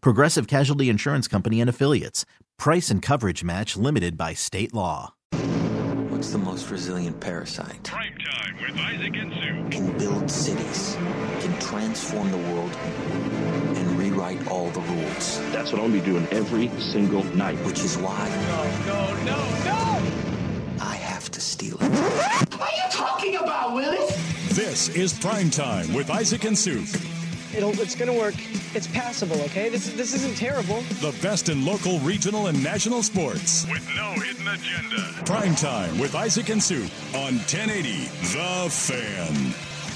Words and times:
Progressive 0.00 0.46
Casualty 0.46 0.88
Insurance 0.88 1.28
Company 1.28 1.60
and 1.60 1.70
Affiliates. 1.70 2.24
Price 2.58 2.90
and 2.90 3.02
coverage 3.02 3.44
match 3.44 3.76
limited 3.76 4.16
by 4.16 4.34
state 4.34 4.72
law. 4.72 5.14
What's 6.10 6.30
the 6.30 6.38
most 6.38 6.70
resilient 6.70 7.20
parasite? 7.20 7.84
Prime 7.84 8.16
time 8.16 8.56
with 8.60 8.78
Isaac 8.78 9.16
and 9.16 9.32
Sue. 9.34 9.68
Can 9.70 9.98
build 9.98 10.30
cities, 10.30 10.96
can 11.40 11.58
transform 11.60 12.30
the 12.30 12.38
world, 12.38 12.74
and 13.76 13.98
rewrite 13.98 14.46
all 14.48 14.70
the 14.70 14.80
rules. 14.80 15.38
That's 15.52 15.72
what 15.72 15.82
I'll 15.82 15.90
be 15.90 16.00
doing 16.00 16.26
every 16.30 16.68
single 16.80 17.22
night. 17.34 17.56
Which 17.66 17.80
is 17.80 17.98
why. 17.98 18.28
No, 18.86 18.94
no, 18.94 19.24
no, 19.24 19.64
no! 19.66 20.82
I 20.82 20.94
have 20.94 21.30
to 21.32 21.40
steal 21.40 21.76
it. 21.80 21.90
What 21.90 22.60
are 22.60 22.76
you 22.76 22.90
talking 22.90 23.36
about, 23.36 23.74
Willis? 23.74 24.56
This 24.56 24.88
is 24.90 25.18
Prime 25.18 25.50
Time 25.50 25.92
with 25.92 26.08
Isaac 26.10 26.44
and 26.44 26.56
Sue. 26.56 26.84
It'll, 27.56 27.70
it's 27.80 27.94
going 27.94 28.12
to 28.12 28.18
work. 28.18 28.34
It's 28.74 28.86
passable, 28.86 29.40
okay? 29.42 29.70
This, 29.70 29.90
this 29.94 30.12
isn't 30.12 30.36
terrible. 30.36 30.82
The 31.00 31.16
best 31.22 31.48
in 31.48 31.64
local, 31.64 31.98
regional, 32.00 32.48
and 32.48 32.62
national 32.62 33.02
sports. 33.02 33.66
With 33.70 33.88
no 33.96 34.12
hidden 34.12 34.46
agenda. 34.46 35.02
Prime 35.24 35.54
Time 35.54 35.98
with 35.98 36.14
Isaac 36.14 36.50
and 36.50 36.62
Sue 36.62 36.82
on 37.14 37.36
1080 37.38 38.04
The 38.34 38.68
Fan. 38.70 39.54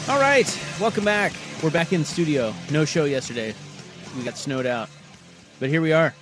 All 0.08 0.18
right, 0.18 0.58
welcome 0.80 1.04
back. 1.04 1.32
We're 1.62 1.70
back 1.70 1.92
in 1.92 2.02
studio. 2.04 2.54
No 2.70 2.86
show 2.86 3.04
yesterday. 3.04 3.54
We 4.16 4.24
got 4.24 4.38
snowed 4.38 4.64
out. 4.64 4.88
But 5.58 5.68
here 5.68 5.82
we 5.82 5.92
are. 5.92 6.14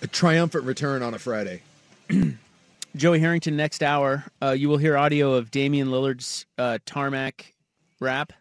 A 0.00 0.06
triumphant 0.06 0.64
return 0.64 1.02
on 1.02 1.12
a 1.12 1.18
Friday. 1.18 1.60
Joey 2.96 3.20
Harrington 3.20 3.54
next 3.54 3.82
hour. 3.82 4.24
Uh, 4.42 4.52
you 4.52 4.70
will 4.70 4.78
hear 4.78 4.96
audio 4.96 5.34
of 5.34 5.50
Damian 5.50 5.88
Lillard's 5.88 6.46
uh, 6.56 6.78
tarmac 6.86 7.52
rap. 8.00 8.32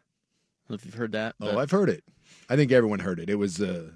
I 0.68 0.74
don't 0.74 0.82
know 0.82 0.82
if 0.82 0.86
you've 0.86 0.96
heard 0.96 1.14
that. 1.14 1.36
Oh, 1.40 1.58
I've 1.58 1.72
heard 1.72 1.90
it. 1.90 2.04
I 2.50 2.58
think 2.58 2.74
everyone 2.74 3.00
heard 3.00 3.20
it. 3.20 3.30
It 3.30 3.36
was, 3.36 3.62
uh, 3.62 3.92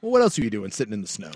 well, 0.00 0.12
what 0.12 0.22
else 0.22 0.38
are 0.38 0.42
you 0.42 0.48
doing 0.50 0.70
sitting 0.70 0.94
in 0.94 1.02
the 1.02 1.08
snow? 1.08 1.32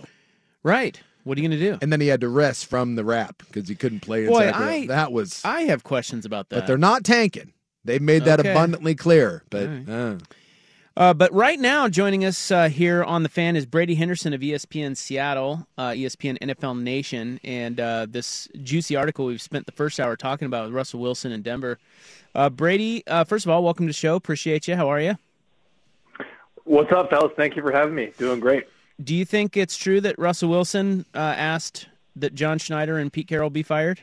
right. 0.62 0.98
What 1.24 1.36
are 1.36 1.42
you 1.42 1.48
going 1.48 1.60
to 1.60 1.72
do? 1.72 1.78
And 1.82 1.92
then 1.92 2.00
he 2.00 2.06
had 2.06 2.22
to 2.22 2.30
rest 2.30 2.64
from 2.64 2.94
the 2.94 3.04
rap 3.04 3.42
because 3.46 3.68
he 3.68 3.74
couldn't 3.74 4.00
play 4.00 4.26
Boy. 4.26 4.50
I- 4.54 4.86
that 4.86 5.12
was, 5.12 5.42
I 5.44 5.62
have 5.64 5.84
questions 5.84 6.24
about 6.24 6.48
that. 6.48 6.60
but 6.60 6.66
they're 6.66 6.78
not 6.78 7.04
tanking. 7.04 7.52
They've 7.84 8.00
made 8.00 8.24
that 8.24 8.40
Okay. 8.40 8.50
abundantly 8.52 8.94
clear. 8.94 9.42
But 9.50 9.66
All 9.68 9.68
right. 9.74 9.88
uh, 9.88 10.16
Uh, 10.96 11.14
but 11.14 11.32
right 11.32 11.58
now, 11.58 11.88
joining 11.88 12.24
us 12.24 12.50
uh, 12.50 12.68
here 12.68 13.04
on 13.04 13.22
the 13.22 13.28
fan 13.28 13.54
is 13.54 13.64
Brady 13.64 13.94
Henderson 13.94 14.32
of 14.32 14.40
ESPN 14.40 14.96
Seattle, 14.96 15.66
uh, 15.78 15.90
ESPN 15.90 16.38
NFL 16.40 16.80
Nation, 16.80 17.38
and 17.44 17.78
uh, 17.78 18.06
this 18.08 18.48
juicy 18.62 18.96
article 18.96 19.26
we've 19.26 19.40
spent 19.40 19.66
the 19.66 19.72
first 19.72 20.00
hour 20.00 20.16
talking 20.16 20.46
about 20.46 20.64
with 20.66 20.74
Russell 20.74 21.00
Wilson 21.00 21.30
in 21.30 21.42
Denver. 21.42 21.78
Uh, 22.34 22.50
Brady, 22.50 23.04
uh, 23.06 23.24
first 23.24 23.46
of 23.46 23.50
all, 23.50 23.62
welcome 23.62 23.86
to 23.86 23.90
the 23.90 23.94
show. 23.94 24.16
Appreciate 24.16 24.66
you. 24.66 24.74
How 24.74 24.88
are 24.88 25.00
you? 25.00 25.16
What's 26.64 26.92
up, 26.92 27.10
fellas? 27.10 27.32
Thank 27.36 27.56
you 27.56 27.62
for 27.62 27.72
having 27.72 27.94
me. 27.94 28.12
Doing 28.18 28.40
great. 28.40 28.64
Do 29.02 29.14
you 29.14 29.24
think 29.24 29.56
it's 29.56 29.76
true 29.76 30.00
that 30.02 30.18
Russell 30.18 30.50
Wilson 30.50 31.06
uh, 31.14 31.18
asked 31.18 31.88
that 32.16 32.34
John 32.34 32.58
Schneider 32.58 32.98
and 32.98 33.12
Pete 33.12 33.28
Carroll 33.28 33.50
be 33.50 33.62
fired? 33.62 34.00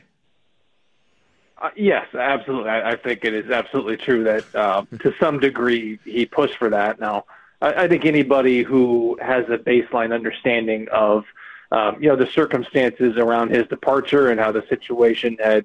Uh, 1.60 1.70
yes, 1.74 2.06
absolutely. 2.14 2.70
I, 2.70 2.92
I 2.92 2.96
think 2.96 3.24
it 3.24 3.34
is 3.34 3.50
absolutely 3.50 3.96
true 3.96 4.24
that 4.24 4.54
uh, 4.54 4.84
to 5.00 5.12
some 5.18 5.40
degree 5.40 5.98
he 6.04 6.24
pushed 6.24 6.56
for 6.56 6.70
that. 6.70 7.00
Now, 7.00 7.24
I, 7.60 7.84
I 7.84 7.88
think 7.88 8.04
anybody 8.04 8.62
who 8.62 9.18
has 9.20 9.44
a 9.48 9.58
baseline 9.58 10.14
understanding 10.14 10.86
of 10.92 11.24
um, 11.72 12.00
you 12.00 12.08
know 12.08 12.16
the 12.16 12.28
circumstances 12.28 13.16
around 13.16 13.50
his 13.50 13.66
departure 13.66 14.30
and 14.30 14.38
how 14.38 14.52
the 14.52 14.64
situation 14.68 15.36
had 15.42 15.64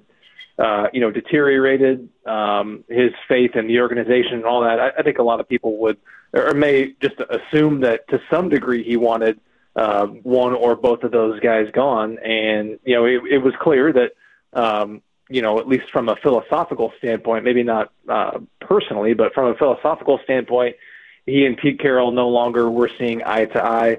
uh, 0.58 0.88
you 0.92 1.00
know 1.00 1.12
deteriorated 1.12 2.08
um, 2.26 2.84
his 2.88 3.12
faith 3.28 3.54
in 3.54 3.68
the 3.68 3.80
organization 3.80 4.34
and 4.34 4.44
all 4.44 4.62
that, 4.62 4.80
I, 4.80 4.90
I 4.98 5.02
think 5.02 5.18
a 5.18 5.22
lot 5.22 5.38
of 5.38 5.48
people 5.48 5.76
would 5.78 5.98
or 6.32 6.54
may 6.54 6.94
just 7.00 7.20
assume 7.30 7.82
that 7.82 8.08
to 8.08 8.20
some 8.28 8.48
degree 8.48 8.82
he 8.82 8.96
wanted 8.96 9.38
uh, 9.76 10.06
one 10.06 10.54
or 10.54 10.74
both 10.74 11.04
of 11.04 11.12
those 11.12 11.38
guys 11.38 11.68
gone, 11.72 12.18
and 12.18 12.80
you 12.84 12.96
know 12.96 13.04
it, 13.04 13.22
it 13.30 13.38
was 13.38 13.54
clear 13.60 13.92
that. 13.92 14.10
Um, 14.52 15.02
you 15.34 15.42
know, 15.42 15.58
at 15.58 15.66
least 15.66 15.90
from 15.90 16.08
a 16.08 16.14
philosophical 16.14 16.92
standpoint, 16.98 17.42
maybe 17.42 17.64
not 17.64 17.90
uh, 18.08 18.38
personally, 18.60 19.14
but 19.14 19.34
from 19.34 19.46
a 19.48 19.56
philosophical 19.56 20.20
standpoint, 20.22 20.76
he 21.26 21.44
and 21.44 21.56
Pete 21.56 21.80
Carroll 21.80 22.12
no 22.12 22.28
longer 22.28 22.70
were 22.70 22.88
seeing 22.98 23.20
eye 23.24 23.46
to 23.46 23.64
eye. 23.64 23.98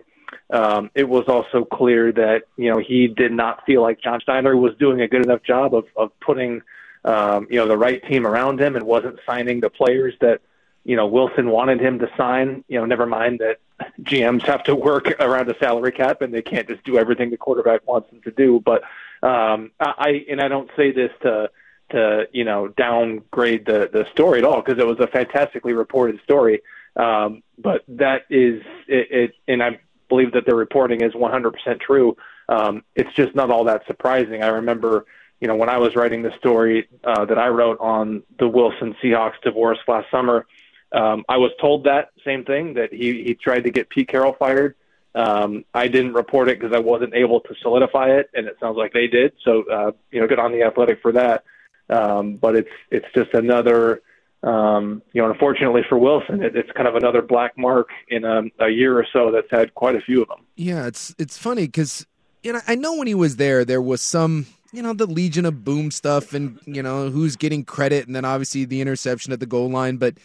Um, 0.50 0.92
it 0.96 1.10
was 1.10 1.26
also 1.28 1.66
clear 1.66 2.14
that 2.14 2.44
you 2.56 2.72
know 2.72 2.78
he 2.78 3.08
did 3.08 3.34
not 3.34 3.66
feel 3.66 3.82
like 3.82 4.00
John 4.00 4.22
Schneider 4.22 4.56
was 4.56 4.76
doing 4.78 5.02
a 5.02 5.10
good 5.10 5.26
enough 5.26 5.44
job 5.44 5.76
of 5.76 5.86
of 5.98 6.18
putting 6.22 6.62
um, 7.04 7.48
you 7.50 7.58
know 7.58 7.68
the 7.68 7.78
right 7.78 8.02
team 8.08 8.26
around 8.26 8.62
him 8.62 8.78
and 8.78 8.86
wasn't 8.86 9.20
signing 9.26 9.60
the 9.60 9.70
players 9.70 10.14
that 10.22 10.40
you 10.86 10.96
know 10.96 11.06
Wilson 11.06 11.50
wanted 11.50 11.82
him 11.82 12.00
to 12.00 12.10
sign. 12.16 12.64
You 12.70 12.80
know, 12.80 12.86
never 12.86 13.06
mind 13.06 13.40
that 13.40 13.58
GMs 14.04 14.44
have 14.44 14.64
to 14.66 14.76
work 14.76 15.08
around 15.20 15.50
a 15.50 15.58
salary 15.58 15.92
cap 15.92 16.22
and 16.22 16.34
they 16.34 16.42
can't 16.42 16.68
just 16.70 16.86
do 16.86 16.98
everything 16.98 17.30
the 17.30 17.38
quarterback 17.38 17.86
wants 17.86 18.10
them 18.10 18.22
to 18.22 18.32
do. 18.32 18.62
But 18.64 18.84
um, 19.26 19.72
I 19.80 20.26
and 20.30 20.40
I 20.40 20.48
don't 20.48 20.70
say 20.78 20.92
this 20.92 21.12
to 21.24 21.50
to 21.92 22.28
you 22.32 22.44
know 22.44 22.68
downgrade 22.68 23.66
the 23.66 23.90
the 23.92 24.08
story 24.12 24.40
at 24.40 24.46
all 24.46 24.62
because 24.62 24.80
it 24.80 24.86
was 24.86 25.00
a 25.00 25.08
fantastically 25.08 25.74
reported 25.74 26.22
story. 26.24 26.62
Um, 26.96 27.42
but 27.58 27.84
that 27.88 28.24
is 28.30 28.62
it, 28.88 29.12
it, 29.12 29.32
and 29.48 29.64
I 29.64 29.80
believe 30.08 30.34
that 30.34 30.46
the 30.46 30.56
reporting 30.56 31.02
is 31.02 31.14
100% 31.14 31.82
true. 31.82 32.16
Um, 32.48 32.84
it's 32.96 33.12
just 33.14 33.34
not 33.36 33.50
all 33.50 33.64
that 33.66 33.86
surprising. 33.88 34.44
I 34.44 34.48
remember, 34.48 35.06
you 35.42 35.48
know, 35.48 35.56
when 35.56 35.68
I 35.68 35.80
was 35.80 35.96
writing 35.96 36.22
the 36.22 36.32
story 36.38 36.88
uh, 37.04 37.26
that 37.26 37.40
I 37.40 37.48
wrote 37.48 37.80
on 37.80 38.22
the 38.38 38.48
Wilson 38.48 38.96
Seahawks 39.04 39.42
divorce 39.44 39.80
last 39.88 40.10
summer, 40.12 40.46
um, 40.92 41.26
I 41.28 41.38
was 41.38 41.52
told 41.60 41.86
that 41.86 42.12
same 42.24 42.46
thing 42.46 42.76
that 42.76 42.94
he 42.94 43.24
he 43.24 43.34
tried 43.34 43.64
to 43.64 43.72
get 43.72 43.90
Pete 43.90 44.08
Carroll 44.08 44.34
fired. 44.38 44.76
Um, 45.16 45.64
I 45.74 45.88
didn't 45.88 46.14
report 46.14 46.50
it 46.50 46.60
because 46.60 46.76
I 46.76 46.80
wasn't 46.80 47.14
able 47.14 47.40
to 47.40 47.56
solidify 47.62 48.10
it, 48.10 48.30
and 48.34 48.48
it 48.48 48.58
sounds 48.60 48.76
like 48.76 48.92
they 48.92 49.08
did. 49.08 49.32
So, 49.46 49.64
uh, 49.72 49.92
you 50.12 50.20
know, 50.20 50.28
good 50.28 50.40
on 50.40 50.52
the 50.52 50.64
Athletic 50.64 51.02
for 51.02 51.14
that. 51.14 51.46
Um, 51.90 52.36
but 52.36 52.56
it's 52.56 52.70
it's 52.92 53.06
just 53.16 53.34
another, 53.34 54.02
um, 54.44 55.02
you 55.14 55.22
know, 55.22 55.32
unfortunately 55.32 55.84
for 55.88 55.98
Wilson, 55.98 56.44
it, 56.44 56.56
it's 56.56 56.72
kind 56.72 56.88
of 56.88 56.96
another 56.96 57.22
black 57.22 57.58
mark 57.58 57.90
in 58.10 58.26
a, 58.26 58.42
a 58.60 58.70
year 58.70 58.98
or 58.98 59.06
so 59.14 59.32
that's 59.32 59.48
had 59.50 59.74
quite 59.74 59.96
a 59.96 60.02
few 60.02 60.22
of 60.22 60.28
them. 60.28 60.40
yeah, 60.58 60.86
it's 60.88 61.16
it's 61.18 61.38
funny 61.38 61.66
because 61.66 62.06
you 62.44 62.52
know 62.52 62.60
I 62.68 62.76
know 62.76 62.96
when 62.96 63.08
he 63.08 63.16
was 63.16 63.38
there, 63.38 63.64
there 63.64 63.82
was 63.82 64.02
some 64.02 64.48
you 64.74 64.82
know 64.82 64.94
the 64.94 65.06
Legion 65.06 65.46
of 65.46 65.64
Boom 65.64 65.92
stuff, 65.92 66.34
and 66.34 66.60
you 66.66 66.84
know 66.84 67.10
who's 67.10 67.38
getting 67.38 67.64
credit, 67.64 68.06
and 68.08 68.16
then 68.16 68.26
obviously 68.26 68.66
the 68.66 68.82
interception 68.82 69.32
at 69.32 69.40
the 69.40 69.46
goal 69.46 69.70
line. 69.70 69.98
But 69.98 70.16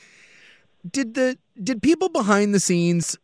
did 0.90 1.14
the 1.14 1.38
did 1.62 1.80
people 1.80 2.08
behind 2.08 2.54
the 2.54 2.60
scenes? 2.60 3.16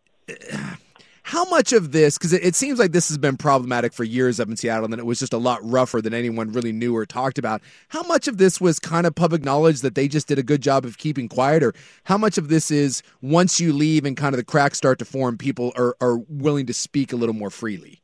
How 1.26 1.44
much 1.46 1.72
of 1.72 1.90
this, 1.90 2.16
because 2.16 2.32
it, 2.32 2.44
it 2.44 2.54
seems 2.54 2.78
like 2.78 2.92
this 2.92 3.08
has 3.08 3.18
been 3.18 3.36
problematic 3.36 3.92
for 3.92 4.04
years 4.04 4.38
up 4.38 4.48
in 4.48 4.56
Seattle, 4.56 4.84
and 4.84 4.92
that 4.92 5.00
it 5.00 5.06
was 5.06 5.18
just 5.18 5.32
a 5.32 5.38
lot 5.38 5.58
rougher 5.60 6.00
than 6.00 6.14
anyone 6.14 6.52
really 6.52 6.70
knew 6.70 6.94
or 6.94 7.04
talked 7.04 7.36
about. 7.36 7.62
How 7.88 8.04
much 8.04 8.28
of 8.28 8.38
this 8.38 8.60
was 8.60 8.78
kind 8.78 9.08
of 9.08 9.14
public 9.16 9.42
knowledge 9.42 9.80
that 9.80 9.96
they 9.96 10.06
just 10.06 10.28
did 10.28 10.38
a 10.38 10.44
good 10.44 10.60
job 10.60 10.84
of 10.84 10.98
keeping 10.98 11.28
quiet, 11.28 11.64
or 11.64 11.74
how 12.04 12.16
much 12.16 12.38
of 12.38 12.46
this 12.46 12.70
is 12.70 13.02
once 13.22 13.58
you 13.58 13.72
leave 13.72 14.04
and 14.04 14.16
kind 14.16 14.34
of 14.34 14.36
the 14.36 14.44
cracks 14.44 14.78
start 14.78 15.00
to 15.00 15.04
form, 15.04 15.36
people 15.36 15.72
are, 15.74 15.96
are 16.00 16.18
willing 16.28 16.64
to 16.66 16.72
speak 16.72 17.12
a 17.12 17.16
little 17.16 17.34
more 17.34 17.50
freely? 17.50 18.00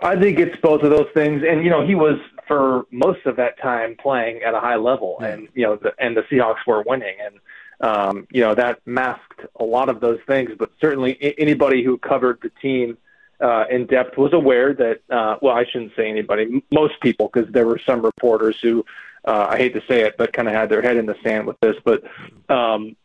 I 0.00 0.20
think 0.20 0.38
it's 0.38 0.60
both 0.60 0.82
of 0.82 0.90
those 0.90 1.08
things, 1.14 1.42
and 1.48 1.64
you 1.64 1.70
know 1.70 1.86
he 1.86 1.94
was 1.94 2.18
for 2.46 2.84
most 2.90 3.24
of 3.24 3.36
that 3.36 3.58
time 3.58 3.96
playing 3.98 4.42
at 4.42 4.52
a 4.52 4.60
high 4.60 4.76
level, 4.76 5.18
and 5.20 5.48
you 5.54 5.62
know 5.62 5.76
the, 5.76 5.92
and 5.98 6.14
the 6.14 6.24
Seahawks 6.30 6.66
were 6.66 6.84
winning, 6.86 7.16
and 7.24 7.36
um, 7.84 8.26
you 8.30 8.40
know 8.40 8.54
that 8.54 8.80
masked 8.86 9.40
a 9.56 9.64
lot 9.64 9.88
of 9.88 10.00
those 10.00 10.20
things. 10.26 10.50
But 10.58 10.70
certainly, 10.80 11.12
a- 11.20 11.38
anybody 11.38 11.84
who 11.84 11.98
covered 11.98 12.38
the 12.42 12.50
team 12.62 12.96
uh, 13.40 13.64
in 13.70 13.86
depth 13.86 14.16
was 14.16 14.32
aware 14.32 14.72
that, 14.74 15.00
uh, 15.10 15.36
well, 15.42 15.54
I 15.54 15.64
shouldn't 15.70 15.92
say 15.96 16.08
anybody, 16.08 16.64
most 16.72 17.00
people, 17.00 17.30
because 17.32 17.52
there 17.52 17.66
were 17.66 17.80
some 17.84 18.00
reporters 18.02 18.56
who, 18.62 18.84
uh, 19.24 19.48
I 19.50 19.56
hate 19.58 19.74
to 19.74 19.82
say 19.86 20.02
it, 20.02 20.16
but 20.16 20.32
kind 20.32 20.48
of 20.48 20.54
had 20.54 20.68
their 20.70 20.82
head 20.82 20.96
in 20.96 21.06
the 21.06 21.16
sand 21.22 21.46
with 21.46 21.58
this. 21.60 21.76
But, 21.84 22.04
um, 22.48 22.96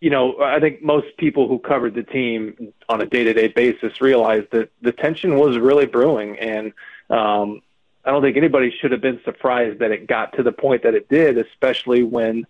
you 0.00 0.10
know, 0.10 0.38
I 0.42 0.60
think 0.60 0.82
most 0.82 1.16
people 1.16 1.48
who 1.48 1.58
covered 1.58 1.94
the 1.94 2.02
team 2.02 2.72
on 2.88 3.00
a 3.00 3.06
day 3.06 3.24
to 3.24 3.32
day 3.32 3.48
basis 3.48 4.00
realized 4.00 4.48
that 4.50 4.70
the 4.82 4.92
tension 4.92 5.36
was 5.36 5.56
really 5.58 5.86
brewing. 5.86 6.38
And 6.38 6.72
um, 7.08 7.62
I 8.04 8.10
don't 8.10 8.22
think 8.22 8.36
anybody 8.36 8.74
should 8.78 8.92
have 8.92 9.00
been 9.00 9.20
surprised 9.24 9.78
that 9.78 9.92
it 9.92 10.06
got 10.06 10.36
to 10.36 10.42
the 10.42 10.52
point 10.52 10.82
that 10.82 10.94
it 10.94 11.08
did, 11.08 11.38
especially 11.38 12.02
when 12.02 12.46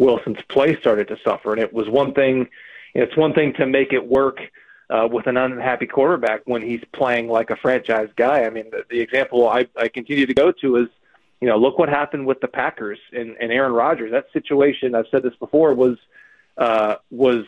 Wilson's 0.00 0.40
play 0.48 0.76
started 0.80 1.08
to 1.08 1.18
suffer. 1.22 1.52
And 1.52 1.60
it 1.60 1.72
was 1.72 1.88
one 1.88 2.14
thing, 2.14 2.48
it's 2.94 3.16
one 3.16 3.34
thing 3.34 3.52
to 3.54 3.66
make 3.66 3.92
it 3.92 4.04
work 4.04 4.40
uh, 4.88 5.06
with 5.10 5.26
an 5.26 5.36
unhappy 5.36 5.86
quarterback 5.86 6.40
when 6.46 6.62
he's 6.62 6.82
playing 6.92 7.28
like 7.28 7.50
a 7.50 7.56
franchise 7.56 8.08
guy. 8.16 8.44
I 8.44 8.50
mean, 8.50 8.70
the, 8.70 8.84
the 8.88 9.00
example 9.00 9.46
I, 9.48 9.66
I 9.76 9.88
continue 9.88 10.26
to 10.26 10.34
go 10.34 10.52
to 10.52 10.76
is, 10.76 10.88
you 11.40 11.48
know, 11.48 11.58
look 11.58 11.78
what 11.78 11.88
happened 11.88 12.26
with 12.26 12.40
the 12.40 12.48
Packers 12.48 12.98
and, 13.12 13.36
and 13.40 13.52
Aaron 13.52 13.72
Rodgers. 13.72 14.10
That 14.10 14.26
situation, 14.32 14.94
I've 14.94 15.06
said 15.10 15.22
this 15.22 15.36
before, 15.38 15.74
was 15.74 15.96
uh, 16.58 16.96
was 17.10 17.44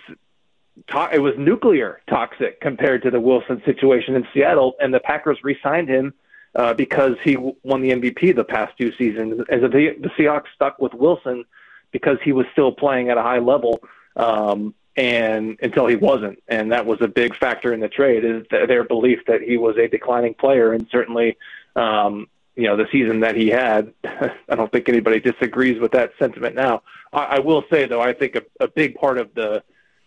to- 0.88 1.10
it 1.12 1.18
was 1.18 1.34
nuclear 1.36 2.00
toxic 2.08 2.60
compared 2.60 3.02
to 3.02 3.10
the 3.10 3.20
Wilson 3.20 3.60
situation 3.64 4.14
in 4.14 4.26
Seattle, 4.32 4.74
and 4.80 4.94
the 4.94 5.00
Packers 5.00 5.38
re-signed 5.42 5.88
him 5.88 6.14
uh, 6.54 6.72
because 6.72 7.16
he 7.22 7.36
won 7.36 7.82
the 7.82 7.90
MVP 7.90 8.34
the 8.34 8.44
past 8.44 8.76
two 8.78 8.92
seasons. 8.96 9.44
As 9.50 9.60
the, 9.62 9.96
the 10.00 10.10
Seahawks 10.18 10.46
stuck 10.54 10.78
with 10.78 10.94
Wilson 10.94 11.44
because 11.92 12.18
he 12.24 12.32
was 12.32 12.46
still 12.52 12.72
playing 12.72 13.10
at 13.10 13.18
a 13.18 13.22
high 13.22 13.38
level. 13.38 13.80
Um, 14.16 14.74
and 14.96 15.58
until 15.62 15.86
he 15.86 15.96
wasn't, 15.96 16.42
and 16.48 16.72
that 16.72 16.84
was 16.84 17.00
a 17.00 17.08
big 17.08 17.34
factor 17.36 17.72
in 17.72 17.80
the 17.80 17.88
trade 17.88 18.24
is 18.24 18.44
their 18.50 18.84
belief 18.84 19.20
that 19.26 19.40
he 19.40 19.56
was 19.56 19.76
a 19.78 19.88
declining 19.88 20.34
player, 20.34 20.72
and 20.72 20.86
certainly, 20.90 21.38
um, 21.76 22.26
you 22.56 22.64
know, 22.64 22.76
the 22.76 22.86
season 22.92 23.20
that 23.20 23.34
he 23.34 23.48
had, 23.48 23.94
I 24.04 24.54
don't 24.54 24.70
think 24.70 24.90
anybody 24.90 25.18
disagrees 25.18 25.80
with 25.80 25.92
that 25.92 26.12
sentiment. 26.18 26.54
Now, 26.54 26.82
I, 27.10 27.24
I 27.24 27.38
will 27.38 27.64
say 27.70 27.86
though, 27.86 28.02
I 28.02 28.12
think 28.12 28.36
a, 28.36 28.42
a 28.60 28.68
big 28.68 28.94
part 28.96 29.16
of 29.18 29.32
the 29.34 29.62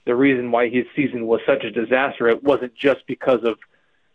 the 0.06 0.16
reason 0.16 0.52
why 0.52 0.70
his 0.70 0.86
season 0.96 1.26
was 1.26 1.42
such 1.48 1.64
a 1.64 1.72
disaster, 1.72 2.28
it 2.28 2.44
wasn't 2.44 2.76
just 2.76 3.08
because 3.08 3.44
of 3.44 3.58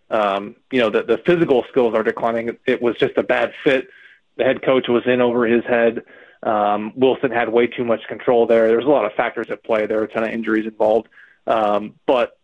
um, 0.09 0.57
you 0.71 0.81
know 0.81 0.91
the 0.91 1.03
the 1.03 1.19
physical 1.19 1.65
skills 1.71 1.95
are 1.95 2.05
declining. 2.05 2.57
It 2.67 2.81
was 2.81 2.97
just 2.97 3.17
a 3.17 3.23
bad 3.23 3.53
fit. 3.65 3.89
The 4.37 4.45
head 4.45 4.63
coach 4.63 4.89
was 4.89 5.03
in 5.07 5.21
over 5.21 5.47
his 5.47 5.65
head. 5.65 6.05
Um, 6.43 6.93
Wilson 6.97 7.31
had 7.31 7.51
way 7.51 7.67
too 7.67 7.85
much 7.85 8.01
control 8.09 8.47
there. 8.47 8.69
There's 8.69 8.85
a 8.85 8.89
lot 8.89 9.05
of 9.05 9.13
factors 9.13 9.49
at 9.51 9.63
play. 9.63 9.87
There 9.87 9.99
were 9.99 10.05
a 10.05 10.13
ton 10.13 10.23
of 10.25 10.31
injuries 10.31 10.67
involved. 10.67 11.09
Um, 11.47 11.95
but 12.07 12.39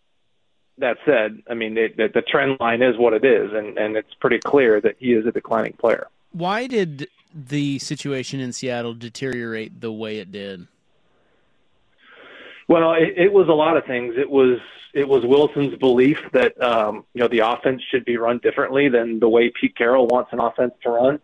that 0.78 0.98
said, 1.06 1.42
I 1.48 1.54
mean, 1.54 1.78
it, 1.78 1.96
the, 1.96 2.08
the 2.12 2.22
trend 2.22 2.58
line 2.60 2.82
is 2.82 2.98
what 2.98 3.14
it 3.14 3.24
is, 3.24 3.52
and, 3.52 3.78
and 3.78 3.96
it's 3.96 4.12
pretty 4.20 4.38
clear 4.38 4.80
that 4.80 4.96
he 4.98 5.14
is 5.14 5.26
a 5.26 5.32
declining 5.32 5.72
player. 5.74 6.08
Why 6.32 6.66
did 6.66 7.08
the 7.34 7.78
situation 7.78 8.40
in 8.40 8.52
Seattle 8.52 8.94
deteriorate 8.94 9.80
the 9.80 9.92
way 9.92 10.18
it 10.18 10.30
did? 10.30 10.66
Well, 12.68 12.94
it, 12.94 13.14
it 13.16 13.32
was 13.32 13.48
a 13.48 13.52
lot 13.52 13.76
of 13.76 13.84
things. 13.84 14.14
It 14.18 14.30
was 14.30 14.58
it 14.92 15.06
was 15.06 15.24
Wilson's 15.24 15.76
belief 15.78 16.18
that 16.32 16.60
um, 16.62 17.04
you 17.14 17.20
know 17.20 17.28
the 17.28 17.40
offense 17.40 17.82
should 17.90 18.04
be 18.04 18.16
run 18.16 18.38
differently 18.38 18.88
than 18.88 19.20
the 19.20 19.28
way 19.28 19.50
Pete 19.50 19.76
Carroll 19.76 20.06
wants 20.06 20.32
an 20.32 20.40
offense 20.40 20.72
to 20.82 20.90
run. 20.90 21.20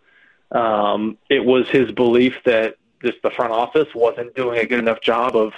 Um, 0.52 1.18
it 1.30 1.44
was 1.44 1.68
his 1.68 1.90
belief 1.92 2.34
that 2.44 2.76
just 3.02 3.20
the 3.22 3.30
front 3.30 3.52
office 3.52 3.88
wasn't 3.94 4.34
doing 4.34 4.58
a 4.58 4.66
good 4.66 4.78
enough 4.78 5.00
job 5.00 5.34
of 5.34 5.52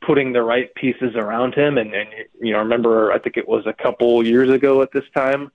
putting 0.00 0.32
the 0.32 0.42
right 0.42 0.74
pieces 0.74 1.14
around 1.14 1.54
him. 1.54 1.78
And, 1.78 1.92
and 1.94 2.08
you 2.40 2.52
know, 2.52 2.58
I 2.58 2.62
remember, 2.62 3.12
I 3.12 3.18
think 3.18 3.36
it 3.36 3.48
was 3.48 3.66
a 3.66 3.72
couple 3.72 4.24
years 4.24 4.50
ago 4.50 4.82
at 4.82 4.92
this 4.92 5.04
time. 5.14 5.50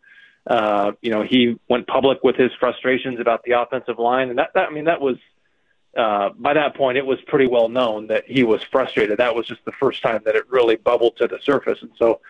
Uh, 0.48 0.92
you 1.02 1.12
know, 1.12 1.22
he 1.22 1.60
went 1.70 1.88
public 1.88 2.24
with 2.24 2.36
his 2.36 2.52
frustrations 2.60 3.20
about 3.20 3.44
the 3.44 3.52
offensive 3.52 4.00
line, 4.00 4.30
and 4.30 4.40
that, 4.40 4.50
that 4.56 4.70
I 4.70 4.72
mean, 4.72 4.86
that 4.86 5.00
was 5.00 5.18
uh, 5.96 6.30
by 6.38 6.54
that 6.54 6.76
point, 6.76 6.98
it 6.98 7.06
was 7.06 7.20
pretty 7.28 7.48
well 7.48 7.68
known 7.68 8.08
that 8.08 8.24
he 8.26 8.44
was 8.44 8.64
frustrated. 8.64 9.18
That 9.18 9.36
was 9.36 9.46
just 9.46 9.64
the 9.66 9.74
first 9.74 10.02
time 10.02 10.22
that 10.26 10.36
it 10.36 10.50
really 10.50 10.78
bubbled 10.78 11.18
to 11.18 11.28
the 11.28 11.40
surface. 11.44 11.80
And 11.82 11.92
so, 12.00 12.22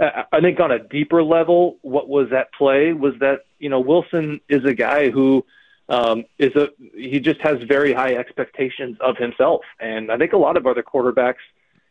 uh, 0.00 0.24
I 0.32 0.40
think 0.40 0.58
on 0.58 0.72
a 0.72 0.80
deeper 0.80 1.22
level, 1.22 1.78
what 1.82 2.08
was 2.08 2.32
at 2.32 2.52
play 2.52 2.92
was 2.92 3.14
that 3.20 3.44
you 3.58 3.68
know 3.68 3.80
Wilson 3.80 4.40
is 4.48 4.64
a 4.64 4.74
guy 4.74 5.10
who 5.10 5.44
um, 5.88 6.24
is 6.38 6.54
a 6.56 6.68
he 6.94 7.20
just 7.20 7.40
has 7.42 7.62
very 7.62 7.92
high 7.92 8.14
expectations 8.14 8.96
of 9.00 9.16
himself, 9.16 9.62
and 9.80 10.10
I 10.10 10.16
think 10.16 10.32
a 10.32 10.38
lot 10.38 10.56
of 10.56 10.66
other 10.66 10.82
quarterbacks 10.82 11.44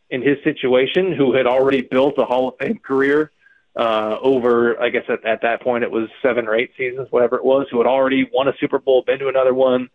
in 0.09 0.21
his 0.21 0.37
situation 0.43 1.13
who 1.13 1.33
had 1.33 1.47
already 1.47 1.81
built 1.81 2.15
a 2.17 2.25
Hall 2.25 2.49
of 2.49 2.55
Fame 2.59 2.77
career 2.77 3.31
uh, 3.75 4.17
over, 4.21 4.79
I 4.81 4.89
guess 4.89 5.05
at, 5.09 5.25
at 5.25 5.41
that 5.41 5.61
point 5.61 5.83
it 5.83 5.91
was 5.91 6.09
seven 6.21 6.47
or 6.47 6.55
eight 6.55 6.71
seasons, 6.77 7.07
whatever 7.09 7.37
it 7.37 7.45
was, 7.45 7.67
who 7.71 7.79
had 7.79 7.87
already 7.87 8.29
won 8.31 8.47
a 8.47 8.53
Super 8.59 8.79
Bowl, 8.79 9.01
been 9.01 9.19
to 9.19 9.27
another 9.27 9.53
one, 9.53 9.89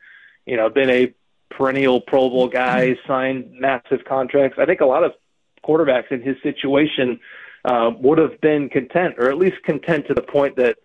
you 0.47 0.57
know, 0.57 0.69
been 0.69 0.91
a 0.91 1.15
perennial 1.51 2.01
Pro 2.01 2.29
Bowl 2.29 2.49
guy, 2.49 2.97
signed 3.07 3.53
massive 3.53 4.05
contracts. 4.05 4.59
I 4.61 4.67
think 4.67 4.81
a 4.81 4.87
lot 4.87 5.05
of 5.05 5.13
quarterbacks 5.65 6.11
in 6.11 6.23
his 6.23 6.37
situation 6.43 7.21
uh, 7.65 7.91
would 7.99 8.19
have 8.19 8.41
been 8.41 8.69
content, 8.69 9.17
or 9.19 9.31
at 9.31 9.39
least 9.39 9.63
content 9.65 10.07
to 10.09 10.15
the 10.15 10.23
point 10.23 10.57
that 10.57 10.79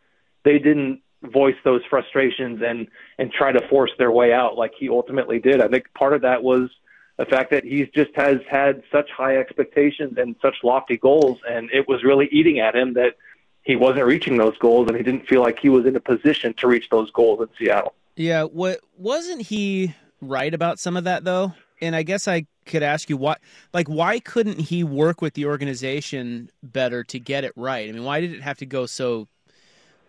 they 0.43 0.59
didn't 0.59 1.01
voice 1.23 1.55
those 1.63 1.81
frustrations 1.89 2.61
and 2.61 2.87
and 3.17 3.31
try 3.31 3.51
to 3.51 3.67
force 3.67 3.91
their 3.97 4.11
way 4.11 4.33
out 4.33 4.57
like 4.57 4.73
he 4.77 4.89
ultimately 4.89 5.39
did. 5.39 5.61
I 5.61 5.67
think 5.67 5.93
part 5.93 6.13
of 6.13 6.21
that 6.21 6.43
was 6.43 6.69
the 7.17 7.25
fact 7.25 7.51
that 7.51 7.63
he 7.63 7.85
just 7.93 8.11
has 8.15 8.37
had 8.49 8.83
such 8.91 9.09
high 9.11 9.37
expectations 9.37 10.17
and 10.17 10.35
such 10.41 10.55
lofty 10.63 10.97
goals, 10.97 11.39
and 11.49 11.69
it 11.71 11.87
was 11.87 12.03
really 12.03 12.27
eating 12.31 12.59
at 12.59 12.75
him 12.75 12.93
that 12.93 13.15
he 13.61 13.75
wasn't 13.75 14.05
reaching 14.05 14.37
those 14.37 14.57
goals, 14.57 14.87
and 14.87 14.97
he 14.97 15.03
didn't 15.03 15.27
feel 15.27 15.41
like 15.41 15.59
he 15.59 15.69
was 15.69 15.85
in 15.85 15.95
a 15.95 15.99
position 15.99 16.53
to 16.55 16.67
reach 16.67 16.89
those 16.89 17.09
goals 17.11 17.39
in 17.41 17.47
Seattle. 17.57 17.93
Yeah, 18.15 18.43
what 18.43 18.79
wasn't 18.97 19.41
he 19.41 19.95
right 20.21 20.53
about 20.53 20.79
some 20.79 20.97
of 20.97 21.03
that 21.05 21.23
though? 21.23 21.53
And 21.81 21.95
I 21.95 22.03
guess 22.03 22.27
I 22.27 22.45
could 22.65 22.83
ask 22.83 23.09
you 23.09 23.17
why, 23.17 23.37
like, 23.73 23.87
why 23.87 24.19
couldn't 24.19 24.59
he 24.59 24.83
work 24.83 25.21
with 25.21 25.33
the 25.33 25.45
organization 25.45 26.49
better 26.61 27.03
to 27.05 27.19
get 27.19 27.43
it 27.43 27.51
right? 27.55 27.89
I 27.89 27.91
mean, 27.91 28.03
why 28.03 28.21
did 28.21 28.33
it 28.33 28.41
have 28.41 28.57
to 28.59 28.65
go 28.65 28.85
so 28.85 29.27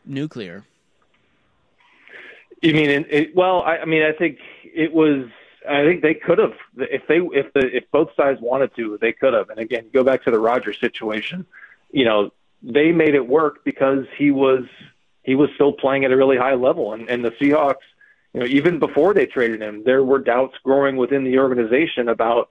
nuclear? 0.04 0.64
You 2.64 2.72
mean, 2.72 2.88
it, 2.88 3.06
it, 3.10 3.36
well, 3.36 3.60
I, 3.60 3.78
I 3.78 3.84
mean, 3.84 4.02
I 4.02 4.12
think 4.12 4.38
it 4.64 4.90
was. 4.92 5.26
I 5.68 5.84
think 5.84 6.00
they 6.00 6.14
could 6.14 6.38
have, 6.38 6.54
if 6.76 7.06
they, 7.08 7.16
if 7.16 7.52
the, 7.52 7.76
if 7.76 7.84
both 7.90 8.08
sides 8.16 8.38
wanted 8.40 8.74
to, 8.76 8.98
they 9.00 9.12
could 9.12 9.34
have. 9.34 9.50
And 9.50 9.58
again, 9.58 9.86
go 9.92 10.02
back 10.02 10.24
to 10.24 10.30
the 10.30 10.38
Rodgers 10.38 10.78
situation. 10.80 11.46
You 11.90 12.06
know, 12.06 12.30
they 12.62 12.90
made 12.90 13.14
it 13.14 13.26
work 13.26 13.64
because 13.64 14.06
he 14.16 14.30
was, 14.30 14.64
he 15.22 15.34
was 15.34 15.50
still 15.56 15.72
playing 15.72 16.06
at 16.06 16.12
a 16.12 16.16
really 16.16 16.38
high 16.38 16.54
level, 16.54 16.94
and 16.94 17.08
and 17.10 17.22
the 17.22 17.32
Seahawks, 17.32 17.84
you 18.32 18.40
know, 18.40 18.46
even 18.46 18.78
before 18.78 19.12
they 19.12 19.26
traded 19.26 19.60
him, 19.60 19.84
there 19.84 20.02
were 20.02 20.18
doubts 20.18 20.56
growing 20.64 20.96
within 20.96 21.22
the 21.22 21.38
organization 21.38 22.08
about 22.08 22.48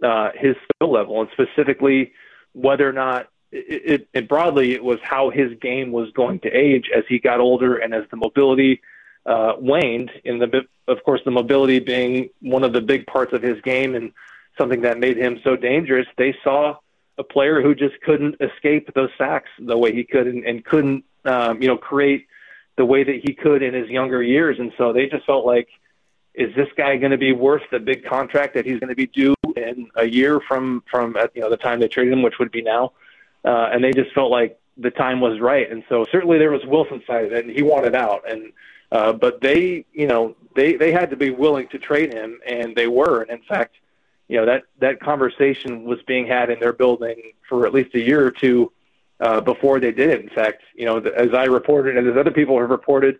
uh, 0.00 0.30
his 0.36 0.54
skill 0.64 0.92
level, 0.92 1.20
and 1.20 1.30
specifically 1.32 2.12
whether 2.52 2.88
or 2.88 2.92
not 2.92 3.28
it, 3.50 3.82
it, 3.84 4.08
it 4.14 4.28
broadly 4.28 4.74
it 4.74 4.84
was 4.84 4.98
how 5.02 5.30
his 5.30 5.58
game 5.60 5.90
was 5.90 6.08
going 6.12 6.38
to 6.40 6.48
age 6.50 6.88
as 6.96 7.02
he 7.08 7.18
got 7.18 7.40
older 7.40 7.76
and 7.76 7.92
as 7.94 8.04
the 8.12 8.16
mobility 8.16 8.80
uh, 9.26 9.54
waned. 9.58 10.10
In 10.24 10.38
the 10.38 10.62
of 10.88 11.02
course 11.04 11.20
the 11.24 11.30
mobility 11.30 11.78
being 11.78 12.30
one 12.40 12.64
of 12.64 12.72
the 12.72 12.80
big 12.80 13.06
parts 13.06 13.32
of 13.32 13.42
his 13.42 13.60
game 13.62 13.94
and 13.94 14.12
something 14.58 14.82
that 14.82 14.98
made 14.98 15.16
him 15.16 15.40
so 15.44 15.56
dangerous. 15.56 16.06
They 16.16 16.34
saw 16.42 16.76
a 17.18 17.24
player 17.24 17.60
who 17.60 17.74
just 17.74 18.00
couldn't 18.02 18.36
escape 18.40 18.92
those 18.94 19.10
sacks 19.18 19.50
the 19.58 19.76
way 19.76 19.92
he 19.92 20.04
could 20.04 20.26
and, 20.26 20.44
and 20.44 20.64
couldn't 20.64 21.04
um, 21.24 21.60
you 21.60 21.68
know 21.68 21.76
create 21.76 22.26
the 22.76 22.84
way 22.84 23.04
that 23.04 23.20
he 23.24 23.34
could 23.34 23.62
in 23.62 23.74
his 23.74 23.88
younger 23.88 24.22
years. 24.22 24.58
And 24.58 24.72
so 24.76 24.92
they 24.92 25.06
just 25.06 25.24
felt 25.24 25.46
like, 25.46 25.68
is 26.34 26.54
this 26.54 26.68
guy 26.76 26.98
going 26.98 27.12
to 27.12 27.18
be 27.18 27.32
worth 27.32 27.62
the 27.70 27.78
big 27.78 28.04
contract 28.04 28.52
that 28.54 28.66
he's 28.66 28.78
going 28.78 28.90
to 28.90 28.94
be 28.94 29.06
due 29.06 29.34
in 29.56 29.88
a 29.96 30.04
year 30.04 30.40
from 30.46 30.82
from 30.90 31.16
you 31.34 31.40
know 31.40 31.50
the 31.50 31.56
time 31.56 31.80
they 31.80 31.88
traded 31.88 32.12
him, 32.12 32.22
which 32.22 32.38
would 32.38 32.52
be 32.52 32.62
now? 32.62 32.92
Uh, 33.44 33.70
and 33.72 33.82
they 33.82 33.92
just 33.92 34.12
felt 34.12 34.30
like 34.30 34.58
the 34.76 34.90
time 34.90 35.20
was 35.20 35.40
right. 35.40 35.70
And 35.70 35.82
so 35.88 36.04
certainly 36.12 36.38
there 36.38 36.50
was 36.50 36.64
Wilson's 36.66 37.06
side 37.06 37.24
of 37.24 37.32
it, 37.32 37.46
and 37.46 37.54
he 37.54 37.62
wanted 37.62 37.94
out. 37.94 38.28
And 38.30 38.52
uh, 38.92 39.12
but 39.12 39.40
they, 39.40 39.84
you 39.92 40.06
know, 40.06 40.36
they 40.54 40.76
they 40.76 40.92
had 40.92 41.10
to 41.10 41.16
be 41.16 41.30
willing 41.30 41.68
to 41.68 41.78
trade 41.78 42.12
him, 42.12 42.38
and 42.46 42.74
they 42.74 42.86
were. 42.86 43.22
And 43.22 43.30
in 43.30 43.42
fact, 43.46 43.76
you 44.28 44.36
know 44.38 44.46
that 44.46 44.64
that 44.78 45.00
conversation 45.00 45.84
was 45.84 46.00
being 46.06 46.26
had 46.26 46.50
in 46.50 46.60
their 46.60 46.72
building 46.72 47.32
for 47.48 47.66
at 47.66 47.74
least 47.74 47.94
a 47.94 48.00
year 48.00 48.24
or 48.24 48.30
two 48.30 48.72
uh, 49.20 49.40
before 49.40 49.80
they 49.80 49.92
did 49.92 50.10
it. 50.10 50.20
In 50.20 50.30
fact, 50.30 50.62
you 50.74 50.84
know, 50.84 50.98
as 50.98 51.34
I 51.34 51.44
reported, 51.44 51.96
and 51.96 52.08
as 52.08 52.16
other 52.16 52.30
people 52.30 52.58
have 52.60 52.70
reported, 52.70 53.18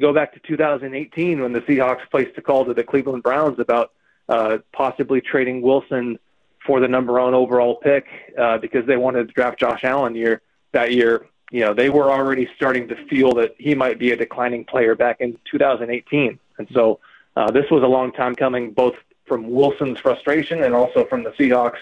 go 0.00 0.12
back 0.12 0.32
to 0.34 0.40
2018 0.40 1.40
when 1.40 1.52
the 1.52 1.60
Seahawks 1.60 2.08
placed 2.10 2.36
a 2.38 2.42
call 2.42 2.64
to 2.64 2.74
the 2.74 2.84
Cleveland 2.84 3.22
Browns 3.22 3.58
about 3.58 3.92
uh, 4.28 4.58
possibly 4.72 5.20
trading 5.20 5.62
Wilson 5.62 6.18
for 6.64 6.80
the 6.80 6.88
number 6.88 7.14
one 7.14 7.34
overall 7.34 7.76
pick 7.76 8.06
uh, 8.38 8.58
because 8.58 8.86
they 8.86 8.96
wanted 8.96 9.26
to 9.26 9.34
draft 9.34 9.58
Josh 9.58 9.84
Allen 9.84 10.14
year 10.14 10.42
that 10.72 10.92
year 10.92 11.26
you 11.52 11.60
know, 11.60 11.74
they 11.74 11.90
were 11.90 12.10
already 12.10 12.48
starting 12.56 12.88
to 12.88 12.96
feel 13.06 13.34
that 13.34 13.54
he 13.58 13.74
might 13.74 13.98
be 13.98 14.10
a 14.10 14.16
declining 14.16 14.64
player 14.64 14.94
back 14.94 15.20
in 15.20 15.38
2018. 15.50 16.38
And 16.56 16.68
so 16.72 16.98
uh, 17.36 17.50
this 17.50 17.66
was 17.70 17.82
a 17.82 17.86
long 17.86 18.10
time 18.10 18.34
coming, 18.34 18.72
both 18.72 18.94
from 19.26 19.50
Wilson's 19.50 19.98
frustration 20.00 20.64
and 20.64 20.74
also 20.74 21.04
from 21.04 21.22
the 21.22 21.30
Seahawks 21.32 21.78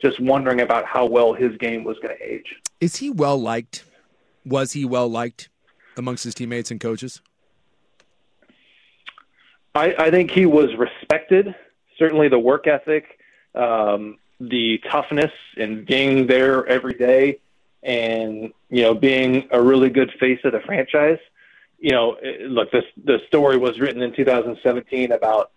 just 0.00 0.18
wondering 0.20 0.62
about 0.62 0.86
how 0.86 1.04
well 1.04 1.34
his 1.34 1.54
game 1.58 1.84
was 1.84 1.98
going 1.98 2.16
to 2.16 2.24
age. 2.24 2.56
Is 2.80 2.96
he 2.96 3.10
well 3.10 3.38
liked? 3.38 3.84
Was 4.46 4.72
he 4.72 4.86
well 4.86 5.08
liked 5.08 5.50
amongst 5.98 6.24
his 6.24 6.34
teammates 6.34 6.70
and 6.70 6.80
coaches? 6.80 7.20
I, 9.74 9.94
I 9.98 10.10
think 10.10 10.30
he 10.30 10.46
was 10.46 10.70
respected. 10.78 11.54
Certainly, 11.98 12.30
the 12.30 12.38
work 12.38 12.66
ethic, 12.66 13.18
um, 13.54 14.16
the 14.40 14.80
toughness, 14.90 15.30
and 15.58 15.84
being 15.84 16.26
there 16.26 16.66
every 16.66 16.94
day, 16.94 17.38
and 17.82 18.52
you 18.68 18.82
know, 18.82 18.94
being 18.94 19.48
a 19.50 19.60
really 19.60 19.90
good 19.90 20.12
face 20.18 20.40
of 20.44 20.52
the 20.52 20.60
franchise. 20.60 21.18
You 21.78 21.92
know, 21.92 22.16
look, 22.42 22.70
this 22.70 22.84
the 23.02 23.20
story 23.26 23.56
was 23.56 23.80
written 23.80 24.02
in 24.02 24.14
2017 24.14 25.12
about 25.12 25.50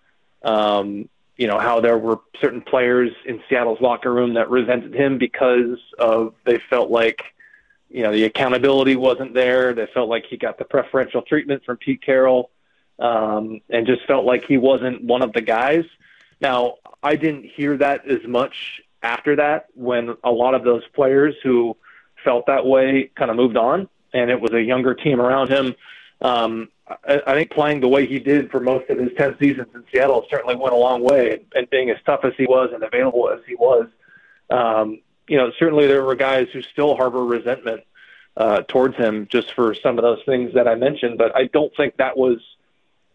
um, 0.44 1.10
you 1.38 1.48
know 1.48 1.60
how 1.60 1.82
there 1.82 1.98
were 1.98 2.20
certain 2.40 2.62
players 2.62 3.12
in 3.26 3.42
Seattle's 3.50 3.82
locker 3.82 4.14
room 4.14 4.36
that 4.36 4.50
resented 4.50 4.94
him 4.94 5.18
because 5.18 5.80
of 6.00 6.34
they 6.46 6.60
felt 6.70 6.90
like 6.90 7.24
you 7.90 8.04
know 8.04 8.12
the 8.12 8.24
accountability 8.24 8.96
wasn't 8.96 9.34
there. 9.34 9.74
They 9.74 9.88
felt 9.94 10.10
like 10.10 10.26
he 10.30 10.38
got 10.38 10.58
the 10.58 10.66
preferential 10.66 11.22
treatment 11.22 11.64
from 11.66 11.78
Pete 11.78 12.02
Carroll, 12.02 12.52
um, 13.00 13.60
and 13.70 13.86
just 13.86 14.06
felt 14.06 14.26
like 14.26 14.46
he 14.46 14.58
wasn't 14.58 15.04
one 15.04 15.22
of 15.22 15.34
the 15.34 15.42
guys. 15.42 15.86
Now 16.40 16.76
I 17.02 17.18
didn't 17.18 17.46
hear 17.46 17.76
that 17.78 18.08
as 18.08 18.26
much 18.26 18.82
after 19.02 19.36
that 19.36 19.68
when 19.76 20.16
a 20.24 20.32
lot 20.32 20.56
of 20.56 20.64
those 20.64 20.84
players 20.94 21.36
who 21.44 21.76
felt 22.24 22.46
that 22.48 22.66
way 22.66 23.12
kind 23.16 23.32
of 23.32 23.38
moved 23.38 23.58
on, 23.58 23.90
and 24.14 24.30
it 24.30 24.40
was 24.40 24.52
a 24.54 24.62
younger 24.62 24.94
team 24.94 25.20
around 25.20 25.50
him. 25.50 25.76
Um, 26.22 26.70
I, 26.88 27.22
I 27.28 27.34
think 27.34 27.52
playing 27.52 27.82
the 27.82 27.88
way 27.88 28.06
he 28.06 28.20
did 28.20 28.52
for 28.52 28.60
most 28.60 28.90
of 28.90 28.98
his 28.98 29.10
10 29.18 29.38
seasons 29.40 29.68
in 29.74 29.84
Seattle 29.92 30.26
certainly 30.30 30.56
went 30.56 30.74
a 30.74 30.78
long 30.78 31.04
way. 31.04 31.42
And, 31.56 31.70
being 31.70 31.90
as 31.90 31.98
tough 32.06 32.22
as 32.24 32.34
he 32.38 32.46
was 32.46 32.70
and 32.74 32.84
available 32.84 33.30
as 33.30 33.40
he 33.48 33.56
was, 33.56 33.88
um, 34.50 35.02
you 35.28 35.38
know, 35.38 35.52
certainly 35.58 35.88
there 35.88 36.04
were 36.04 36.16
guys 36.16 36.48
who 36.54 36.62
still 36.62 36.96
harbor 36.96 37.24
resentment 37.26 37.82
uh, 38.36 38.62
towards 38.68 38.96
him 38.98 39.28
just 39.32 39.54
for 39.54 39.74
some 39.76 39.98
of 39.98 40.04
those 40.04 40.20
things 40.26 40.54
that 40.54 40.68
I 40.68 40.76
mentioned. 40.76 41.18
But 41.18 41.36
I 41.36 41.46
don't 41.54 41.72
think 41.76 41.98
that 41.98 42.18
was 42.18 42.40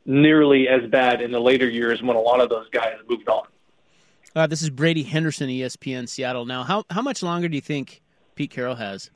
nearly 0.06 0.68
as 0.68 0.88
bad 0.90 1.20
in 1.20 1.30
the 1.32 1.40
later 1.40 1.68
years 1.68 2.02
when 2.02 2.16
a 2.16 2.20
lot 2.20 2.40
of 2.40 2.48
those 2.48 2.68
guys 2.70 2.94
moved 3.08 3.28
on. 3.28 3.46
Uh, 4.34 4.46
this 4.46 4.62
is 4.62 4.70
Brady 4.70 5.02
Henderson, 5.02 5.48
ESPN 5.48 6.08
Seattle. 6.08 6.46
Now, 6.46 6.62
how 6.62 6.84
how 6.90 7.02
much 7.02 7.22
longer 7.22 7.48
do 7.48 7.54
you 7.54 7.60
think 7.60 8.02
Pete 8.38 8.52
Carroll 8.52 8.76
has, 8.76 9.10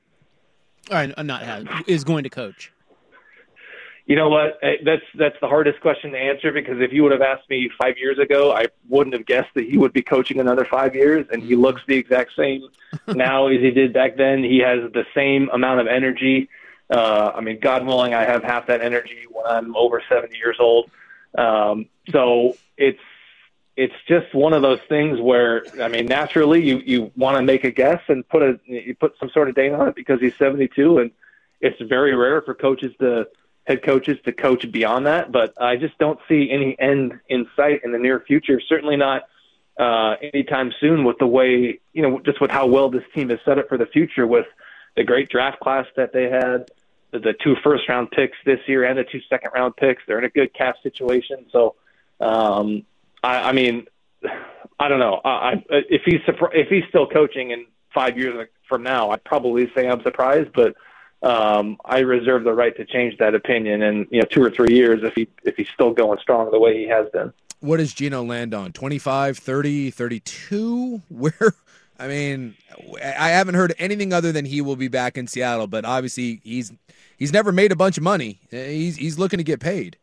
or 0.90 1.06
not 1.22 1.42
has, 1.42 1.64
is 1.86 2.02
going 2.02 2.24
to 2.24 2.28
coach? 2.28 2.72
You 4.04 4.16
know 4.16 4.28
what? 4.28 4.58
That's 4.84 5.04
that's 5.14 5.36
the 5.40 5.46
hardest 5.46 5.80
question 5.80 6.10
to 6.10 6.18
answer 6.18 6.50
because 6.50 6.80
if 6.80 6.92
you 6.92 7.04
would 7.04 7.12
have 7.12 7.22
asked 7.22 7.48
me 7.48 7.70
five 7.80 7.96
years 7.98 8.18
ago, 8.18 8.52
I 8.52 8.66
wouldn't 8.88 9.14
have 9.14 9.24
guessed 9.24 9.50
that 9.54 9.64
he 9.64 9.78
would 9.78 9.92
be 9.92 10.02
coaching 10.02 10.40
another 10.40 10.66
five 10.68 10.96
years. 10.96 11.24
And 11.30 11.40
he 11.40 11.54
looks 11.54 11.82
the 11.86 11.94
exact 11.94 12.32
same 12.36 12.66
now 13.06 13.46
as 13.46 13.60
he 13.60 13.70
did 13.70 13.92
back 13.92 14.16
then. 14.16 14.42
He 14.42 14.58
has 14.58 14.90
the 14.90 15.04
same 15.14 15.48
amount 15.50 15.78
of 15.78 15.86
energy. 15.86 16.48
Uh, 16.90 17.30
I 17.32 17.42
mean, 17.42 17.60
God 17.60 17.86
willing, 17.86 18.14
I 18.14 18.24
have 18.24 18.42
half 18.42 18.66
that 18.66 18.80
energy 18.80 19.24
when 19.30 19.46
I'm 19.46 19.76
over 19.76 20.02
70 20.08 20.36
years 20.36 20.56
old. 20.58 20.90
Um, 21.38 21.86
so 22.10 22.56
it's 22.76 22.98
it's 23.76 23.94
just 24.06 24.34
one 24.34 24.52
of 24.52 24.62
those 24.62 24.80
things 24.88 25.20
where 25.20 25.64
I 25.80 25.88
mean, 25.88 26.06
naturally, 26.06 26.62
you 26.62 26.82
you 26.84 27.12
want 27.16 27.36
to 27.36 27.42
make 27.42 27.64
a 27.64 27.70
guess 27.70 28.00
and 28.08 28.26
put 28.28 28.42
a 28.42 28.60
you 28.66 28.94
put 28.94 29.14
some 29.18 29.30
sort 29.30 29.48
of 29.48 29.54
date 29.54 29.72
on 29.72 29.88
it 29.88 29.94
because 29.94 30.20
he's 30.20 30.36
72, 30.36 30.98
and 30.98 31.10
it's 31.60 31.80
very 31.80 32.14
rare 32.14 32.42
for 32.42 32.54
coaches 32.54 32.92
to 33.00 33.26
head 33.66 33.82
coaches 33.82 34.18
to 34.24 34.32
coach 34.32 34.70
beyond 34.70 35.06
that, 35.06 35.30
but 35.30 35.54
I 35.60 35.76
just 35.76 35.96
don't 35.98 36.18
see 36.28 36.50
any 36.50 36.76
end 36.78 37.18
in 37.28 37.46
sight 37.56 37.82
in 37.84 37.92
the 37.92 37.98
near 37.98 38.20
future. 38.20 38.60
Certainly 38.60 38.96
not 38.96 39.22
uh, 39.78 40.16
anytime 40.20 40.72
soon 40.80 41.04
with 41.04 41.18
the 41.18 41.26
way, 41.26 41.80
you 41.92 42.02
know, 42.02 42.20
just 42.20 42.40
with 42.40 42.50
how 42.50 42.66
well 42.66 42.90
this 42.90 43.04
team 43.14 43.30
is 43.30 43.38
set 43.44 43.58
up 43.58 43.68
for 43.68 43.78
the 43.78 43.86
future 43.86 44.26
with 44.26 44.46
the 44.96 45.04
great 45.04 45.28
draft 45.28 45.60
class 45.60 45.86
that 45.96 46.12
they 46.12 46.24
had, 46.24 46.70
the, 47.12 47.20
the 47.20 47.34
two 47.42 47.54
first 47.62 47.88
round 47.88 48.10
picks 48.10 48.36
this 48.44 48.58
year 48.66 48.84
and 48.84 48.98
the 48.98 49.04
two 49.04 49.20
second 49.28 49.50
round 49.54 49.76
picks. 49.76 50.02
They're 50.06 50.18
in 50.18 50.24
a 50.24 50.30
good 50.30 50.52
cap 50.52 50.76
situation. 50.82 51.46
So, 51.52 51.76
um, 52.20 52.84
I, 53.22 53.50
I 53.50 53.52
mean, 53.52 53.86
I 54.78 54.88
don't 54.88 54.98
know. 54.98 55.20
I, 55.24 55.30
I, 55.30 55.64
if 55.68 56.02
he's 56.04 56.20
if 56.26 56.68
he's 56.68 56.84
still 56.88 57.06
coaching 57.06 57.50
in 57.50 57.66
five 57.94 58.18
years 58.18 58.48
from 58.68 58.82
now, 58.82 59.10
I'd 59.10 59.24
probably 59.24 59.70
say 59.74 59.88
I'm 59.88 60.02
surprised, 60.02 60.50
but 60.54 60.74
um, 61.22 61.76
I 61.84 62.00
reserve 62.00 62.44
the 62.44 62.52
right 62.52 62.76
to 62.76 62.84
change 62.84 63.16
that 63.18 63.34
opinion 63.34 63.82
in 63.82 64.08
you 64.10 64.20
know 64.20 64.26
two 64.30 64.42
or 64.42 64.50
three 64.50 64.74
years 64.74 65.00
if 65.04 65.14
he 65.14 65.28
if 65.44 65.56
he's 65.56 65.68
still 65.72 65.92
going 65.92 66.18
strong 66.20 66.50
the 66.50 66.58
way 66.58 66.76
he 66.76 66.88
has 66.88 67.08
been. 67.12 67.32
What 67.60 67.76
does 67.76 67.94
Geno 67.94 68.24
land 68.24 68.54
on? 68.54 68.72
25, 68.72 69.38
30, 69.38 69.90
32? 69.92 71.02
Where? 71.08 71.54
I 71.96 72.08
mean, 72.08 72.56
I 73.00 73.28
haven't 73.28 73.54
heard 73.54 73.74
anything 73.78 74.12
other 74.12 74.32
than 74.32 74.44
he 74.44 74.60
will 74.60 74.74
be 74.74 74.88
back 74.88 75.16
in 75.16 75.28
Seattle, 75.28 75.68
but 75.68 75.84
obviously 75.84 76.40
he's 76.42 76.72
he's 77.16 77.32
never 77.32 77.52
made 77.52 77.70
a 77.70 77.76
bunch 77.76 77.96
of 77.96 78.02
money. 78.02 78.40
He's 78.50 78.96
he's 78.96 79.18
looking 79.18 79.38
to 79.38 79.44
get 79.44 79.60
paid. 79.60 79.96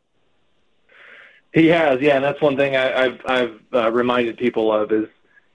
He 1.54 1.68
has, 1.68 2.00
yeah, 2.02 2.16
and 2.16 2.24
that's 2.24 2.42
one 2.42 2.58
thing 2.58 2.76
I, 2.76 3.06
I've 3.06 3.22
I've 3.26 3.60
uh, 3.74 3.92
reminded 3.92 4.38
people 4.38 4.72
of 4.72 4.92
is 4.92 5.08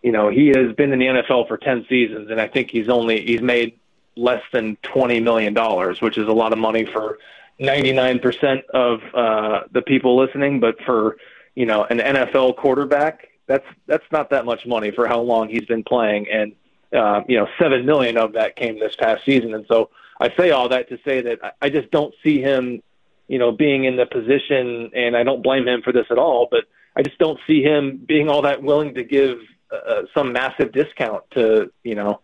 you 0.03 0.13
know 0.13 0.29
he 0.29 0.49
has 0.49 0.75
been 0.75 0.93
in 0.93 0.99
the 0.99 1.07
NFL 1.07 1.47
for 1.49 1.57
ten 1.57 1.87
seasons, 1.89 2.31
and 2.31 2.41
I 2.41 2.49
think 2.49 2.71
he's 2.71 2.89
only 2.89 3.25
he's 3.25 3.43
made 3.43 3.79
less 4.17 4.43
than 4.53 4.77
$20 4.83 5.23
million, 5.23 5.55
which 6.01 6.19
is 6.19 6.29
a 6.29 6.33
lot 6.33 6.53
of 6.53 6.59
money 6.59 6.85
for 6.85 7.19
99% 7.61 8.63
of 8.73 9.01
uh, 9.15 9.63
the 9.73 9.83
people 9.83 10.17
listening. 10.17 10.61
But 10.61 10.81
for, 10.83 11.17
you 11.55 11.67
know, 11.67 11.85
an 11.85 11.99
NFL 11.99 12.57
quarterback, 12.57 13.29
that's, 13.47 13.67
that's 13.87 14.05
not 14.11 14.31
that 14.31 14.45
much 14.45 14.67
money 14.67 14.91
for 14.91 15.07
how 15.07 15.21
long 15.21 15.49
he's 15.49 15.67
been 15.67 15.85
playing. 15.85 16.27
And, 16.31 16.53
uh, 16.93 17.23
you 17.29 17.37
know, 17.37 17.49
7 17.59 17.85
million 17.85 18.17
of 18.17 18.33
that 18.35 18.57
came 18.57 18.79
this 18.79 18.97
past 18.97 19.25
season. 19.25 19.55
And 19.55 19.67
so 19.67 19.91
I 20.21 20.35
say 20.37 20.51
all 20.51 20.69
that 20.69 20.89
to 20.91 20.99
say 21.05 21.21
that 21.23 21.57
I 21.61 21.69
just 21.69 21.91
don't 21.91 22.15
see 22.23 22.41
him, 22.41 22.83
you 23.29 23.39
know, 23.39 23.53
being 23.53 23.85
in 23.85 23.97
the 23.97 24.07
position, 24.07 24.91
and 24.95 25.17
I 25.17 25.23
don't 25.23 25.43
blame 25.43 25.67
him 25.67 25.83
for 25.83 25.93
this 25.93 26.07
at 26.11 26.19
all, 26.19 26.49
but 26.51 26.65
I 26.97 27.03
just 27.03 27.19
don't 27.19 27.41
see 27.47 27.63
him 27.63 28.05
being 28.07 28.29
all 28.29 28.43
that 28.43 28.63
willing 28.63 28.95
to 28.95 29.05
give 29.05 29.39
uh, 29.73 30.03
some 30.15 30.33
massive 30.33 30.73
discount 30.73 31.25
to, 31.33 31.73
you 31.83 31.95
know, 31.95 32.21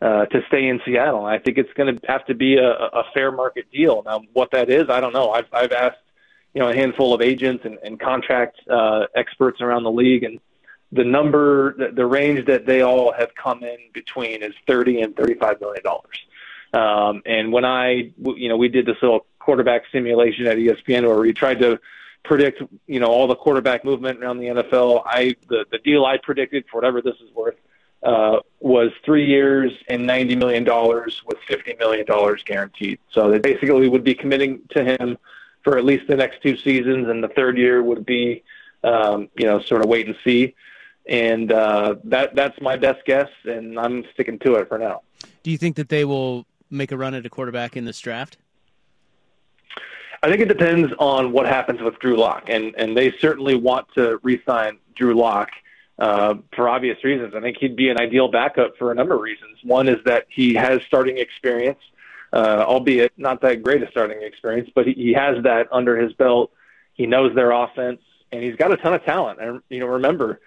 uh, 0.00 0.26
to 0.26 0.40
stay 0.48 0.68
in 0.68 0.80
Seattle. 0.84 1.24
I 1.24 1.38
think 1.38 1.58
it's 1.58 1.72
going 1.74 1.96
to 1.96 2.06
have 2.06 2.24
to 2.26 2.34
be 2.34 2.56
a, 2.56 2.70
a 2.70 3.04
fair 3.12 3.32
market 3.32 3.70
deal. 3.70 4.02
Now, 4.04 4.22
what 4.32 4.50
that 4.52 4.70
is, 4.70 4.84
I 4.88 5.00
don't 5.00 5.12
know. 5.12 5.30
I've, 5.30 5.48
I've 5.52 5.72
asked, 5.72 5.98
you 6.54 6.60
know, 6.60 6.68
a 6.68 6.74
handful 6.74 7.12
of 7.12 7.20
agents 7.20 7.64
and, 7.64 7.78
and 7.82 7.98
contract 7.98 8.60
uh, 8.70 9.06
experts 9.14 9.60
around 9.60 9.82
the 9.82 9.90
league, 9.90 10.22
and 10.22 10.38
the 10.92 11.04
number, 11.04 11.74
the, 11.76 11.88
the 11.92 12.06
range 12.06 12.46
that 12.46 12.64
they 12.64 12.82
all 12.82 13.12
have 13.12 13.30
come 13.34 13.64
in 13.64 13.78
between 13.92 14.42
is 14.42 14.52
thirty 14.66 15.00
and 15.00 15.16
thirty-five 15.16 15.60
million 15.60 15.82
dollars. 15.82 16.18
Um, 16.72 17.22
and 17.26 17.52
when 17.52 17.64
I, 17.64 18.12
you 18.42 18.48
know, 18.48 18.56
we 18.56 18.68
did 18.68 18.86
this 18.86 18.96
little 19.02 19.26
quarterback 19.44 19.82
simulation 19.92 20.46
at 20.46 20.56
ESPN 20.56 21.06
where 21.06 21.18
we 21.18 21.32
tried 21.32 21.58
to 21.60 21.78
predict, 22.24 22.62
you 22.86 22.98
know, 22.98 23.06
all 23.06 23.26
the 23.26 23.36
quarterback 23.36 23.84
movement 23.84 24.22
around 24.22 24.38
the 24.38 24.46
NFL. 24.46 25.02
I 25.04 25.36
the 25.48 25.66
the 25.70 25.78
deal 25.78 26.04
I 26.06 26.16
predicted 26.16 26.64
for 26.70 26.78
whatever 26.78 27.02
this 27.02 27.16
is 27.16 27.30
worth 27.34 27.56
uh, 28.04 28.40
was 28.60 28.90
three 29.04 29.26
years 29.26 29.72
and 29.88 30.08
$90 30.08 30.36
million 30.36 30.64
with 30.64 31.38
$50 31.48 31.78
million 31.78 32.04
guaranteed. 32.44 32.98
So 33.10 33.30
they 33.30 33.38
basically 33.38 33.88
would 33.88 34.04
be 34.04 34.14
committing 34.14 34.60
to 34.70 34.84
him 34.84 35.16
for 35.62 35.78
at 35.78 35.84
least 35.84 36.06
the 36.06 36.16
next 36.16 36.42
two 36.42 36.56
seasons, 36.58 37.08
and 37.08 37.24
the 37.24 37.28
third 37.28 37.56
year 37.56 37.82
would 37.82 38.04
be, 38.04 38.42
um, 38.82 39.30
you 39.38 39.46
know, 39.46 39.60
sort 39.62 39.82
of 39.82 39.88
wait 39.88 40.06
and 40.06 40.16
see. 40.22 40.54
And 41.08 41.50
uh, 41.50 41.96
that 42.04 42.34
that's 42.34 42.60
my 42.60 42.76
best 42.76 43.04
guess, 43.06 43.28
and 43.44 43.78
I'm 43.78 44.04
sticking 44.12 44.38
to 44.40 44.56
it 44.56 44.68
for 44.68 44.78
now. 44.78 45.02
Do 45.42 45.50
you 45.50 45.58
think 45.58 45.76
that 45.76 45.88
they 45.88 46.04
will 46.04 46.46
make 46.70 46.92
a 46.92 46.96
run 46.96 47.14
at 47.14 47.24
a 47.24 47.30
quarterback 47.30 47.76
in 47.76 47.84
this 47.86 47.98
draft? 48.00 48.36
I 50.24 50.28
think 50.30 50.40
it 50.40 50.48
depends 50.48 50.90
on 50.98 51.32
what 51.32 51.46
happens 51.46 51.82
with 51.82 51.98
Drew 51.98 52.16
Lock, 52.16 52.44
and 52.48 52.74
and 52.78 52.96
they 52.96 53.12
certainly 53.20 53.56
want 53.56 53.88
to 53.94 54.18
re-sign 54.22 54.78
Drew 54.94 55.14
Lock 55.14 55.50
uh, 55.98 56.36
for 56.56 56.66
obvious 56.66 56.96
reasons. 57.04 57.34
I 57.36 57.42
think 57.42 57.58
he'd 57.60 57.76
be 57.76 57.90
an 57.90 58.00
ideal 58.00 58.28
backup 58.28 58.78
for 58.78 58.90
a 58.90 58.94
number 58.94 59.16
of 59.16 59.20
reasons. 59.20 59.58
One 59.62 59.86
is 59.86 59.98
that 60.06 60.24
he 60.30 60.54
has 60.54 60.80
starting 60.86 61.18
experience, 61.18 61.78
uh, 62.32 62.64
albeit 62.66 63.12
not 63.18 63.42
that 63.42 63.62
great 63.62 63.82
a 63.82 63.90
starting 63.90 64.22
experience, 64.22 64.70
but 64.74 64.86
he, 64.86 64.94
he 64.94 65.12
has 65.12 65.42
that 65.42 65.68
under 65.70 66.00
his 66.00 66.14
belt. 66.14 66.52
He 66.94 67.04
knows 67.04 67.34
their 67.34 67.50
offense, 67.50 68.00
and 68.32 68.42
he's 68.42 68.56
got 68.56 68.72
a 68.72 68.78
ton 68.78 68.94
of 68.94 69.04
talent. 69.04 69.42
And 69.42 69.60
you 69.68 69.80
know, 69.80 69.88
remember, 69.88 70.40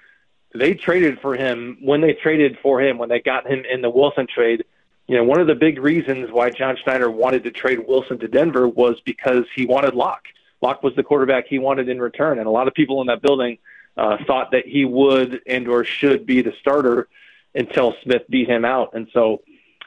they 0.56 0.74
traded 0.74 1.20
for 1.20 1.36
him 1.36 1.78
when 1.82 2.02
they 2.02 2.14
traded 2.14 2.58
for 2.64 2.82
him 2.82 2.98
when 2.98 3.10
they 3.10 3.20
got 3.20 3.46
him 3.46 3.64
in 3.72 3.84
the 3.84 3.92
Wilson 3.92 4.26
trade. 4.26 4.64
You 5.08 5.16
know, 5.16 5.24
one 5.24 5.40
of 5.40 5.48
the 5.48 5.56
big 5.56 5.80
reasons 5.80 6.30
why 6.32 6.50
John 6.50 6.76
Schneider 6.84 7.10
wanted 7.10 7.44
to 7.46 7.52
trade 7.52 7.88
Wilson 7.88 8.20
to 8.20 8.28
Denver 8.28 8.68
was 8.68 9.00
because 9.06 9.46
he 9.56 9.66
wanted 9.66 9.96
Lock. 9.96 10.24
Lock 10.62 10.84
was 10.84 10.96
the 10.96 11.04
quarterback 11.04 11.48
he 11.48 11.60
wanted 11.60 11.88
in 11.88 12.02
return, 12.02 12.40
and 12.40 12.48
a 12.48 12.52
lot 12.52 12.68
of 12.68 12.74
people 12.74 13.00
in 13.02 13.08
that 13.08 13.22
building 13.22 13.58
uh, 13.96 14.18
thought 14.26 14.52
that 14.52 14.66
he 14.66 14.86
would 14.86 15.42
and 15.48 15.68
or 15.68 15.84
should 15.84 16.26
be 16.26 16.42
the 16.42 16.54
starter 16.60 17.08
until 17.56 17.96
Smith 18.04 18.24
beat 18.30 18.50
him 18.50 18.66
out. 18.66 18.94
And 18.94 19.08
so 19.14 19.42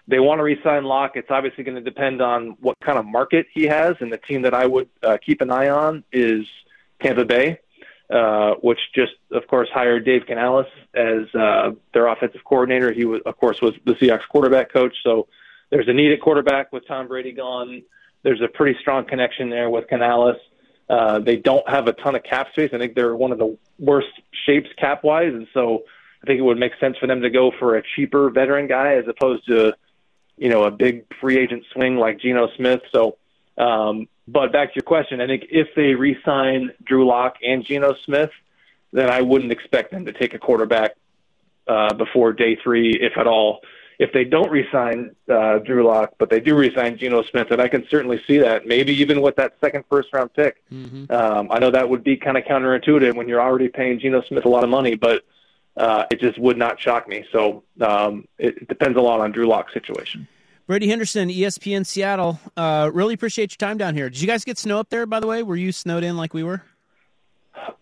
they 0.09 0.19
want 0.19 0.39
to 0.39 0.43
re-sign 0.43 0.85
Lock. 0.85 1.12
It's 1.15 1.31
obviously 1.31 1.65
going 1.65 1.77
to 1.77 1.83
depend 1.83 2.21
on 2.21 2.57
what 2.61 2.79
kind 2.81 2.99
of 2.99 3.05
market 3.07 3.47
he 3.53 3.65
has. 3.65 3.97
And 4.00 4.12
the 4.12 4.19
team 4.19 4.43
that 4.43 4.55
I 4.55 4.67
would 4.67 4.89
uh, 5.03 5.19
keep 5.25 5.41
an 5.41 5.50
eye 5.50 5.69
on 5.69 6.03
is 6.12 6.47
Tampa 7.00 7.25
Bay, 7.25 7.61
uh, 8.11 8.55
which 8.61 8.79
just, 8.95 9.12
of 9.31 9.47
course, 9.47 9.69
hired 9.73 10.05
Dave 10.05 10.23
Canales 10.26 10.67
as 10.95 11.33
uh, 11.35 11.71
their 11.95 12.09
offensive 12.09 12.43
coordinator. 12.45 12.93
He 12.93 13.05
was, 13.05 13.21
of 13.25 13.37
course, 13.37 13.61
was 13.61 13.75
the 13.85 13.93
Seahawks 13.93 14.29
quarterback 14.29 14.73
coach. 14.73 14.97
So 15.05 15.29
there's 15.71 15.88
a 15.88 15.93
need 15.93 16.12
at 16.12 16.21
quarterback 16.21 16.73
with 16.73 16.87
Tom 16.88 17.09
Brady 17.09 17.33
gone. 17.33 17.83
There's 18.23 18.40
a 18.43 18.49
pretty 18.49 18.79
strong 18.81 19.07
connection 19.07 19.49
there 19.49 19.71
with 19.71 19.87
Canales. 19.88 20.37
Uh, 20.88 21.21
they 21.21 21.37
don't 21.37 21.67
have 21.69 21.87
a 21.87 21.93
ton 21.93 22.17
of 22.17 22.25
cap 22.25 22.49
space. 22.50 22.71
I 22.73 22.79
think 22.79 22.97
they're 22.97 23.14
one 23.14 23.31
of 23.31 23.38
the 23.38 23.57
worst 23.79 24.09
shapes 24.45 24.69
cap 24.76 25.05
wise, 25.05 25.33
and 25.33 25.47
so 25.55 25.85
I 26.23 26.26
think 26.26 26.40
it 26.40 26.43
would 26.43 26.59
make 26.59 26.73
sense 26.81 26.97
for 26.99 27.07
them 27.07 27.23
to 27.23 27.31
go 27.31 27.52
for 27.61 27.76
a 27.76 27.83
cheaper 27.95 28.29
veteran 28.29 28.67
guy 28.67 28.97
as 28.97 29.05
opposed 29.07 29.47
to, 29.47 29.73
you 30.37 30.49
know, 30.49 30.64
a 30.64 30.71
big 30.73 31.05
free 31.21 31.38
agent 31.38 31.64
swing 31.73 31.97
like 31.97 32.21
Geno 32.21 32.49
Smith. 32.57 32.81
So, 32.93 33.19
um, 33.67 34.09
but 34.26 34.52
back 34.52 34.67
to 34.71 34.76
your 34.76 34.88
question, 34.95 35.21
I 35.21 35.26
think 35.26 35.43
if 35.50 35.69
they 35.75 35.95
re-sign 35.95 36.71
Drew 36.88 37.05
Lock 37.07 37.33
and 37.50 37.64
Geno 37.64 37.95
Smith, 38.05 38.31
then 38.93 39.09
I 39.11 39.21
wouldn't 39.31 39.52
expect 39.52 39.88
them 39.90 40.05
to 40.07 40.12
take 40.12 40.33
a 40.35 40.38
quarterback 40.38 40.90
uh, 41.67 41.93
before 41.95 42.33
day 42.33 42.57
three, 42.62 42.90
if 43.00 43.14
at 43.17 43.26
all. 43.26 43.61
If 43.99 44.12
they 44.14 44.25
don't 44.25 44.50
re-sign 44.50 45.14
uh, 45.29 45.59
Drew 45.59 45.83
Lock, 45.87 46.14
but 46.19 46.31
they 46.31 46.40
do 46.40 46.57
re-sign 46.57 46.97
Geno 46.97 47.23
Smith, 47.31 47.49
and 47.50 47.61
I 47.61 47.69
can 47.69 47.83
certainly 47.90 48.19
see 48.26 48.38
that. 48.38 48.67
Maybe 48.67 48.93
even 48.95 49.21
with 49.21 49.37
that 49.37 49.50
second 49.61 49.85
first-round 49.90 50.33
pick. 50.33 50.55
Mm-hmm. 50.73 51.12
Um, 51.12 51.49
I 51.50 51.59
know 51.59 51.71
that 51.71 51.87
would 51.90 52.02
be 52.02 52.17
kind 52.17 52.38
of 52.38 52.45
counterintuitive 52.45 53.14
when 53.14 53.29
you're 53.29 53.43
already 53.43 53.69
paying 53.69 54.00
Geno 54.00 54.23
Smith 54.23 54.47
a 54.47 54.49
lot 54.49 54.64
of 54.64 54.71
money, 54.71 54.95
but 54.95 55.19
uh, 55.76 56.05
it 56.11 56.19
just 56.19 56.38
would 56.38 56.57
not 56.57 56.81
shock 56.81 57.09
me. 57.09 57.26
So 57.31 57.62
um, 57.81 58.26
it, 58.38 58.57
it 58.62 58.69
depends 58.69 58.97
a 58.97 59.02
lot 59.02 59.21
on 59.21 59.33
Drew 59.33 59.47
Lock's 59.47 59.75
situation. 59.75 60.26
Brady 60.71 60.87
Henderson, 60.87 61.29
ESPN 61.31 61.85
Seattle. 61.85 62.39
Uh, 62.57 62.89
really 62.95 63.12
appreciate 63.12 63.50
your 63.50 63.57
time 63.57 63.77
down 63.77 63.97
here. 63.97 64.09
Did 64.09 64.21
you 64.21 64.29
guys 64.29 64.45
get 64.45 64.57
snow 64.57 64.79
up 64.79 64.89
there, 64.89 65.05
by 65.05 65.19
the 65.19 65.27
way? 65.27 65.43
Were 65.43 65.57
you 65.57 65.73
snowed 65.73 66.05
in 66.05 66.17
like 66.17 66.33
we 66.33 66.45
were? 66.45 66.62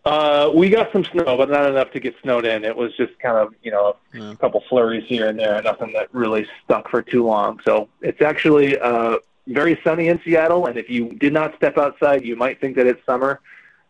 Uh, 0.07 0.51
we 0.55 0.71
got 0.71 0.91
some 0.91 1.05
snow, 1.05 1.37
but 1.37 1.51
not 1.51 1.69
enough 1.69 1.91
to 1.91 2.01
get 2.01 2.15
snowed 2.23 2.47
in. 2.47 2.65
It 2.65 2.75
was 2.75 2.97
just 2.97 3.13
kind 3.19 3.37
of, 3.37 3.53
you 3.63 3.71
know, 3.71 3.95
a 4.15 4.37
couple 4.37 4.65
flurries 4.71 5.05
here 5.07 5.29
and 5.29 5.39
there, 5.39 5.61
nothing 5.61 5.93
that 5.93 6.09
really 6.15 6.47
stuck 6.65 6.89
for 6.89 7.03
too 7.03 7.27
long. 7.27 7.61
So 7.63 7.91
it's 8.01 8.23
actually 8.23 8.79
uh, 8.79 9.19
very 9.49 9.79
sunny 9.85 10.09
in 10.09 10.19
Seattle, 10.25 10.65
and 10.65 10.79
if 10.79 10.89
you 10.89 11.13
did 11.17 11.35
not 11.35 11.55
step 11.57 11.77
outside, 11.77 12.25
you 12.25 12.37
might 12.37 12.59
think 12.59 12.75
that 12.77 12.87
it's 12.87 13.05
summer, 13.05 13.41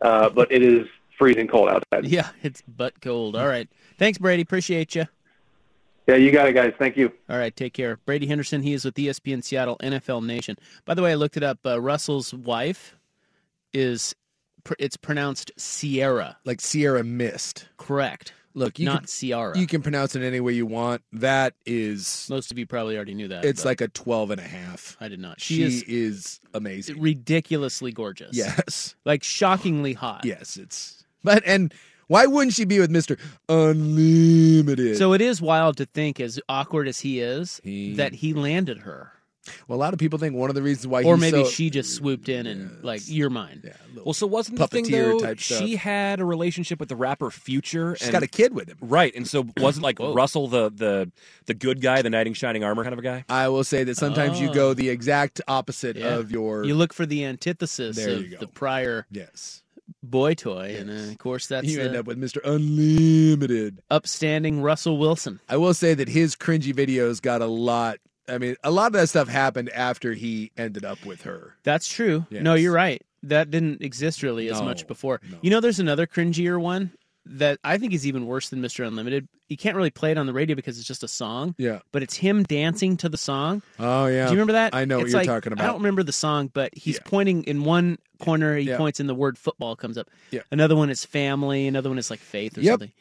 uh, 0.01 0.29
but 0.29 0.51
it 0.51 0.65
is 0.65 0.89
freezing 1.17 1.47
cold 1.47 1.69
outside. 1.69 2.05
Yeah, 2.09 2.31
it's 2.43 2.63
butt 2.63 3.01
cold. 3.01 3.37
All 3.37 3.47
right. 3.47 3.69
Thanks, 3.97 4.19
Brady. 4.19 4.43
Appreciate 4.43 4.97
you. 4.97 5.07
Yeah, 6.09 6.17
you 6.17 6.33
got 6.33 6.49
it, 6.49 6.55
guys. 6.55 6.73
Thank 6.79 6.97
you. 6.97 7.13
All 7.29 7.37
right, 7.37 7.55
take 7.55 7.75
care. 7.75 7.99
Brady 8.07 8.27
Henderson, 8.27 8.63
he 8.63 8.73
is 8.73 8.85
with 8.85 8.95
ESPN 8.95 9.45
Seattle 9.45 9.77
NFL 9.83 10.25
Nation. 10.25 10.57
By 10.87 10.95
the 10.95 11.03
way, 11.03 11.13
I 11.13 11.15
looked 11.17 11.37
it 11.37 11.43
up. 11.43 11.59
Uh, 11.67 11.79
Russell's 11.81 12.33
wife 12.33 12.97
is, 13.75 14.15
pr- 14.65 14.73
it's 14.79 14.97
pronounced 14.97 15.53
Sierra. 15.59 16.39
Like 16.47 16.63
Sierra 16.63 17.05
Mist. 17.05 17.69
Correct. 17.77 18.33
Look, 18.55 18.79
you 18.79 18.87
not 18.87 19.03
can, 19.03 19.07
Ciara. 19.07 19.57
You 19.57 19.67
can 19.67 19.83
pronounce 19.83 20.17
it 20.17 20.23
any 20.23 20.41
way 20.41 20.55
you 20.55 20.65
want. 20.67 21.03
That 21.13 21.53
is. 21.67 22.27
Most 22.31 22.51
of 22.51 22.59
you 22.59 22.67
probably 22.67 22.97
already 22.97 23.15
knew 23.15 23.29
that. 23.29 23.45
It's 23.45 23.65
like 23.65 23.81
a 23.83 23.89
12 23.89 24.33
and 24.33 24.41
a 24.41 24.45
half. 24.45 24.97
I 25.01 25.09
did 25.09 25.21
not. 25.21 25.41
She, 25.41 25.57
She, 25.57 25.63
is, 25.63 25.83
is 25.85 26.41
amazing. 26.55 27.01
ridiculously 27.01 27.93
gorgeous. 27.93 28.35
Yes. 28.35 28.97
Like 29.05 29.23
shockingly 29.23 29.93
hot. 29.93 30.25
Yes, 30.25 30.57
it's. 30.57 31.05
But, 31.23 31.43
and 31.47 31.73
why 32.09 32.27
wouldn't 32.27 32.55
she 32.55 32.65
be 32.65 32.81
with 32.81 32.91
Mr. 32.91 33.19
Unlimited? 33.49 34.97
So 34.97 35.13
it 35.13 35.21
is 35.21 35.41
wild 35.41 35.77
to 35.79 35.87
think, 35.87 36.21
as 36.21 36.41
awkward 36.49 36.89
as 36.89 37.01
he 37.01 37.21
is, 37.21 37.61
He- 37.65 37.95
that 37.95 38.15
he 38.15 38.35
landed 38.35 38.79
her. 38.79 39.13
well, 39.67 39.79
a 39.79 39.81
lot 39.81 39.95
of 39.95 39.99
people 39.99 40.19
think 40.19 40.35
one 40.35 40.51
of 40.51 40.55
the 40.55 40.61
reasons 40.63 40.87
why 40.89 41.03
Or 41.05 41.15
he's 41.15 41.21
maybe 41.23 41.45
so- 41.45 41.51
she 41.51 41.71
just 41.71 41.95
swooped 41.95 42.29
in 42.29 42.47
and, 42.47 42.85
like, 42.85 43.01
you're 43.07 43.31
mine. 43.31 43.63
Yeah, 43.65 43.73
Well, 44.05 44.13
so 44.13 44.27
wasn't 44.27 44.59
the 44.59 44.67
thing 44.69 44.85
puppeteer 44.85 45.13
though? 45.13 45.19
type 45.21 45.41
stuff. 45.41 45.59
She 45.61 45.77
had 45.77 46.21
a 46.21 46.25
relationship 46.27 46.79
with 46.81 46.91
the 46.91 46.97
rapper 46.97 47.31
Future. 47.31 47.97
She's 47.97 48.09
and, 48.09 48.13
got 48.13 48.23
a 48.23 48.27
kid 48.27 48.53
with 48.55 48.69
him. 48.69 48.77
right, 48.83 49.15
and 49.15 49.27
so 49.27 49.47
wasn't 49.57 49.85
like 49.85 49.99
Russell 50.01 50.49
the 50.49 50.69
the 50.71 51.11
the 51.47 51.55
good 51.55 51.81
guy, 51.81 52.03
the 52.03 52.11
knight 52.11 52.27
in 52.27 52.35
shining 52.35 52.63
armor 52.63 52.83
kind 52.83 52.93
of 52.93 52.99
a 52.99 53.03
guy. 53.03 53.25
I 53.31 53.49
will 53.49 53.65
say 53.65 53.85
that 53.85 53.97
sometimes 53.97 54.39
you 54.39 54.51
Oh. 54.51 54.55
go 54.55 54.75
the 54.75 54.91
exact 54.91 55.41
opposite 55.49 55.97
Yeah. 55.97 56.17
of 56.17 56.31
your. 56.31 56.65
You 56.65 56.75
look 56.75 56.93
for 56.93 57.07
the 57.07 57.25
antithesis 57.25 57.97
There 57.97 58.17
of 58.17 58.31
the 58.41 58.49
prior 58.49 59.07
yes. 59.11 59.63
Boy 60.03 60.35
toy, 60.35 60.77
and 60.79 60.91
uh, 60.91 61.11
of 61.13 61.19
course 61.19 61.47
that's 61.47 61.67
You 61.67 61.81
end 61.81 61.97
up 61.97 62.07
with 62.07 62.19
Mr. 62.19 62.39
Unlimited. 62.45 63.81
upstanding 63.91 64.63
Russell 64.63 64.99
Wilson. 64.99 65.41
I 65.49 65.57
will 65.57 65.75
say 65.75 65.95
that 65.95 66.09
his 66.09 66.37
cringy 66.37 66.73
videos 66.75 67.21
got 67.21 67.43
a 67.43 67.47
lot. 67.47 67.99
I 68.29 68.39
mean, 68.39 68.57
a 68.63 68.71
lot 68.71 68.89
of 68.89 68.93
that 68.95 69.09
stuff 69.09 69.29
happened 69.29 69.71
after 69.71 70.13
he 70.13 70.53
ended 70.57 70.85
up 70.85 71.05
with 71.07 71.23
her. 71.23 71.55
That's 71.63 71.89
true. 71.89 72.27
Yes. 72.31 72.43
No, 72.43 72.55
you're 72.55 72.73
right. 72.75 73.03
That 73.23 73.51
didn't 73.51 73.83
exist 73.83 74.23
really 74.23 74.49
as 74.51 74.61
No, 74.61 74.67
much 74.67 74.87
before. 74.87 75.21
no. 75.29 75.39
You 75.43 75.51
know, 75.51 75.61
there's 75.61 75.81
another 75.81 76.07
cringier 76.07 76.61
one 76.61 76.93
that 77.31 77.59
I 77.65 77.79
think 77.79 77.93
is 77.93 78.07
even 78.07 78.27
worse 78.27 78.49
than 78.49 78.61
Mr. 78.63 78.87
Unlimited. 78.87 79.29
You 79.49 79.57
can't 79.57 79.77
really 79.77 79.91
play 79.91 80.11
it 80.11 80.19
on 80.19 80.27
the 80.27 80.33
radio 80.33 80.55
because 80.57 80.79
it's 80.79 80.87
just 80.87 81.03
a 81.03 81.09
song, 81.09 81.55
Yeah. 81.59 81.79
but 81.93 82.03
it's 82.03 82.15
him 82.17 82.43
dancing 82.43 82.97
to 82.99 83.09
the 83.09 83.17
song. 83.17 83.63
Oh 83.79 84.07
yeah. 84.07 84.25
Do 84.27 84.33
you 84.33 84.37
remember 84.37 84.53
that? 84.55 84.75
I 84.75 84.85
know 84.85 84.99
what 84.99 85.09
you're 85.09 85.19
like- 85.19 85.27
talking 85.27 85.53
about. 85.53 85.63
I 85.65 85.67
don't 85.69 85.79
remember 85.79 86.03
the 86.03 86.13
song, 86.13 86.51
but 86.53 86.71
he's 86.77 86.97
Yeah. 86.97 87.03
pointing 87.07 87.45
in 87.45 87.65
one 87.65 87.99
corner. 88.21 88.57
He 88.57 88.67
Yeah. 88.69 88.77
points 88.77 89.01
and 89.01 89.09
the 89.09 89.15
word 89.15 89.39
football 89.39 89.77
comes 89.77 89.97
up. 89.99 90.09
Yeah. 90.31 90.41
Another 90.53 90.77
one 90.77 90.91
is 90.91 91.05
family. 91.05 91.67
Another 91.67 91.89
one 91.89 91.99
is 91.99 92.11
like 92.11 92.21
faith 92.21 92.57
or 92.59 92.61
Yep. 92.63 92.73
something. 92.73 92.93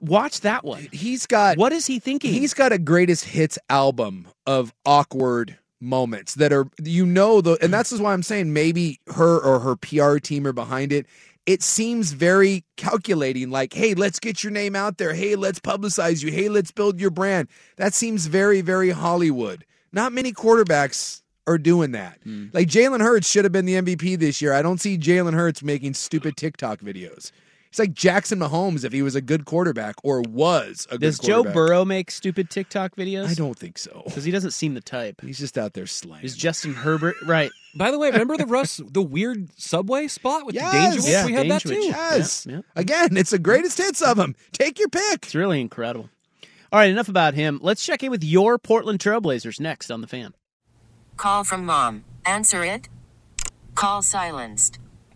Watch 0.00 0.40
that 0.40 0.64
one. 0.64 0.88
He's 0.92 1.26
got. 1.26 1.56
What 1.56 1.72
is 1.72 1.86
he 1.86 1.98
thinking? 2.00 2.32
He's 2.32 2.54
got 2.54 2.72
a 2.72 2.78
greatest 2.78 3.24
hits 3.26 3.58
album 3.68 4.26
of 4.46 4.72
awkward 4.84 5.58
moments 5.82 6.34
that 6.34 6.52
are 6.52 6.66
you 6.82 7.06
know 7.06 7.40
the 7.40 7.56
and 7.62 7.72
that's 7.72 7.88
just 7.90 8.02
why 8.02 8.12
I'm 8.12 8.22
saying 8.22 8.52
maybe 8.52 9.00
her 9.14 9.38
or 9.38 9.60
her 9.60 9.76
PR 9.76 10.18
team 10.18 10.46
are 10.46 10.52
behind 10.52 10.92
it. 10.92 11.06
It 11.46 11.62
seems 11.62 12.12
very 12.12 12.64
calculating, 12.76 13.50
like, 13.50 13.72
hey, 13.72 13.94
let's 13.94 14.20
get 14.20 14.44
your 14.44 14.52
name 14.52 14.76
out 14.76 14.98
there. 14.98 15.14
Hey, 15.14 15.36
let's 15.36 15.58
publicize 15.58 16.22
you. 16.22 16.30
Hey, 16.30 16.48
let's 16.48 16.70
build 16.70 17.00
your 17.00 17.10
brand. 17.10 17.48
That 17.76 17.94
seems 17.94 18.26
very, 18.26 18.60
very 18.60 18.90
Hollywood. 18.90 19.64
Not 19.92 20.12
many 20.12 20.32
quarterbacks 20.32 21.22
are 21.46 21.58
doing 21.58 21.92
that. 21.92 22.18
Hmm. 22.22 22.46
Like 22.52 22.68
Jalen 22.68 23.00
Hurts 23.00 23.28
should 23.28 23.44
have 23.44 23.52
been 23.52 23.64
the 23.64 23.74
MVP 23.74 24.18
this 24.18 24.40
year. 24.40 24.52
I 24.52 24.62
don't 24.62 24.80
see 24.80 24.96
Jalen 24.96 25.34
Hurts 25.34 25.62
making 25.62 25.94
stupid 25.94 26.36
TikTok 26.36 26.80
videos. 26.80 27.32
He's 27.70 27.78
like 27.78 27.92
Jackson 27.92 28.40
Mahomes 28.40 28.84
if 28.84 28.92
he 28.92 29.00
was 29.00 29.14
a 29.14 29.20
good 29.20 29.44
quarterback 29.44 29.94
or 30.02 30.22
was 30.22 30.88
a 30.90 30.98
good 30.98 31.00
quarterback. 31.00 31.00
Does 31.00 31.18
Joe. 31.20 31.44
Burrow 31.44 31.84
make 31.84 32.10
stupid 32.10 32.50
TikTok 32.50 32.96
videos? 32.96 33.28
I 33.28 33.34
don't 33.34 33.56
think 33.56 33.78
so. 33.78 34.02
because 34.06 34.24
he 34.24 34.32
doesn't 34.32 34.50
seem 34.50 34.74
the 34.74 34.80
type. 34.80 35.20
He's 35.20 35.38
just 35.38 35.56
out 35.56 35.74
there 35.74 35.86
slaying. 35.86 36.24
Is 36.24 36.36
Justin 36.36 36.74
Herbert 36.74 37.14
right? 37.24 37.50
By 37.76 37.92
the 37.92 37.98
way, 38.00 38.10
remember 38.10 38.36
the 38.36 38.46
Russ 38.46 38.80
the 38.84 39.02
weird 39.02 39.48
subway 39.56 40.08
spot 40.08 40.46
with 40.46 40.56
Yes! 40.56 40.96
the 40.96 41.00
Dangeruss? 41.02 41.12
Yeah, 41.12 41.26
we 41.26 41.32
had 41.34 41.48
that 41.50 41.62
Dangeruss. 41.62 41.68
too. 41.68 41.80
Yes. 41.80 42.46
Yeah, 42.46 42.54
yeah. 42.56 42.60
Again, 42.74 43.16
it's 43.16 43.30
the 43.30 43.38
greatest 43.38 43.78
hits 43.78 44.02
of 44.02 44.18
him. 44.18 44.34
Take 44.50 44.80
your 44.80 44.88
pick. 44.88 45.26
It's 45.26 45.34
really 45.36 45.60
incredible. 45.60 46.10
All 46.72 46.78
right, 46.80 46.90
enough 46.90 47.08
about 47.08 47.34
him. 47.34 47.60
Let's 47.62 47.86
check 47.86 48.02
in 48.02 48.10
with 48.10 48.24
your 48.24 48.58
Portland 48.58 48.98
Trailblazers 48.98 49.60
next 49.60 49.90
on 49.92 50.00
the 50.00 50.06
fan. 50.08 50.34
Call 51.16 51.44
from 51.44 51.64
mom. 51.66 52.04
Answer 52.26 52.64
it. 52.64 52.88
Call 53.76 54.02
silenced. 54.02 54.78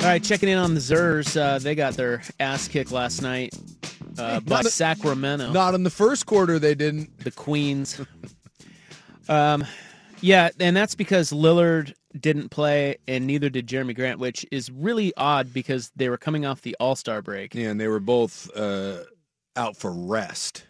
All 0.00 0.08
right, 0.08 0.22
checking 0.22 0.48
in 0.48 0.58
on 0.58 0.74
the 0.74 0.80
Zers. 0.80 1.40
Uh, 1.40 1.58
they 1.58 1.74
got 1.74 1.94
their 1.94 2.22
ass 2.40 2.66
kicked 2.66 2.90
last 2.90 3.22
night 3.22 3.54
uh, 4.18 4.40
by 4.40 4.62
Not 4.62 4.66
Sacramento. 4.66 5.52
Not 5.52 5.74
in 5.74 5.84
the 5.84 5.90
first 5.90 6.26
quarter, 6.26 6.58
they 6.58 6.74
didn't. 6.74 7.18
the 7.20 7.30
Queens. 7.30 8.00
um, 9.28 9.64
yeah, 10.20 10.50
and 10.58 10.76
that's 10.76 10.94
because 10.94 11.30
Lillard 11.30 11.94
didn't 12.18 12.48
play, 12.48 12.96
and 13.06 13.26
neither 13.26 13.48
did 13.48 13.66
Jerami 13.66 13.94
Grant, 13.94 14.18
which 14.18 14.44
is 14.50 14.70
really 14.70 15.12
odd 15.16 15.52
because 15.52 15.92
they 15.94 16.08
were 16.08 16.18
coming 16.18 16.46
off 16.46 16.62
the 16.62 16.76
All 16.80 16.96
Star 16.96 17.22
break. 17.22 17.54
Yeah, 17.54 17.70
and 17.70 17.80
they 17.80 17.88
were 17.88 18.00
both 18.00 18.50
uh, 18.56 19.04
out 19.56 19.76
for 19.76 19.92
rest. 19.92 20.64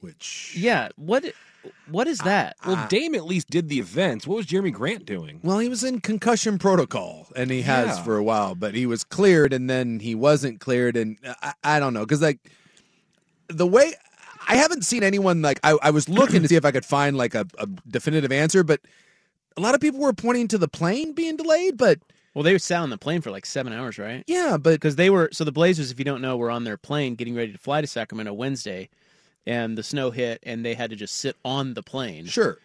Which 0.00 0.54
Yeah, 0.56 0.88
what 0.96 1.24
what 1.86 2.08
is 2.08 2.18
that? 2.20 2.56
Well, 2.66 2.86
Dame 2.88 3.14
at 3.14 3.24
least 3.24 3.48
did 3.50 3.68
the 3.68 3.78
events. 3.78 4.26
What 4.26 4.36
was 4.36 4.46
Jerami 4.46 4.72
Grant 4.72 5.04
doing? 5.06 5.40
Well, 5.42 5.58
he 5.58 5.68
was 5.68 5.84
in 5.84 6.00
concussion 6.00 6.58
protocol, 6.58 7.28
and 7.36 7.50
he 7.50 7.62
has 7.62 7.98
Yeah. 7.98 8.02
for 8.04 8.16
a 8.16 8.22
while. 8.22 8.54
But 8.54 8.74
he 8.74 8.86
was 8.86 9.04
cleared, 9.04 9.52
and 9.52 9.68
then 9.70 10.00
he 10.00 10.14
wasn't 10.14 10.60
cleared, 10.60 10.96
and 10.96 11.18
I, 11.42 11.52
I 11.62 11.80
don't 11.80 11.94
know 11.94 12.00
because 12.00 12.22
like 12.22 12.38
the 13.48 13.66
way 13.66 13.92
I 14.48 14.56
haven't 14.56 14.84
seen 14.84 15.02
anyone 15.02 15.42
like 15.42 15.60
I, 15.62 15.76
I 15.82 15.90
was 15.90 16.08
looking 16.08 16.42
to 16.42 16.48
see 16.48 16.56
if 16.56 16.64
I 16.64 16.70
could 16.72 16.84
find 16.84 17.16
like 17.16 17.34
a, 17.34 17.46
a 17.58 17.66
definitive 17.88 18.32
answer, 18.32 18.64
but 18.64 18.80
a 19.56 19.60
lot 19.60 19.74
of 19.74 19.80
people 19.80 20.00
were 20.00 20.12
pointing 20.12 20.48
to 20.48 20.58
the 20.58 20.68
plane 20.68 21.12
being 21.12 21.36
delayed. 21.36 21.76
But 21.76 22.00
Well, 22.34 22.42
they 22.42 22.52
were 22.52 22.58
sat 22.58 22.80
on 22.80 22.90
the 22.90 22.98
plane 22.98 23.20
for 23.20 23.30
like 23.30 23.46
seven 23.46 23.72
hours, 23.72 23.98
right? 23.98 24.24
yeah, 24.26 24.56
but 24.56 24.72
Because 24.72 24.96
they 24.96 25.10
were 25.10 25.28
so 25.32 25.44
the 25.44 25.52
Blazers, 25.52 25.90
if 25.92 25.98
you 25.98 26.04
don't 26.04 26.22
know, 26.22 26.36
were 26.36 26.50
on 26.50 26.64
their 26.64 26.76
plane 26.76 27.14
getting 27.14 27.34
ready 27.34 27.52
to 27.52 27.58
fly 27.58 27.80
to 27.82 27.86
Sacramento 27.86 28.32
Wednesday, 28.32 28.88
and 29.46 29.76
the 29.76 29.82
snow 29.82 30.10
hit, 30.10 30.40
and 30.44 30.64
they 30.64 30.74
had 30.74 30.90
to 30.90 30.96
just 30.96 31.16
sit 31.16 31.36
on 31.44 31.74
the 31.74 31.82
plane. 31.82 32.26
sure, 32.26 32.58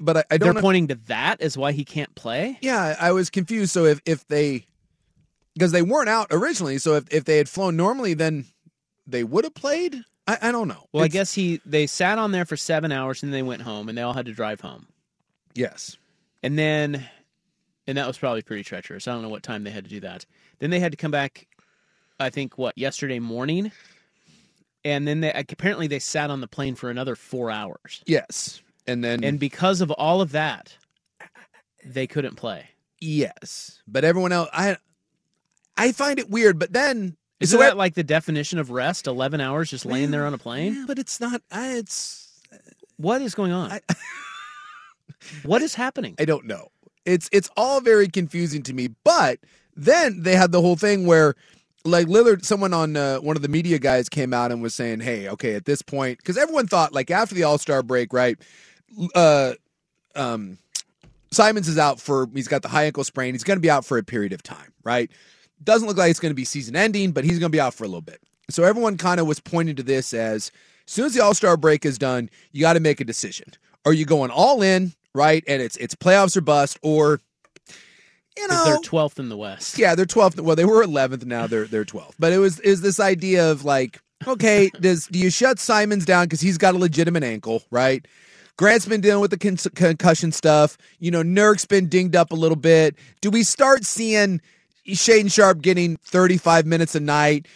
but 0.00 0.16
I, 0.18 0.24
I 0.30 0.38
They're 0.38 0.52
don't. 0.52 0.62
pointing 0.62 0.88
to 0.88 0.94
that 1.06 1.40
as 1.40 1.56
why 1.58 1.72
he 1.72 1.84
can't 1.84 2.14
play. 2.14 2.58
Yeah, 2.60 2.96
I 3.00 3.12
was 3.12 3.30
confused. 3.30 3.72
So 3.72 3.84
if 3.84 4.00
if 4.06 4.26
they 4.28 4.66
because 5.54 5.72
they 5.72 5.82
weren't 5.82 6.08
out 6.08 6.28
originally, 6.30 6.78
so 6.78 6.94
if 6.94 7.04
if 7.12 7.24
they 7.24 7.36
had 7.38 7.48
flown 7.48 7.76
normally, 7.76 8.14
then 8.14 8.46
they 9.06 9.24
would 9.24 9.44
have 9.44 9.54
played. 9.54 10.02
I, 10.26 10.38
I 10.40 10.52
don't 10.52 10.68
know. 10.68 10.86
Well, 10.92 11.02
I 11.02 11.06
It's- 11.06 11.12
guess 11.12 11.34
he 11.34 11.60
they 11.66 11.86
sat 11.86 12.16
on 12.18 12.30
there 12.32 12.44
for 12.44 12.56
seven 12.56 12.92
hours 12.92 13.22
and 13.22 13.32
then 13.32 13.38
they 13.38 13.42
went 13.42 13.62
home 13.62 13.88
and 13.88 13.98
they 13.98 14.02
all 14.02 14.12
had 14.14 14.26
to 14.26 14.32
drive 14.32 14.60
home. 14.60 14.86
yes. 15.54 15.96
And 16.44 16.58
then 16.58 17.04
and 17.86 17.98
that 17.98 18.06
was 18.06 18.16
probably 18.18 18.42
pretty 18.42 18.62
treacherous. 18.62 19.06
I 19.08 19.12
don't 19.12 19.22
know 19.22 19.28
what 19.28 19.42
time 19.42 19.64
they 19.64 19.70
had 19.70 19.82
to 19.84 19.90
do 19.90 20.00
that. 20.00 20.24
Then 20.60 20.70
they 20.70 20.78
had 20.80 20.92
to 20.92 20.96
come 20.96 21.10
back 21.10 21.46
I 22.20 22.30
think 22.30 22.56
what, 22.56 22.78
yesterday 22.78 23.18
morning? 23.18 23.72
And 24.84 25.06
then 25.06 25.20
they 25.20 25.32
apparently 25.32 25.86
they 25.86 25.98
sat 25.98 26.30
on 26.30 26.40
the 26.40 26.48
plane 26.48 26.74
for 26.74 26.90
another 26.90 27.14
4 27.14 27.50
hours. 27.50 28.02
Yes. 28.06 28.62
And 28.86 29.02
then 29.04 29.22
And 29.22 29.38
because 29.38 29.80
of 29.80 29.90
all 29.92 30.20
of 30.20 30.32
that, 30.32 30.76
they 31.84 32.06
couldn't 32.06 32.36
play. 32.36 32.66
yes, 33.00 33.80
but 33.86 34.04
everyone 34.04 34.32
else, 34.32 34.48
I 34.52 34.76
I 35.76 35.92
find 35.92 36.18
it 36.18 36.28
weird. 36.30 36.58
But 36.58 36.72
then 36.72 37.16
Isn't 37.40 37.58
so 37.58 37.62
that 37.62 37.76
like 37.76 37.94
the 37.94 38.04
definition 38.04 38.58
of 38.58 38.70
rest? 38.70 39.06
11 39.06 39.40
hours 39.40 39.70
just 39.70 39.86
laying 39.86 40.10
there 40.10 40.26
on 40.26 40.34
a 40.34 40.38
plane? 40.38 40.74
Yeah, 40.74 40.84
but 40.86 40.98
it's 40.98 41.20
not. 41.20 41.42
I, 41.50 41.74
it's 41.76 42.40
What 42.96 43.22
is 43.22 43.34
going 43.34 43.52
on? 43.52 43.78
what 45.44 45.62
is 45.62 45.74
happening? 45.74 46.14
I 46.18 46.24
don't 46.24 46.46
know. 46.46 46.68
It's 47.04 47.28
it's 47.32 47.50
all 47.56 47.80
very 47.80 48.08
confusing 48.08 48.62
to 48.64 48.72
me. 48.74 48.88
But 49.04 49.38
then 49.74 50.22
they 50.22 50.36
had 50.36 50.52
the 50.52 50.60
whole 50.60 50.76
thing 50.76 51.06
where, 51.06 51.34
like 51.84 52.06
Lillard, 52.06 52.44
someone 52.44 52.72
on 52.72 52.96
uh, 52.96 53.18
one 53.18 53.36
of 53.36 53.42
the 53.42 53.48
media 53.48 53.78
guys 53.78 54.08
came 54.08 54.32
out 54.32 54.52
and 54.52 54.62
was 54.62 54.74
saying, 54.74 55.00
"Hey, 55.00 55.28
okay, 55.28 55.54
at 55.54 55.64
this 55.64 55.82
point, 55.82 56.18
because 56.18 56.38
everyone 56.38 56.66
thought 56.66 56.92
like 56.92 57.10
after 57.10 57.34
the 57.34 57.44
All 57.44 57.58
Star 57.58 57.82
break, 57.82 58.12
right? 58.12 58.38
Uh, 59.14 59.54
um, 60.14 60.58
Simons 61.30 61.68
is 61.68 61.78
out 61.78 62.00
for 62.00 62.28
he's 62.34 62.48
got 62.48 62.62
the 62.62 62.68
high 62.68 62.84
ankle 62.84 63.04
sprain. 63.04 63.34
He's 63.34 63.44
going 63.44 63.56
to 63.56 63.62
be 63.62 63.70
out 63.70 63.84
for 63.84 63.98
a 63.98 64.02
period 64.02 64.32
of 64.32 64.42
time, 64.42 64.72
right? 64.84 65.10
Doesn't 65.64 65.88
look 65.88 65.96
like 65.96 66.10
it's 66.10 66.20
going 66.20 66.30
to 66.30 66.36
be 66.36 66.44
season 66.44 66.76
ending, 66.76 67.12
but 67.12 67.24
he's 67.24 67.38
going 67.38 67.50
to 67.50 67.56
be 67.56 67.60
out 67.60 67.74
for 67.74 67.84
a 67.84 67.88
little 67.88 68.00
bit. 68.00 68.20
So 68.50 68.64
everyone 68.64 68.98
kind 68.98 69.20
of 69.20 69.26
was 69.26 69.40
pointing 69.40 69.76
to 69.76 69.82
this 69.82 70.12
as, 70.12 70.50
as 70.86 70.92
soon 70.92 71.06
as 71.06 71.14
the 71.14 71.22
All 71.22 71.34
Star 71.34 71.56
break 71.56 71.86
is 71.86 71.98
done, 71.98 72.28
you 72.52 72.60
got 72.60 72.74
to 72.74 72.80
make 72.80 73.00
a 73.00 73.04
decision. 73.04 73.48
Are 73.84 73.92
you 73.92 74.04
going 74.04 74.30
all 74.30 74.62
in, 74.62 74.92
right? 75.14 75.42
And 75.48 75.62
it's 75.62 75.76
it's 75.78 75.94
playoffs 75.94 76.36
or 76.36 76.42
bust, 76.42 76.78
or 76.82 77.20
you 78.36 78.48
know, 78.48 78.64
they're 78.64 78.76
12th 78.78 79.18
in 79.18 79.28
the 79.28 79.36
West. 79.36 79.78
yeah, 79.78 79.94
they're 79.94 80.06
12th. 80.06 80.40
Well, 80.40 80.56
they 80.56 80.64
were 80.64 80.84
11th. 80.84 81.24
Now 81.24 81.46
they're 81.46 81.66
they're 81.66 81.84
12th. 81.84 82.14
But 82.18 82.32
it 82.32 82.38
was 82.38 82.60
is 82.60 82.80
this 82.80 82.98
idea 83.00 83.50
of 83.50 83.64
like, 83.64 84.00
okay, 84.26 84.70
does 84.80 85.06
do 85.06 85.18
you 85.18 85.30
shut 85.30 85.58
Simons 85.58 86.04
down 86.04 86.24
because 86.26 86.40
he's 86.40 86.58
got 86.58 86.74
a 86.74 86.78
legitimate 86.78 87.24
ankle, 87.24 87.62
right? 87.70 88.06
Grant's 88.56 88.86
been 88.86 89.00
dealing 89.00 89.20
with 89.20 89.30
the 89.30 89.38
con- 89.38 89.56
concussion 89.74 90.30
stuff. 90.30 90.76
You 90.98 91.10
know, 91.10 91.22
Nurk's 91.22 91.64
been 91.64 91.88
dinged 91.88 92.14
up 92.14 92.32
a 92.32 92.36
little 92.36 92.56
bit. 92.56 92.96
Do 93.20 93.30
we 93.30 93.42
start 93.44 93.84
seeing 93.84 94.40
Shaedon 94.86 95.32
Sharpe 95.32 95.62
getting 95.62 95.96
35 95.96 96.66
minutes 96.66 96.94
a 96.94 97.00
night? 97.00 97.48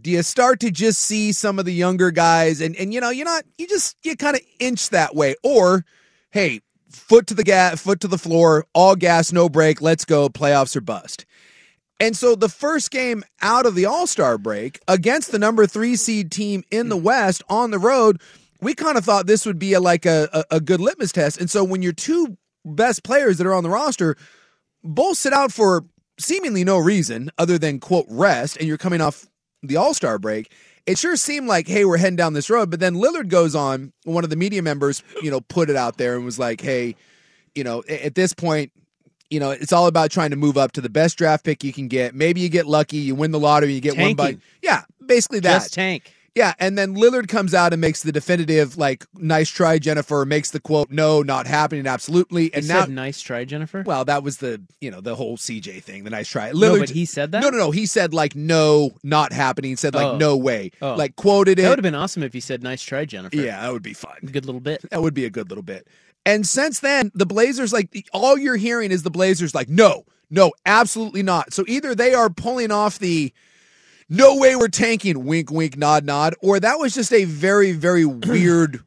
Do 0.00 0.10
you 0.10 0.22
start 0.22 0.60
to 0.60 0.70
just 0.70 1.00
see 1.00 1.32
some 1.32 1.58
of 1.58 1.64
the 1.64 1.72
younger 1.72 2.10
guys 2.10 2.60
and 2.60 2.74
and 2.76 2.92
you 2.92 3.00
know, 3.00 3.10
you're 3.10 3.24
not 3.24 3.44
you 3.58 3.68
just 3.68 3.96
you 4.02 4.16
kind 4.16 4.36
of 4.36 4.42
inch 4.58 4.90
that 4.90 5.14
way 5.14 5.34
or 5.44 5.84
hey, 6.30 6.60
foot 6.94 7.26
to 7.28 7.34
the 7.34 7.44
gas, 7.44 7.80
foot 7.80 8.00
to 8.00 8.08
the 8.08 8.18
floor, 8.18 8.66
all 8.74 8.96
gas, 8.96 9.32
no 9.32 9.48
break, 9.48 9.80
let's 9.80 10.04
go, 10.04 10.28
playoffs 10.28 10.76
or 10.76 10.80
bust. 10.80 11.26
And 12.00 12.16
so 12.16 12.34
the 12.34 12.48
first 12.48 12.90
game 12.90 13.24
out 13.40 13.66
of 13.66 13.74
the 13.74 13.86
All 13.86 14.06
Star 14.06 14.36
break 14.36 14.80
against 14.88 15.32
the 15.32 15.38
number 15.38 15.66
three 15.66 15.96
seed 15.96 16.30
team 16.30 16.64
in 16.70 16.88
the 16.88 16.96
West 16.96 17.42
on 17.48 17.70
the 17.70 17.78
road, 17.78 18.20
we 18.60 18.74
kind 18.74 18.98
of 18.98 19.04
thought 19.04 19.26
this 19.26 19.46
would 19.46 19.58
be 19.58 19.74
a, 19.74 19.80
like 19.80 20.04
a, 20.04 20.28
a, 20.32 20.56
a 20.56 20.60
good 20.60 20.80
litmus 20.80 21.12
test. 21.12 21.40
And 21.40 21.50
so 21.50 21.62
when 21.62 21.82
your 21.82 21.92
two 21.92 22.36
best 22.64 23.04
players 23.04 23.38
that 23.38 23.46
are 23.46 23.54
on 23.54 23.62
the 23.62 23.70
roster 23.70 24.16
both 24.82 25.18
sit 25.18 25.32
out 25.32 25.52
for 25.52 25.84
seemingly 26.18 26.64
no 26.64 26.78
reason 26.78 27.30
other 27.38 27.58
than 27.58 27.80
quote 27.80 28.06
rest, 28.08 28.56
and 28.56 28.66
you're 28.66 28.78
coming 28.78 29.00
off 29.00 29.26
the 29.62 29.76
All 29.76 29.94
Star 29.94 30.18
break, 30.18 30.52
it 30.86 30.98
sure 30.98 31.16
seemed 31.16 31.48
like, 31.48 31.66
hey, 31.66 31.84
we're 31.84 31.96
heading 31.96 32.16
down 32.16 32.32
this 32.34 32.50
road. 32.50 32.70
But 32.70 32.80
then 32.80 32.94
Lillard 32.94 33.28
goes 33.28 33.54
on, 33.54 33.92
one 34.04 34.24
of 34.24 34.30
the 34.30 34.36
media 34.36 34.62
members, 34.62 35.02
you 35.22 35.30
know, 35.30 35.40
put 35.40 35.70
it 35.70 35.76
out 35.76 35.96
there 35.96 36.16
and 36.16 36.24
was 36.24 36.38
like, 36.38 36.60
hey, 36.60 36.94
you 37.54 37.64
know, 37.64 37.82
at 37.88 38.14
this 38.14 38.34
point, 38.34 38.72
you 39.30 39.40
know, 39.40 39.50
it's 39.50 39.72
all 39.72 39.86
about 39.86 40.10
trying 40.10 40.30
to 40.30 40.36
move 40.36 40.56
up 40.56 40.72
to 40.72 40.80
the 40.80 40.88
best 40.88 41.16
draft 41.18 41.44
pick 41.44 41.64
you 41.64 41.72
can 41.72 41.88
get. 41.88 42.14
Maybe 42.14 42.40
you 42.40 42.48
get 42.48 42.66
lucky, 42.66 42.98
you 42.98 43.14
win 43.14 43.30
the 43.30 43.40
lottery, 43.40 43.72
you 43.72 43.80
get 43.80 43.96
one 43.96 44.14
by 44.14 44.24
Tanking. 44.32 44.42
yeah, 44.62 44.82
basically 45.04 45.40
that. 45.40 45.62
Just 45.62 45.74
tank. 45.74 46.13
Yeah, 46.34 46.54
and 46.58 46.76
then 46.76 46.96
Lillard 46.96 47.28
comes 47.28 47.54
out 47.54 47.72
and 47.72 47.80
makes 47.80 48.02
the 48.02 48.10
definitive, 48.10 48.76
like, 48.76 49.06
nice 49.14 49.48
try, 49.50 49.78
Jennifer, 49.78 50.24
makes 50.26 50.50
the 50.50 50.58
quote, 50.58 50.90
no, 50.90 51.22
not 51.22 51.46
happening, 51.46 51.86
absolutely. 51.86 52.46
He 52.46 52.54
And 52.54 52.66
now, 52.66 52.80
said, 52.80 52.90
"Nice 52.90 53.20
try, 53.20 53.44
Jennifer." 53.44 53.84
well, 53.86 54.04
that 54.06 54.24
was 54.24 54.38
the, 54.38 54.60
you 54.80 54.90
know, 54.90 55.00
the 55.00 55.14
whole 55.14 55.36
CJ 55.36 55.80
thing, 55.80 56.02
the 56.02 56.10
nice 56.10 56.28
try. 56.28 56.50
no, 56.50 56.58
Lillard, 56.58 56.78
but 56.80 56.90
he 56.90 57.04
said 57.04 57.30
that. 57.32 57.40
no, 57.42 57.50
no, 57.50 57.58
no. 57.58 57.70
He 57.70 57.86
said, 57.86 58.12
like, 58.12 58.34
no, 58.34 58.90
not 59.04 59.32
happening. 59.32 59.76
Said, 59.76 59.94
like, 59.94 60.06
Oh. 60.06 60.16
no 60.16 60.36
way. 60.36 60.72
Oh. 60.82 60.94
Like, 60.96 61.14
quoted 61.14 61.60
it. 61.60 61.62
That 61.62 61.68
would 61.68 61.78
have 61.78 61.82
been 61.84 61.94
awesome 61.94 62.24
if 62.24 62.32
he 62.32 62.40
said, 62.40 62.64
"Nice 62.64 62.82
try, 62.82 63.04
Jennifer." 63.04 63.36
Yeah, 63.36 63.60
that 63.60 63.72
would 63.72 63.82
be 63.84 63.94
fun. 63.94 64.16
good 64.32 64.44
little 64.44 64.60
bit. 64.60 64.84
That 64.90 65.02
would 65.02 65.14
be 65.14 65.24
a 65.26 65.30
good 65.30 65.50
little 65.50 65.62
bit. 65.62 65.86
And 66.26 66.44
since 66.46 66.80
then, 66.80 67.12
the 67.14 67.26
Blazers, 67.26 67.72
like, 67.72 68.08
all 68.12 68.36
you're 68.36 68.56
hearing 68.56 68.90
is 68.90 69.04
the 69.04 69.10
Blazers, 69.10 69.54
like, 69.54 69.68
no, 69.68 70.04
no, 70.30 70.52
absolutely 70.66 71.22
not. 71.22 71.52
So 71.52 71.64
either 71.68 71.94
they 71.94 72.12
are 72.12 72.28
pulling 72.28 72.72
off 72.72 72.98
the 72.98 73.32
no 74.14 74.36
way 74.36 74.56
we're 74.56 74.68
tanking, 74.68 75.24
wink, 75.24 75.50
wink, 75.50 75.76
nod, 75.76 76.04
nod, 76.04 76.34
or 76.40 76.60
that 76.60 76.78
was 76.78 76.94
just 76.94 77.12
a 77.12 77.24
very, 77.24 77.72
very 77.72 78.04
weird 78.04 78.82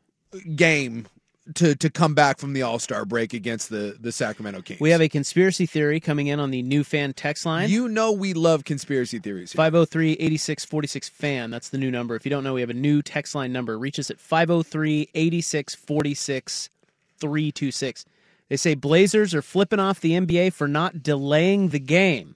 game 0.56 1.08
to 1.56 1.76
to 1.76 1.90
come 1.90 2.14
back 2.14 2.38
from 2.38 2.54
the 2.54 2.62
All 2.62 2.80
Star 2.80 3.06
break 3.06 3.34
against 3.34 3.70
the 3.70 3.98
the 4.00 4.12
Sacramento 4.12 4.62
Kings. 4.62 4.80
We 4.80 4.92
have 4.92 5.02
a 5.02 5.10
conspiracy 5.10 5.66
theory 5.66 6.00
coming 6.00 6.28
in 6.28 6.40
on 6.40 6.52
the 6.52 6.62
new 6.62 6.84
fan 6.84 7.14
text 7.14 7.46
line. 7.46 7.70
You 7.70 7.88
know 7.88 8.12
we 8.12 8.34
love 8.34 8.64
conspiracy 8.64 9.20
theories. 9.20 9.54
here. 9.54 9.58
503 9.58 10.14
8646 10.14 11.10
fan. 11.10 11.52
That's 11.52 11.70
the 11.70 11.78
new 11.78 11.92
number. 11.92 12.16
If 12.16 12.26
you 12.26 12.30
don't 12.30 12.44
know, 12.44 12.54
we 12.54 12.62
have 12.62 12.70
a 12.70 12.76
new 12.76 13.02
text 13.02 13.36
line 13.36 13.54
number. 13.54 13.78
Reach 13.78 14.00
us 14.00 14.10
at 14.12 14.20
503 14.20 15.10
8646 15.14 16.70
326. 17.20 18.06
They 18.50 18.58
say 18.58 18.76
Blazers 18.76 19.34
are 19.34 19.42
flipping 19.42 19.80
off 19.80 20.00
the 20.00 20.12
NBA 20.12 20.54
for 20.54 20.68
not 20.68 21.04
delaying 21.04 21.70
the 21.70 21.80
game. 21.80 22.36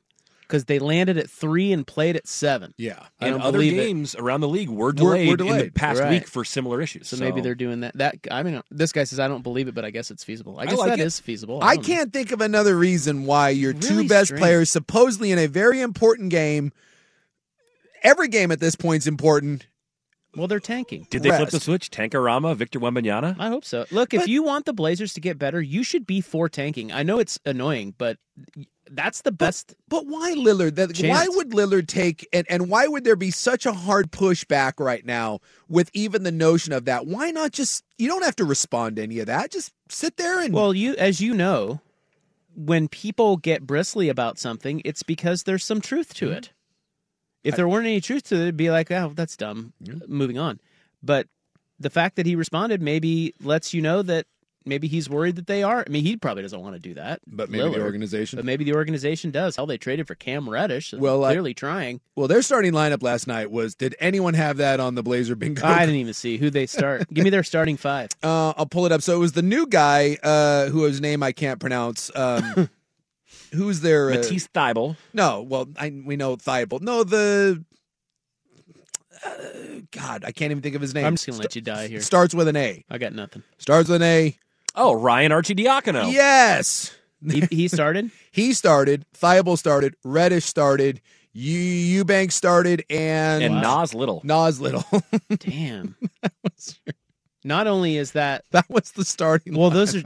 Because 0.52 0.66
they 0.66 0.80
landed 0.80 1.18
at 1.18 1.30
three 1.30 1.72
and 1.72 1.88
played 1.88 2.18
at 2.18 2.28
seven. 2.28 2.74
Yeah, 2.78 3.00
I 3.22 3.28
and 3.28 3.36
don't 3.36 3.42
other 3.42 3.54
believe 3.60 3.74
it. 3.74 3.78
games 3.78 4.16
around 4.16 4.42
the 4.42 4.50
league 4.50 4.68
were 4.70 4.88
Were- 4.88 4.92
delayed, 4.92 5.40
in 5.40 5.48
the 5.48 5.70
past 5.74 6.02
Right. 6.02 6.10
week 6.10 6.28
for 6.28 6.44
similar 6.44 6.82
issues. 6.82 7.08
So, 7.08 7.16
maybe 7.16 7.40
they're 7.40 7.56
doing 7.56 7.80
that. 7.80 7.98
That 7.98 8.16
I 8.30 8.44
mean, 8.44 8.62
this 8.70 8.92
guy 8.92 9.06
says 9.06 9.20
I 9.20 9.30
don't 9.30 9.44
believe 9.44 9.70
it, 9.70 9.74
but 9.76 9.86
I 9.86 9.92
guess 9.92 10.12
it's 10.12 10.26
feasible. 10.26 10.58
I 10.60 10.64
I 10.64 10.66
guess 10.66 10.78
like 10.78 10.90
that 10.90 11.00
it. 11.00 11.04
is 11.06 11.20
feasible. 11.22 11.60
I 11.64 11.76
don't 11.76 11.88
know. 11.88 11.94
can't 11.96 12.12
think 12.14 12.34
of 12.34 12.42
another 12.42 12.78
reason 12.78 13.26
why 13.26 13.50
your 13.50 13.72
two 13.72 14.08
best 14.10 14.28
strange. 14.28 14.42
players, 14.42 14.70
supposedly 14.70 15.32
in 15.32 15.40
a 15.40 15.48
very 15.48 15.80
important 15.80 16.30
game, 16.32 16.74
every 18.04 18.28
game 18.28 18.52
at 18.52 18.60
this 18.60 18.76
point 18.76 19.04
is 19.04 19.08
important. 19.08 19.68
Well, 20.36 20.48
they're 20.48 20.60
tanking. 20.62 21.08
Did 21.10 21.24
they 21.24 21.30
flip 21.30 21.50
the 21.50 21.60
switch? 21.60 21.90
Tankarama, 21.92 22.56
Victor 22.56 22.80
Wembanyama. 22.80 23.36
I 23.38 23.50
hope 23.50 23.66
so. 23.66 23.86
Look, 23.92 24.14
if 24.14 24.28
you 24.30 24.44
want 24.44 24.66
the 24.66 24.72
Blazers 24.74 25.14
to 25.16 25.22
get 25.22 25.38
better, 25.38 25.62
you 25.62 25.84
should 25.84 26.08
be 26.08 26.22
for 26.22 26.48
tanking. 26.48 26.92
I 26.92 27.04
know 27.04 27.20
it's 27.20 27.38
annoying, 27.46 27.96
but 27.98 28.18
that's 28.93 29.21
the 29.21 29.32
best. 29.32 29.73
But 29.88 30.06
why 30.06 30.34
Lillard? 30.36 30.75
That, 30.75 30.97
why 30.99 31.27
would 31.30 31.51
Lillard 31.51 31.88
take 31.88 32.27
and, 32.34 32.45
and 32.49 32.69
why 32.69 32.88
would 32.88 33.04
there 33.04 33.15
be 33.15 33.32
such 33.32 33.65
a 33.65 33.73
hard 33.73 34.12
pushback 34.12 34.73
right 34.80 35.06
now 35.06 35.39
with 35.69 35.89
even 35.93 36.23
the 36.23 36.32
notion 36.32 36.73
of 36.73 36.86
that? 36.86 37.08
Why 37.08 37.32
not 37.32 37.51
just 37.51 37.84
you 37.97 38.08
don't 38.08 38.23
have 38.23 38.36
to 38.38 38.45
respond 38.45 38.97
to 38.97 39.04
any 39.04 39.19
of 39.19 39.27
that. 39.27 39.51
Just 39.51 39.73
sit 39.89 40.17
there 40.17 40.41
and 40.41 40.54
Well, 40.54 40.73
you 40.73 40.95
as 40.95 41.21
you 41.21 41.34
know, 41.34 41.82
when 42.56 42.88
people 42.88 43.38
get 43.38 43.65
bristly 43.65 44.10
about 44.10 44.38
something, 44.38 44.82
it's 44.84 45.04
because 45.04 45.43
there's 45.43 45.63
some 45.63 45.82
truth 45.82 46.13
Mm-hmm. 46.13 46.25
to 46.25 46.32
it. 46.38 46.51
If 47.43 47.56
there 47.56 47.67
weren't 47.67 47.88
any 47.88 48.01
truth 48.01 48.25
to 48.25 48.36
it, 48.36 48.41
it'd 48.41 48.58
be 48.58 48.69
like, 48.69 48.91
oh, 48.91 49.13
that's 49.15 49.36
dumb. 49.36 49.73
Moving 50.08 50.38
on. 50.38 50.60
But 51.01 51.27
the 51.80 51.89
fact 51.89 52.15
that 52.17 52.27
he 52.27 52.36
responded 52.36 52.82
maybe 52.84 53.34
lets 53.41 53.73
you 53.73 53.82
know 53.82 54.04
that 54.04 54.27
maybe 54.65 54.88
he's 54.88 55.10
worried 55.10 55.36
that 55.38 55.47
they 55.47 55.63
are. 55.63 55.84
I 55.86 55.89
mean, 55.89 56.04
he 56.04 56.15
probably 56.17 56.43
doesn't 56.43 56.60
want 56.60 56.76
to 56.76 56.80
do 56.80 56.93
that. 56.95 57.21
But 57.28 57.50
maybe 57.50 57.69
the 57.69 57.82
organization- 57.82 58.38
But 58.38 58.45
maybe 58.45 58.63
the 58.63 58.74
organization 58.76 59.32
does. 59.32 59.56
Hell, 59.56 59.65
they 59.65 59.78
traded 59.78 60.08
for 60.08 60.15
Cam 60.15 60.50
Reddish. 60.50 60.93
Well, 60.93 61.24
I- 61.26 61.32
clearly 61.32 61.54
trying. 61.54 62.02
Well, 62.15 62.28
their 62.28 62.41
starting 62.41 62.74
lineup 62.74 63.02
last 63.04 63.28
night 63.28 63.50
was 63.52 63.76
did 63.76 63.95
anyone 64.00 64.34
have 64.36 64.58
that 64.58 64.80
on 64.80 64.95
the 64.95 65.04
Blazer 65.04 65.36
bingo? 65.36 65.65
I 65.65 65.80
didn't 65.82 65.95
even 65.95 66.13
see 66.13 66.38
who 66.38 66.50
they 66.50 66.65
start. 66.67 67.08
Give 67.13 67.24
me 67.24 67.30
their 67.30 67.43
starting 67.43 67.78
five. 67.78 68.10
Uh, 68.24 68.54
I'll 68.58 68.65
pull 68.65 68.86
it 68.86 68.91
up. 68.91 69.02
So 69.02 69.15
it 69.15 69.19
was 69.19 69.32
the 69.34 69.41
new 69.41 69.65
guy 69.67 70.17
uh, 70.24 70.67
whose 70.67 71.02
name 71.02 71.24
I 71.24 71.32
can't 71.32 71.60
pronounce. 71.60 72.12
Um, 72.15 72.69
who's 73.54 73.82
their 73.82 74.12
uh, 74.12 74.15
Matisse 74.15 74.47
Thybulle. 74.50 74.95
No, 75.13 75.41
well, 75.41 75.67
I, 75.78 75.89
we 76.06 76.15
know 76.15 76.38
Thybulle. 76.38 76.82
No, 76.82 77.04
the 77.04 77.63
uh, 79.26 79.30
God, 79.91 80.24
I 80.26 80.32
can't 80.32 80.52
even 80.52 80.62
think 80.62 80.76
of 80.76 80.82
his 80.82 80.93
name. 80.93 81.06
I'm 81.06 81.13
just 81.15 81.28
gonna 81.28 81.39
let 81.39 81.56
you 81.56 81.62
die 81.62 81.88
here. 81.88 82.02
Starts 82.02 82.34
with 82.34 82.47
an 82.47 82.56
A. 82.56 82.84
I 82.89 82.97
got 82.97 83.13
nothing. 83.13 83.43
Starts 83.58 83.89
with 83.89 84.02
an 84.02 84.08
A. 84.08 84.38
Oh, 84.75 84.93
Ryan 84.93 85.31
Archidiacono. 85.31 86.12
Yes, 86.12 86.95
He, 87.27 87.41
he 87.51 87.67
started. 87.67 88.10
he 88.31 88.53
started. 88.53 89.05
Thybulle 89.17 89.57
started. 89.57 89.95
Reddish 90.03 90.45
started. 90.45 91.01
Eu- 91.34 92.03
Eubank 92.03 92.31
started, 92.31 92.84
and 92.89 93.43
And 93.43 93.62
Nas 93.62 93.93
Little. 93.93 94.21
Nas 94.23 94.60
Little. 94.60 94.84
Damn. 95.39 95.95
Not 97.43 97.67
only 97.67 97.97
is 97.97 98.12
that 98.12 98.43
that 98.51 98.69
was 98.69 98.91
the 98.91 99.03
starting. 99.05 99.55
well, 99.57 99.69
those 99.69 99.95
are 99.95 100.03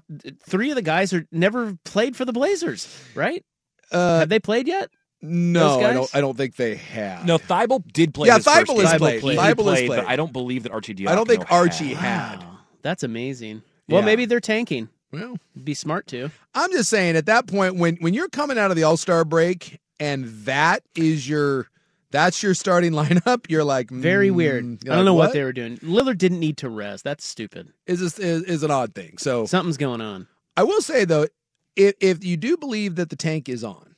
three 0.47 0.69
of 0.69 0.75
the 0.75 0.81
guys 0.81 1.13
are 1.13 1.25
never 1.31 1.77
played 1.83 2.15
for 2.15 2.25
the 2.25 2.31
Blazers, 2.33 2.87
right? 3.13 3.43
Uh, 3.91 4.19
Have 4.19 4.29
they 4.29 4.39
played 4.39 4.67
yet? 4.67 4.89
no, 5.21 5.81
I 5.81 5.93
don't. 5.93 6.15
I 6.15 6.21
don't 6.21 6.37
think 6.37 6.55
they 6.55 6.75
have. 6.75 7.25
No, 7.25 7.37
Thybulle 7.37 7.83
did 7.91 8.13
play. 8.13 8.27
Yeah, 8.27 8.35
his 8.35 8.45
first 8.45 8.67
Thybulle 8.71 8.81
has 8.81 8.91
game. 8.91 8.99
played. 8.99 9.21
He 9.23 9.29
did 9.29 9.37
Thybulle 9.39 9.45
has 9.47 9.55
play, 9.55 9.87
played. 9.87 10.01
but 10.01 10.07
I 10.07 10.15
don't 10.15 10.31
believe 10.33 10.63
that 10.63 10.71
Archidiacono. 10.71 11.07
I 11.09 11.15
don't 11.15 11.27
think 11.27 11.51
Archie 11.51 11.93
had. 11.93 12.29
had. 12.37 12.39
Wow, 12.41 12.59
that's 12.83 13.03
amazing. 13.03 13.63
Well, 13.87 14.01
Yeah. 14.01 14.05
maybe 14.05 14.25
they're 14.25 14.39
tanking. 14.39 14.89
Well, 15.11 15.37
Be 15.63 15.73
smart 15.73 16.07
to. 16.07 16.31
I'm 16.53 16.71
just 16.71 16.89
saying 16.89 17.15
at 17.15 17.25
that 17.27 17.47
point 17.47 17.75
when 17.75 17.95
when 17.97 18.13
you're 18.13 18.27
coming 18.29 18.57
out 18.57 18.69
of 18.71 18.77
the 18.77 18.83
All 18.83 18.97
Star 18.97 19.23
break 19.23 19.79
and 19.99 20.25
that 20.45 20.83
is 20.95 21.27
your 21.29 21.67
that's 22.11 22.41
your 22.43 22.53
starting 22.53 22.91
lineup, 23.01 23.45
you're 23.49 23.63
like 23.63 23.89
Very 23.91 24.29
mm, 24.29 24.35
weird. 24.35 24.83
you're 24.83 24.93
I 24.93 24.95
don't 24.97 25.05
know 25.05 25.13
what? 25.13 25.31
they 25.33 25.43
were 25.43 25.53
doing. 25.53 25.77
Lillard 25.77 26.17
didn't 26.17 26.39
need 26.39 26.57
to 26.57 26.69
rest. 26.69 27.03
That's 27.03 27.25
stupid. 27.25 27.71
is 27.87 27.99
this 27.99 28.19
is, 28.19 28.43
is 28.43 28.63
an 28.63 28.71
odd 28.71 28.93
thing. 28.95 29.17
So 29.17 29.45
Something's 29.45 29.77
going 29.77 30.01
on. 30.01 30.27
I 30.57 30.63
will 30.63 30.81
say 30.81 31.05
though, 31.05 31.27
if 31.75 31.95
if 32.01 32.25
you 32.25 32.35
do 32.37 32.57
believe 32.57 32.95
that 32.95 33.09
the 33.09 33.15
tank 33.15 33.47
is 33.47 33.63
on, 33.63 33.95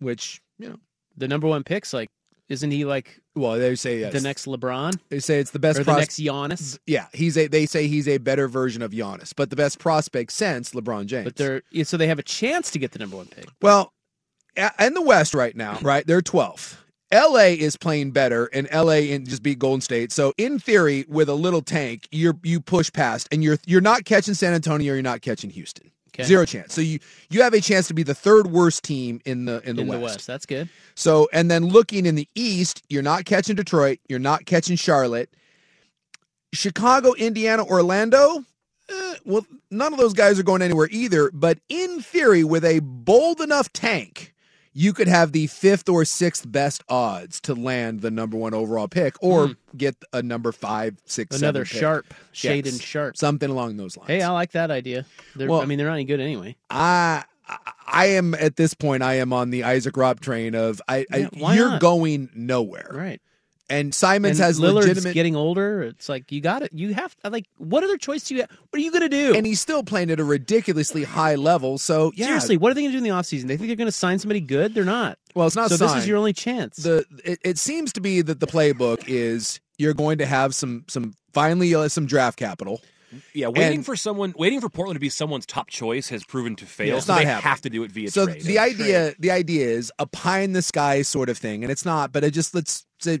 which 0.00 0.40
you 0.58 0.68
know, 0.70 0.76
The 1.16 1.28
number 1.28 1.46
one 1.46 1.62
pick's 1.64 1.92
like, 1.92 2.08
isn't 2.48 2.70
he 2.70 2.84
like 2.84 3.19
well 3.34 3.58
they 3.58 3.74
say 3.74 4.00
yes. 4.00 4.12
the 4.12 4.20
next 4.20 4.46
LeBron 4.46 4.98
they 5.08 5.20
say 5.20 5.38
it's 5.38 5.50
the 5.50 5.58
best 5.58 5.78
or 5.78 5.84
the 5.84 5.92
pros- 5.92 5.98
next 5.98 6.20
Giannis? 6.20 6.78
Yeah, 6.86 7.06
he's 7.12 7.36
a. 7.36 7.46
They 7.46 7.66
say 7.66 7.86
he's 7.86 8.08
a 8.08 8.18
better 8.18 8.48
version 8.48 8.82
of 8.82 8.92
Giannis, 8.92 9.32
but 9.34 9.50
the 9.50 9.56
best 9.56 9.78
prospect 9.78 10.32
since 10.32 10.70
LeBron 10.70 11.06
James. 11.06 11.24
But 11.24 11.36
they're 11.36 11.62
yeah, 11.70 11.84
so 11.84 11.96
they 11.96 12.06
have 12.06 12.18
a 12.18 12.24
chance 12.24 12.70
to 12.72 12.78
get 12.78 12.92
the 12.92 12.98
number 12.98 13.16
one 13.16 13.26
pick. 13.26 13.46
Well, 13.62 13.92
in 14.78 14.94
the 14.94 15.02
West 15.02 15.34
right 15.34 15.54
now, 15.54 15.78
right? 15.82 16.06
They're 16.06 16.20
12th. 16.20 16.76
LA 17.12 17.56
is 17.58 17.76
playing 17.76 18.12
better, 18.12 18.46
and 18.46 18.68
LA 18.72 19.12
and 19.12 19.28
just 19.28 19.42
beat 19.42 19.58
Golden 19.58 19.80
State. 19.80 20.12
So 20.12 20.32
in 20.38 20.60
theory, 20.60 21.04
with 21.08 21.28
a 21.28 21.34
little 21.34 21.60
tank, 21.60 22.06
you're 22.12 22.38
you 22.44 22.60
push 22.60 22.92
past, 22.92 23.28
and 23.32 23.42
you're 23.42 23.58
you're 23.66 23.80
not 23.80 24.04
catching 24.04 24.34
San 24.34 24.54
Antonio, 24.54 24.94
you're 24.94 25.02
not 25.02 25.20
catching 25.20 25.50
Houston. 25.50 25.90
Okay. 26.20 26.28
Zero 26.28 26.44
chance. 26.44 26.74
So 26.74 26.80
you 26.80 26.98
you 27.30 27.42
have 27.42 27.54
a 27.54 27.60
chance 27.60 27.88
to 27.88 27.94
be 27.94 28.02
the 28.02 28.14
third 28.14 28.46
worst 28.48 28.84
team 28.84 29.20
in 29.24 29.44
the 29.44 29.60
in 29.68 29.76
the 29.76 29.82
in 29.82 29.88
West. 29.88 29.98
the 30.00 30.04
West. 30.04 30.26
That's 30.26 30.46
good. 30.46 30.68
So 30.94 31.28
and 31.32 31.50
then 31.50 31.66
looking 31.66 32.06
in 32.06 32.14
the 32.14 32.28
East, 32.34 32.82
you're 32.88 33.02
not 33.02 33.24
catching 33.24 33.56
Detroit, 33.56 33.98
you're 34.08 34.18
not 34.18 34.46
catching 34.46 34.76
Charlotte, 34.76 35.30
Chicago, 36.52 37.12
Indiana, 37.14 37.64
Orlando. 37.64 38.44
eh, 38.88 39.14
well, 39.24 39.46
none 39.70 39.92
of 39.92 39.98
those 39.98 40.12
guys 40.14 40.38
are 40.38 40.42
going 40.42 40.62
anywhere 40.62 40.88
either. 40.90 41.30
But 41.32 41.58
in 41.68 42.00
theory, 42.02 42.44
with 42.44 42.64
a 42.64 42.80
bold 42.80 43.40
enough 43.40 43.72
tank, 43.72 44.34
you 44.72 44.92
could 44.92 45.08
have 45.08 45.32
the 45.32 45.46
fifth 45.48 45.88
or 45.88 46.04
sixth 46.04 46.50
best 46.50 46.82
odds 46.88 47.40
to 47.42 47.54
land 47.54 48.00
the 48.00 48.10
number 48.10 48.36
one 48.36 48.54
overall 48.54 48.88
pick, 48.88 49.14
or 49.20 49.48
hmm. 49.48 49.52
get 49.76 49.96
a 50.12 50.22
number 50.22 50.52
five, 50.52 50.96
six. 51.04 51.36
Another 51.36 51.64
sharp, 51.64 52.12
shade 52.32 52.66
Yes. 52.66 52.74
and 52.74 52.82
sharp. 52.82 53.16
something 53.16 53.50
along 53.50 53.76
those 53.76 53.96
lines. 53.96 54.08
Hey, 54.08 54.22
I 54.22 54.30
like 54.30 54.52
that 54.52 54.70
idea. 54.70 55.04
They're, 55.34 55.48
Well- 55.48 55.60
I 55.60 55.66
mean, 55.66 55.78
they're 55.78 55.88
not 55.88 55.94
any 55.94 56.04
good 56.04 56.20
anyway. 56.20 56.56
I 56.68 57.24
I 57.86 58.06
am 58.06 58.34
at 58.34 58.56
this 58.56 58.74
point. 58.74 59.02
I 59.02 59.14
am 59.14 59.32
on 59.32 59.50
the 59.50 59.64
Isaac 59.64 59.96
Rob 59.96 60.20
train 60.20 60.54
of 60.54 60.80
I. 60.88 61.06
Yeah, 61.10 61.28
I 61.44 61.54
you're 61.54 61.70
not? 61.70 61.80
going 61.80 62.30
nowhere, 62.34 62.90
Right. 62.92 63.20
And 63.70 63.94
Simons 63.94 64.38
and 64.38 64.46
has 64.46 64.58
Lillard's 64.58 64.86
legitimate. 64.88 65.14
getting 65.14 65.36
older. 65.36 65.82
It's 65.84 66.08
like 66.08 66.30
you 66.32 66.40
got 66.40 66.62
it. 66.62 66.72
You 66.72 66.92
have 66.94 67.14
like 67.24 67.46
what 67.56 67.84
other 67.84 67.96
choice 67.96 68.24
do 68.24 68.34
you 68.34 68.40
have? 68.40 68.50
What 68.70 68.78
are 68.78 68.82
you 68.82 68.90
going 68.90 69.02
to 69.02 69.08
do? 69.08 69.34
and 69.36 69.46
he's 69.46 69.60
still 69.60 69.82
playing 69.84 70.10
at 70.10 70.18
a 70.20 70.24
ridiculously 70.24 71.04
high 71.04 71.36
level. 71.36 71.78
So 71.78 72.12
yeah, 72.16 72.26
Seriously, 72.26 72.56
what 72.56 72.70
are 72.70 72.74
they 72.74 72.82
going 72.82 72.90
to 72.92 72.98
do 72.98 73.04
in 73.04 73.04
the 73.04 73.16
offseason? 73.16 73.46
They 73.46 73.56
think 73.56 73.68
they're 73.68 73.76
going 73.76 73.86
to 73.86 73.92
sign 73.92 74.18
somebody 74.18 74.40
good? 74.40 74.74
They're 74.74 74.84
not. 74.84 75.18
Well, 75.34 75.46
it's 75.46 75.56
not 75.56 75.70
So 75.70 75.76
this 75.76 75.94
is 75.94 76.08
your 76.08 76.16
only 76.18 76.32
chance. 76.32 76.76
the 76.78 77.04
it, 77.24 77.38
it 77.44 77.58
seems 77.58 77.92
to 77.92 78.00
be 78.00 78.20
that 78.22 78.40
the 78.40 78.46
playbook 78.48 79.04
is 79.06 79.60
you're 79.78 79.94
going 79.94 80.18
to 80.18 80.26
have 80.26 80.54
some 80.54 80.84
some 80.88 81.14
finally 81.32 81.74
uh, 81.74 81.88
some 81.88 82.06
draft 82.06 82.38
capital. 82.38 82.80
Yeah, 83.34 83.48
waiting 83.48 83.78
And- 83.78 83.86
for 83.86 83.96
someone, 83.96 84.34
waiting 84.36 84.60
for 84.60 84.68
Portland 84.68 84.94
to 84.94 85.00
be 85.00 85.08
someone's 85.08 85.44
top 85.44 85.68
choice 85.68 86.08
has 86.10 86.24
proven 86.24 86.54
to 86.56 86.64
fail. 86.64 86.94
Yeah, 86.94 87.00
so 87.00 87.12
not 87.14 87.18
they 87.18 87.24
happening. 87.24 87.42
have 87.50 87.60
to 87.62 87.70
do 87.70 87.82
it 87.82 87.90
via 87.90 88.08
so 88.10 88.26
trade. 88.26 88.42
the 88.42 88.58
idea 88.60 89.14
the 89.18 89.30
idea 89.32 89.66
is 89.68 89.90
a 89.98 90.06
pie 90.06 90.40
in 90.40 90.52
the 90.52 90.62
sky 90.62 91.02
sort 91.02 91.28
of 91.28 91.36
thing, 91.38 91.64
and 91.64 91.72
it's 91.72 91.84
not. 91.84 92.12
But 92.12 92.22
it 92.24 92.30
just 92.32 92.54
let's 92.54 92.84
say 93.00 93.18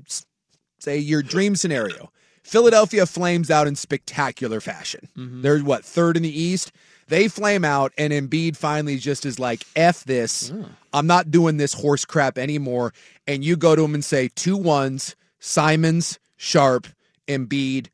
say 0.80 0.98
your 0.98 1.22
dream 1.22 1.56
scenario. 1.56 2.10
Philadelphia 2.42 3.06
flames 3.06 3.50
out 3.50 3.66
in 3.66 3.76
spectacular 3.76 4.60
fashion. 4.60 5.08
Mm-hmm. 5.16 5.42
They're 5.42 5.60
what 5.60 5.84
third 5.84 6.16
in 6.16 6.22
the 6.22 6.40
East. 6.40 6.72
They 7.06 7.28
flame 7.28 7.64
out, 7.64 7.92
and 7.98 8.12
Embiid 8.12 8.56
finally 8.56 8.96
just 8.96 9.26
is 9.26 9.38
like, 9.38 9.64
"F 9.76 10.04
this! 10.04 10.52
Oh. 10.54 10.66
I'm 10.92 11.06
not 11.06 11.30
doing 11.30 11.56
this 11.56 11.74
horse 11.74 12.04
crap 12.04 12.38
anymore." 12.38 12.92
And 13.26 13.44
you 13.44 13.56
go 13.56 13.76
to 13.76 13.84
him 13.84 13.94
and 13.94 14.04
say 14.04 14.28
two 14.34 14.56
ones: 14.56 15.16
Simons, 15.38 16.18
Sharpe, 16.36 16.86
Embiid, 17.28 17.88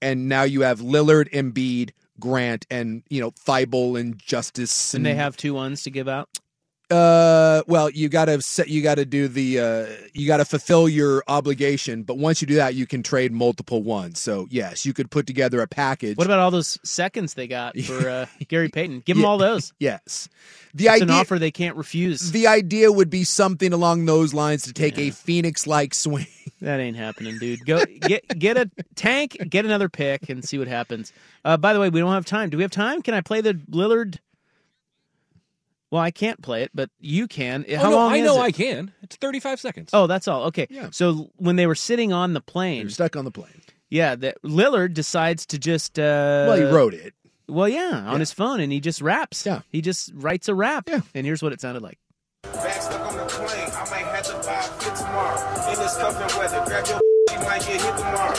and 0.00 0.28
now 0.28 0.42
you 0.42 0.62
have 0.62 0.80
Lillard, 0.80 1.30
Embiid, 1.30 1.90
Grant, 2.20 2.66
and 2.70 3.02
you 3.08 3.20
know 3.20 3.30
Thybulle 3.32 4.00
and 4.00 4.18
Justice, 4.18 4.94
and 4.94 5.04
they 5.04 5.14
have 5.14 5.36
two 5.36 5.54
ones 5.54 5.82
to 5.84 5.90
give 5.90 6.08
out. 6.08 6.28
Uh, 6.90 7.62
well, 7.66 7.88
you 7.90 8.08
gotta 8.08 8.40
set, 8.42 8.68
you 8.68 8.82
gotta 8.82 9.04
do 9.04 9.26
the, 9.28 9.58
uh, 9.60 9.86
you 10.12 10.26
gotta 10.26 10.44
fulfill 10.44 10.88
your 10.88 11.22
obligation. 11.28 12.02
But 12.02 12.18
once 12.18 12.40
you 12.40 12.46
do 12.46 12.54
that, 12.56 12.74
you 12.74 12.86
can 12.86 13.02
trade 13.02 13.32
multiple 13.32 13.82
ones. 13.82 14.20
So 14.20 14.46
yes, 14.50 14.84
you 14.84 14.92
could 14.92 15.10
put 15.10 15.26
together 15.26 15.60
a 15.60 15.66
package. 15.66 16.16
What 16.18 16.26
about 16.26 16.38
all 16.40 16.50
those 16.50 16.78
seconds 16.84 17.34
they 17.34 17.46
got 17.46 17.76
for 17.80 18.08
uh, 18.08 18.26
Gary 18.48 18.68
Payton? 18.68 19.00
Give 19.06 19.16
them 19.16 19.22
Yeah. 19.22 19.28
all 19.28 19.38
those. 19.38 19.72
yes, 19.78 20.28
the 20.74 20.84
It's 20.84 21.02
idea, 21.02 21.04
an 21.04 21.10
offer 21.20 21.38
they 21.38 21.50
can't 21.50 21.76
refuse. 21.76 22.32
the 22.32 22.46
idea 22.46 22.92
would 22.92 23.10
be 23.10 23.24
something 23.24 23.72
along 23.72 24.04
those 24.04 24.34
lines 24.34 24.62
to 24.64 24.72
take 24.72 24.98
a 24.98 25.10
Phoenix-like 25.10 25.94
swing. 25.94 26.26
That 26.60 26.80
ain't 26.80 26.96
happening, 26.96 27.36
dude. 27.38 27.66
Go 27.66 27.84
get 27.84 28.38
get 28.38 28.56
a 28.56 28.70
tank, 28.94 29.36
get 29.50 29.66
another 29.66 29.90
pick, 29.90 30.30
and 30.30 30.42
see 30.42 30.56
what 30.58 30.66
happens. 30.66 31.12
Uh, 31.44 31.58
by 31.58 31.74
the 31.74 31.80
way, 31.80 31.90
we 31.90 32.00
don't 32.00 32.12
have 32.14 32.24
time. 32.24 32.48
Do 32.48 32.56
we 32.56 32.62
have 32.62 32.70
time? 32.70 33.02
Can 33.02 33.12
I 33.12 33.20
play 33.20 33.42
the 33.42 33.52
Lillard? 33.70 34.16
Well, 35.94 36.02
I 36.02 36.10
can't 36.10 36.42
play 36.42 36.64
it, 36.64 36.72
but 36.74 36.90
you 36.98 37.28
can. 37.28 37.64
Oh, 37.70 37.76
How 37.76 37.90
no, 37.90 37.96
long 37.98 38.12
I 38.12 38.16
is 38.16 38.24
know 38.26 38.38
it? 38.38 38.46
I 38.46 38.50
can. 38.50 38.92
It's 39.04 39.14
35 39.14 39.60
seconds. 39.60 39.90
Oh, 39.92 40.08
that's 40.08 40.26
all. 40.26 40.46
Okay. 40.46 40.66
Yeah. 40.68 40.88
So 40.90 41.30
when 41.36 41.54
they 41.54 41.68
were 41.68 41.76
sitting 41.76 42.12
on 42.12 42.32
the 42.34 42.40
plane, 42.40 42.80
You're 42.80 42.90
stuck 42.90 43.14
on 43.14 43.24
the 43.24 43.30
plane. 43.30 43.62
yeah, 43.90 44.16
that 44.16 44.42
Lillard 44.42 44.92
decides 44.92 45.46
to 45.46 45.56
just. 45.56 45.96
Uh, 45.96 46.46
well, 46.48 46.56
he 46.56 46.64
wrote 46.64 46.94
it. 46.94 47.14
Well, 47.46 47.68
yeah, 47.68 47.92
on 48.08 48.18
his 48.18 48.32
phone, 48.32 48.58
and 48.58 48.72
he 48.72 48.80
just 48.80 49.00
raps. 49.02 49.46
Yeah. 49.46 49.60
He 49.70 49.82
just 49.82 50.10
writes 50.16 50.48
a 50.48 50.54
rap. 50.56 50.88
Yeah. 50.88 51.02
And 51.14 51.24
here's 51.24 51.44
what 51.44 51.52
it 51.52 51.60
sounded 51.60 51.84
like. 51.84 52.00
Back 52.42 52.82
stuck 52.82 53.00
on 53.00 53.16
the 53.16 53.26
plane, 53.26 53.46
I 53.48 53.88
might 53.88 54.04
have 54.16 54.24
to 54.24 54.32
buy 54.48 54.54
a 54.58 54.62
fit 54.82 54.96
tomorrow. 54.96 55.70
In 55.70 55.78
this 55.78 55.96
cuffing 55.96 56.38
weather, 56.40 56.62
grab 56.66 56.86
your 56.88 57.00
she 57.30 57.36
might 57.36 57.60
get 57.60 57.80
hit 57.80 57.96
tomorrow. 57.96 58.34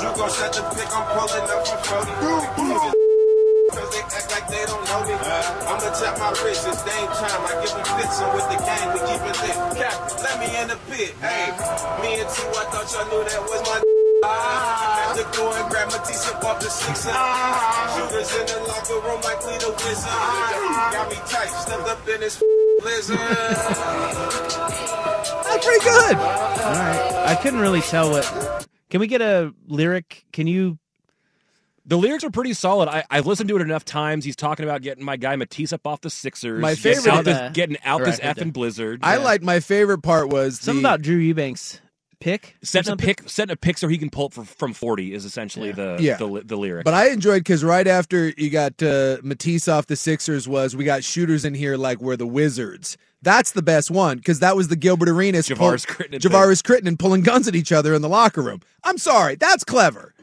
Drew 0.00 0.16
gon' 0.20 0.30
shut 0.30 0.52
the 0.52 0.60
pick, 0.76 0.94
I'm 0.94 1.06
pulling 1.16 1.48
up 1.48 1.66
from 1.66 2.04
40. 2.92 3.09
My 6.30 6.44
wrist, 6.44 6.66
it's 6.66 6.82
game 6.86 7.10
time. 7.18 7.42
I 7.42 7.52
give 7.62 7.74
them 7.74 7.86
fits, 7.98 8.20
and 8.22 8.30
with 8.34 8.46
the 8.50 8.58
game, 8.62 8.88
we 8.94 9.00
keep 9.10 9.22
it 9.26 9.36
lit. 9.42 9.56
Captain, 9.78 10.22
let 10.22 10.36
me 10.38 10.48
in 10.60 10.68
the 10.70 10.78
pit. 10.90 11.12
Hey, 11.18 11.50
me 12.02 12.20
and 12.22 12.28
T, 12.30 12.36
I 12.54 12.64
thought 12.70 12.86
y'all 12.94 13.06
knew 13.10 13.22
that 13.26 13.42
was 13.42 13.62
my. 13.66 13.82
Ah, 14.22 15.14
the 15.16 15.24
door 15.36 15.56
and 15.56 15.70
grab 15.70 15.88
my 15.90 15.98
T-shirt 16.04 16.44
off 16.44 16.60
the 16.60 16.68
six. 16.68 17.08
Shooters 17.08 18.30
in 18.36 18.46
the 18.46 18.58
locker 18.68 19.00
room 19.00 19.20
like 19.24 19.40
we 19.46 19.56
the 19.58 19.72
wizard. 19.72 20.12
Got 20.92 21.08
me 21.08 21.16
tight, 21.26 21.48
stepped 21.48 21.88
up 21.88 22.08
in 22.08 22.20
this 22.20 22.36
blizzard. 22.80 23.18
That's 25.48 25.64
pretty 25.66 25.84
good. 25.84 26.16
All 26.16 26.74
right. 26.78 27.24
I 27.26 27.34
couldn't 27.42 27.60
really 27.60 27.80
tell 27.80 28.10
what. 28.10 28.66
Can 28.90 29.00
we 29.00 29.06
get 29.06 29.22
a 29.22 29.54
lyric? 29.68 30.24
Can 30.32 30.46
you? 30.46 30.78
The 31.86 31.96
lyrics 31.96 32.24
are 32.24 32.30
pretty 32.30 32.52
solid. 32.52 32.88
I, 32.88 33.04
I've 33.10 33.26
listened 33.26 33.48
to 33.48 33.56
it 33.56 33.62
enough 33.62 33.84
times. 33.84 34.24
He's 34.24 34.36
talking 34.36 34.64
about 34.64 34.82
getting 34.82 35.04
my 35.04 35.16
guy 35.16 35.34
Matisse 35.36 35.72
up 35.72 35.86
off 35.86 36.02
the 36.02 36.10
Sixers. 36.10 36.60
My 36.60 36.74
getting 36.74 37.02
favorite- 37.02 37.12
out 37.18 37.24
this, 37.24 37.38
Uh, 37.38 37.48
getting 37.52 37.78
out 37.84 38.04
this 38.04 38.18
right, 38.20 38.26
right 38.26 38.36
effing 38.36 38.52
blizzard. 38.52 39.00
I 39.02 39.16
like 39.16 39.42
my 39.42 39.60
favorite 39.60 40.02
part 40.02 40.28
was 40.28 40.60
Something 40.60 40.82
the, 40.82 40.88
about 40.88 41.02
Drew 41.02 41.16
Eubanks 41.16 41.80
pick. 42.20 42.56
setting 42.62 42.88
a 42.88 42.90
something? 42.90 43.06
pick, 43.06 43.28
setting 43.30 43.52
a 43.52 43.56
pick 43.56 43.78
so 43.78 43.88
he 43.88 43.96
can 43.96 44.10
pull 44.10 44.26
it 44.26 44.34
for, 44.34 44.44
from 44.44 44.74
forty 44.74 45.14
is 45.14 45.24
essentially 45.24 45.72
the, 45.72 45.96
Yeah. 45.98 46.16
the 46.18 46.42
the 46.44 46.56
lyric. 46.56 46.84
But 46.84 46.92
I 46.94 47.08
enjoyed 47.08 47.40
because 47.44 47.64
right 47.64 47.86
after 47.86 48.28
you 48.36 48.50
got 48.50 48.80
uh, 48.82 49.16
Matisse 49.22 49.66
off 49.66 49.86
the 49.86 49.96
Sixers 49.96 50.46
was 50.46 50.76
we 50.76 50.84
got 50.84 51.02
shooters 51.02 51.46
in 51.46 51.54
here 51.54 51.76
like 51.78 52.00
we're 52.00 52.16
the 52.16 52.26
Wizards. 52.26 52.98
That's 53.22 53.52
the 53.52 53.62
best 53.62 53.90
one 53.90 54.18
because 54.18 54.40
that 54.40 54.54
was 54.54 54.68
the 54.68 54.76
Gilbert 54.76 55.08
Arenas 55.08 55.48
Javaris 55.48 55.86
Crittenton 55.86 56.10
thing. 56.10 56.30
Javaris 56.30 56.62
Crittenton 56.62 56.98
pulling 56.98 57.22
guns 57.22 57.48
at 57.48 57.54
each 57.56 57.72
other 57.72 57.94
in 57.94 58.02
the 58.02 58.08
locker 58.08 58.42
room. 58.42 58.60
I'm 58.84 58.98
sorry, 58.98 59.34
that's 59.36 59.64
clever. 59.64 60.14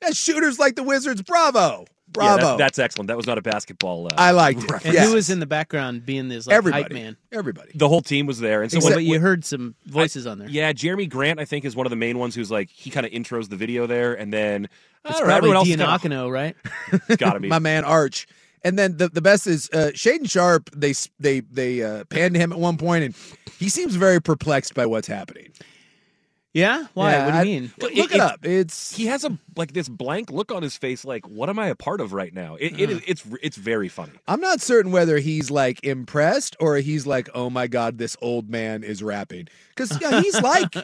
That's 0.00 0.16
shooters 0.16 0.58
like 0.58 0.76
the 0.76 0.82
Wizards. 0.82 1.22
Bravo, 1.22 1.80
Yeah, 1.80 1.84
bravo. 2.12 2.40
that- 2.42 2.58
that's 2.58 2.78
excellent. 2.78 3.08
That 3.08 3.16
was 3.16 3.26
not 3.26 3.36
a 3.38 3.42
basketball. 3.42 4.06
Uh, 4.06 4.10
I 4.16 4.30
liked 4.30 4.62
it. 4.64 4.70
And 4.84 4.94
Yes. 4.94 5.08
who 5.08 5.14
was 5.14 5.28
in 5.30 5.40
the 5.40 5.46
background 5.46 6.06
being 6.06 6.28
this 6.28 6.46
like 6.46 6.54
hype 6.54 6.58
everybody, 6.58 6.94
man? 6.94 7.16
everybody. 7.32 7.70
The 7.74 7.88
whole 7.88 8.00
team 8.00 8.26
was 8.26 8.38
there, 8.38 8.62
and 8.62 8.70
so 8.70 8.78
Well, 8.78 8.86
when- 8.88 8.94
but 8.94 9.04
you 9.04 9.18
heard 9.20 9.44
some 9.44 9.74
voices 9.86 10.26
on 10.26 10.38
there. 10.38 10.48
Yeah, 10.48 10.72
Jerami 10.72 11.08
Grant, 11.08 11.40
I 11.40 11.44
think, 11.44 11.64
is 11.64 11.74
one 11.76 11.86
of 11.86 11.90
the 11.90 11.96
main 11.96 12.18
ones 12.18 12.34
who's 12.34 12.50
like 12.50 12.70
he 12.70 12.90
kind 12.90 13.04
of 13.04 13.12
intros 13.12 13.48
the 13.48 13.56
video 13.56 13.86
there, 13.86 14.14
and 14.14 14.32
then 14.32 14.68
I 15.04 15.08
It's 15.10 15.18
don't 15.18 15.26
know, 15.28 15.32
probably 15.32 15.36
everyone 15.50 15.56
else 15.56 15.68
is 15.68 15.76
right? 16.30 16.56
kinda, 16.90 17.16
gotta 17.16 17.40
be. 17.40 17.48
My 17.48 17.58
man 17.58 17.84
Arch. 17.84 18.26
And 18.64 18.76
then 18.76 18.96
the, 18.96 19.08
the 19.08 19.20
best 19.22 19.46
is 19.46 19.70
uh, 19.72 19.92
Shaedon 19.94 20.28
Sharpe. 20.28 20.70
They 20.74 20.92
they 21.20 21.40
they 21.40 21.82
uh, 21.82 22.04
panned 22.06 22.34
him 22.34 22.52
at 22.52 22.58
one 22.58 22.76
point, 22.76 23.04
and 23.04 23.14
he 23.58 23.68
seems 23.68 23.94
very 23.94 24.20
perplexed 24.20 24.74
by 24.74 24.84
what's 24.86 25.06
happening. 25.06 25.50
Yeah, 26.54 26.86
why? 26.94 27.12
Yeah, 27.12 27.24
what 27.26 27.42
do 27.42 27.48
you 27.50 27.60
mean? 27.60 27.72
Look 27.78 27.92
It- 27.92 27.98
it, 27.98 28.12
it- 28.12 28.20
up. 28.20 28.44
It's 28.44 28.96
he 28.96 29.06
has 29.06 29.22
a 29.24 29.38
like 29.54 29.72
this 29.74 29.88
blank 29.88 30.30
look 30.30 30.50
on 30.50 30.62
his 30.62 30.76
face, 30.76 31.04
like 31.04 31.28
what 31.28 31.48
am 31.50 31.58
I 31.58 31.66
a 31.68 31.74
part 31.74 32.00
of 32.00 32.12
right 32.12 32.32
now? 32.32 32.56
It, 32.56 32.80
it 32.80 32.90
is 32.90 33.00
it's 33.06 33.24
it's 33.42 33.56
very 33.56 33.88
funny. 33.88 34.12
I'm 34.26 34.40
not 34.40 34.60
certain 34.60 34.90
whether 34.90 35.18
he's 35.18 35.50
like 35.50 35.78
impressed 35.84 36.56
or 36.58 36.76
he's 36.78 37.06
like, 37.06 37.28
oh 37.34 37.50
my 37.50 37.66
god, 37.66 37.98
this 37.98 38.16
old 38.22 38.48
man 38.48 38.82
is 38.82 39.02
rapping. 39.02 39.48
Because 39.76 40.00
yeah, 40.00 40.20
he's 40.22 40.40
like, 40.42 40.74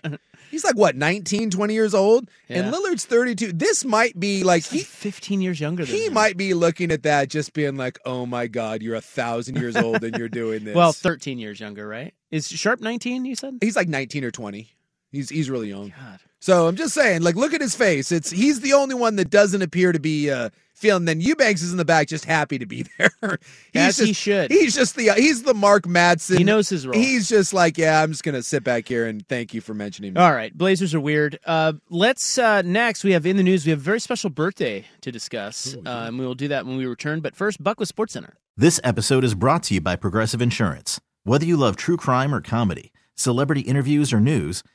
he's 0.50 0.64
like 0.64 0.76
what, 0.76 0.96
19, 0.96 1.50
20 1.50 1.74
years 1.74 1.94
old, 1.94 2.28
and 2.48 2.72
Lillard's 2.72 3.06
32. 3.06 3.52
This 3.52 3.84
might 3.84 4.20
be 4.20 4.44
like 4.44 4.64
he 4.64 4.80
15 4.80 5.40
years 5.40 5.58
younger 5.60 5.84
than 5.86 5.94
he 5.96 6.06
him. 6.06 6.12
might 6.12 6.36
be 6.36 6.52
looking 6.54 6.92
at 6.92 7.02
that, 7.04 7.30
just 7.30 7.54
being 7.54 7.76
like, 7.76 7.98
oh 8.04 8.26
my 8.26 8.46
god, 8.48 8.82
you're 8.82 8.94
a 8.96 9.00
thousand 9.00 9.56
years 9.56 9.76
old 9.76 10.04
and 10.04 10.16
you're 10.18 10.28
doing 10.28 10.64
this. 10.64 10.74
Well, 10.76 10.92
13 10.92 11.38
years 11.38 11.58
younger, 11.58 11.88
right? 11.88 12.12
Is 12.30 12.48
Sharpe 12.48 12.80
19? 12.80 13.24
You 13.24 13.34
said. 13.34 13.58
he's 13.62 13.76
like 13.76 13.88
19 13.88 14.24
or 14.24 14.30
20. 14.30 14.68
He's 15.14 15.30
he's 15.30 15.50
really 15.50 15.68
young. 15.68 15.92
God. 15.96 16.20
So 16.40 16.68
I'm 16.68 16.76
just 16.76 16.92
saying, 16.92 17.22
like, 17.22 17.36
look 17.36 17.54
at 17.54 17.62
his 17.62 17.74
face. 17.74 18.12
It's 18.12 18.30
he's 18.30 18.60
the 18.60 18.74
only 18.74 18.94
one 18.94 19.16
that 19.16 19.30
doesn't 19.30 19.62
appear 19.62 19.92
to 19.92 19.98
be 19.98 20.30
uh, 20.30 20.50
feeling. 20.74 21.06
Then 21.06 21.22
Eubanks 21.22 21.62
is 21.62 21.70
in 21.72 21.78
the 21.78 21.86
back, 21.86 22.06
just 22.06 22.26
happy 22.26 22.58
to 22.58 22.66
be 22.66 22.84
there. 22.98 23.38
he's 23.72 23.82
As 23.82 23.96
just, 23.96 24.06
he 24.06 24.12
should. 24.12 24.50
He's 24.50 24.74
just 24.74 24.94
the 24.94 25.12
he's 25.14 25.42
the 25.44 25.54
Mark 25.54 25.84
Madsen. 25.84 26.36
He 26.36 26.44
knows 26.44 26.68
his 26.68 26.86
role. 26.86 27.00
He's 27.00 27.30
just 27.30 27.54
like, 27.54 27.78
yeah, 27.78 28.02
I'm 28.02 28.10
just 28.10 28.24
gonna 28.24 28.42
sit 28.42 28.62
back 28.62 28.86
here 28.86 29.06
and 29.06 29.26
thank 29.26 29.54
you 29.54 29.62
for 29.62 29.72
mentioning 29.72 30.12
me. 30.12 30.20
All 30.20 30.32
right, 30.32 30.52
Blazers 30.52 30.94
are 30.94 31.00
weird. 31.00 31.38
Uh, 31.46 31.72
let's 31.88 32.36
uh, 32.36 32.60
next. 32.60 33.04
We 33.04 33.12
have 33.12 33.24
in 33.24 33.38
the 33.38 33.42
news. 33.42 33.64
We 33.64 33.70
have 33.70 33.78
a 33.78 33.82
very 33.82 34.00
special 34.00 34.28
birthday 34.28 34.84
to 35.00 35.10
discuss, 35.10 35.74
uh, 35.74 35.80
and 36.08 36.18
we 36.18 36.26
will 36.26 36.34
do 36.34 36.48
that 36.48 36.66
when 36.66 36.76
we 36.76 36.84
return. 36.84 37.20
But 37.20 37.34
first, 37.36 37.62
Buck 37.62 37.80
with 37.80 37.88
Sports 37.88 38.12
Center. 38.12 38.36
This 38.54 38.80
episode 38.84 39.24
is 39.24 39.34
brought 39.34 39.62
to 39.64 39.74
you 39.74 39.80
by 39.80 39.96
Progressive 39.96 40.42
Insurance. 40.42 41.00
Whether 41.22 41.46
you 41.46 41.56
love 41.56 41.76
true 41.76 41.96
crime 41.96 42.34
or 42.34 42.42
comedy, 42.42 42.92
celebrity 43.14 43.62
interviews 43.62 44.12
or 44.12 44.20
news, 44.20 44.62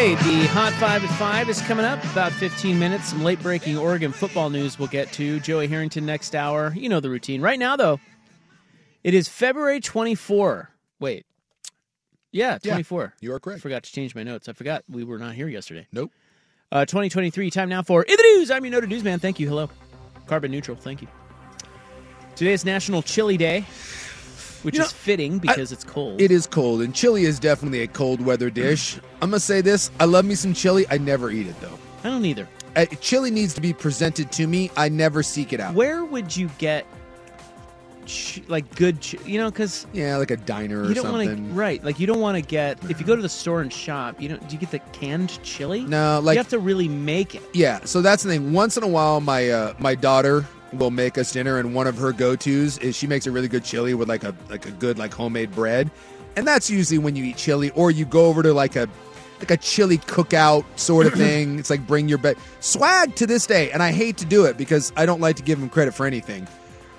Okay, 0.00 0.14
the 0.14 0.46
Hot 0.46 0.72
Five 0.80 1.04
at 1.04 1.10
Five 1.18 1.50
is 1.50 1.60
coming 1.60 1.84
up. 1.84 2.02
About 2.04 2.32
15 2.32 2.78
minutes. 2.78 3.10
Some 3.10 3.22
late 3.22 3.38
breaking 3.42 3.76
Oregon 3.76 4.12
football 4.12 4.48
news 4.48 4.78
we'll 4.78 4.88
get 4.88 5.12
to. 5.12 5.40
Joey 5.40 5.66
Harrington 5.66 6.06
next 6.06 6.34
hour. 6.34 6.72
You 6.74 6.88
know 6.88 7.00
the 7.00 7.10
routine. 7.10 7.42
Right 7.42 7.58
now, 7.58 7.76
though, 7.76 8.00
it 9.04 9.12
is 9.12 9.28
February 9.28 9.78
24. 9.78 10.70
Wait. 11.00 11.26
Yeah, 12.32 12.56
24. 12.56 13.16
you 13.20 13.30
are 13.34 13.38
correct. 13.38 13.58
I 13.58 13.60
forgot 13.60 13.82
to 13.82 13.92
change 13.92 14.14
my 14.14 14.22
notes. 14.22 14.48
I 14.48 14.54
forgot 14.54 14.84
we 14.88 15.04
were 15.04 15.18
not 15.18 15.34
here 15.34 15.48
yesterday. 15.48 15.86
Nope. 15.92 16.10
Uh, 16.72 16.86
2023. 16.86 17.50
Time 17.50 17.68
now 17.68 17.82
for 17.82 18.02
In 18.02 18.16
the 18.16 18.22
News. 18.22 18.50
I'm 18.50 18.64
your 18.64 18.72
noted 18.72 18.88
newsman. 18.88 19.18
Thank 19.18 19.38
you. 19.38 19.48
Hello. 19.50 19.68
Carbon 20.26 20.50
neutral. 20.50 20.78
Thank 20.78 21.02
you. 21.02 21.08
Today 22.36 22.54
is 22.54 22.64
National 22.64 23.02
Chili 23.02 23.36
Day, 23.36 23.66
which 24.62 24.76
You 24.76 24.82
is 24.82 24.88
know, 24.88 24.92
fitting 24.94 25.38
because 25.38 25.72
it's 25.72 25.84
cold. 25.84 26.20
It 26.20 26.30
is 26.30 26.46
cold, 26.46 26.82
and 26.82 26.94
chili 26.94 27.24
is 27.24 27.38
definitely 27.38 27.80
a 27.82 27.86
cold 27.86 28.20
weather 28.20 28.50
dish. 28.50 28.96
I'm 29.22 29.30
gonna 29.30 29.40
say 29.40 29.60
this: 29.60 29.90
I 30.00 30.04
love 30.04 30.24
me 30.24 30.34
some 30.34 30.54
chili. 30.54 30.86
I 30.90 30.98
never 30.98 31.30
eat 31.30 31.46
it 31.46 31.58
though. 31.60 31.78
I 32.04 32.08
don't 32.10 32.24
either. 32.24 32.48
Uh, 32.76 32.86
chili 33.00 33.30
needs 33.30 33.52
to 33.54 33.60
be 33.60 33.72
presented 33.72 34.30
to 34.32 34.46
me. 34.46 34.70
I 34.76 34.88
never 34.88 35.22
seek 35.22 35.52
it 35.52 35.60
out. 35.60 35.74
Where 35.74 36.04
would 36.04 36.34
you 36.36 36.48
get 36.58 36.86
ch- 38.06 38.42
like 38.48 38.72
good, 38.76 39.00
ch- 39.00 39.16
you 39.24 39.38
know, 39.38 39.50
because 39.50 39.86
Yeah, 39.92 40.16
like 40.16 40.30
a 40.30 40.36
diner 40.36 40.82
or 40.82 40.88
you 40.88 40.94
don't 40.94 41.10
want 41.10 41.24
to 41.24 41.30
something. 41.30 41.54
right. 41.54 41.82
Like 41.84 41.98
you 41.98 42.06
don't 42.06 42.20
want 42.20 42.36
to 42.36 42.42
get 42.42 42.78
if 42.90 43.00
you 43.00 43.06
go 43.06 43.16
to 43.16 43.22
the 43.22 43.28
store 43.28 43.60
and 43.60 43.72
shop. 43.72 44.20
You 44.20 44.28
don't. 44.30 44.48
Do 44.48 44.54
you 44.54 44.60
get 44.60 44.70
the 44.70 44.78
canned 44.92 45.42
chili? 45.42 45.80
No, 45.82 46.20
like 46.22 46.34
you 46.34 46.38
have 46.38 46.48
to 46.50 46.58
really 46.58 46.88
make 46.88 47.34
it. 47.34 47.42
Yeah, 47.52 47.84
so 47.84 48.00
that's 48.02 48.22
the 48.22 48.30
thing. 48.30 48.52
Once 48.52 48.76
in 48.76 48.82
a 48.82 48.88
while, 48.88 49.20
my 49.20 49.50
uh, 49.50 49.74
my 49.78 49.94
daughter 49.94 50.46
will 50.72 50.90
make 50.90 51.18
us 51.18 51.32
dinner, 51.32 51.58
and 51.58 51.74
one 51.74 51.86
of 51.86 51.96
her 51.98 52.12
go 52.12 52.36
tos 52.36 52.78
is 52.78 52.96
she 52.96 53.06
makes 53.06 53.26
a 53.26 53.30
really 53.30 53.48
good 53.48 53.64
chili 53.64 53.94
with 53.94 54.08
like 54.08 54.24
a 54.24 54.34
like 54.48 54.66
a 54.66 54.70
good 54.70 54.98
like 54.98 55.12
homemade 55.12 55.50
bread, 55.52 55.90
and 56.36 56.46
that's 56.46 56.70
usually 56.70 56.98
when 56.98 57.16
you 57.16 57.24
eat 57.24 57.36
chili, 57.36 57.70
or 57.70 57.90
you 57.90 58.04
go 58.04 58.26
over 58.26 58.42
to 58.42 58.52
like 58.52 58.76
a 58.76 58.88
like 59.38 59.50
a 59.50 59.56
chili 59.56 59.98
cookout 59.98 60.64
sort 60.76 61.06
of 61.06 61.12
thing. 61.26 61.58
it's 61.58 61.70
like 61.70 61.86
bring 61.86 62.08
your 62.08 62.18
bed 62.18 62.36
swag 62.60 63.14
to 63.16 63.26
this 63.26 63.46
day, 63.46 63.70
and 63.70 63.82
I 63.82 63.92
hate 63.92 64.16
to 64.18 64.24
do 64.24 64.44
it 64.44 64.56
because 64.56 64.92
I 64.96 65.06
don't 65.06 65.20
like 65.20 65.36
to 65.36 65.42
give 65.42 65.58
him 65.58 65.68
credit 65.68 65.94
for 65.94 66.06
anything. 66.06 66.46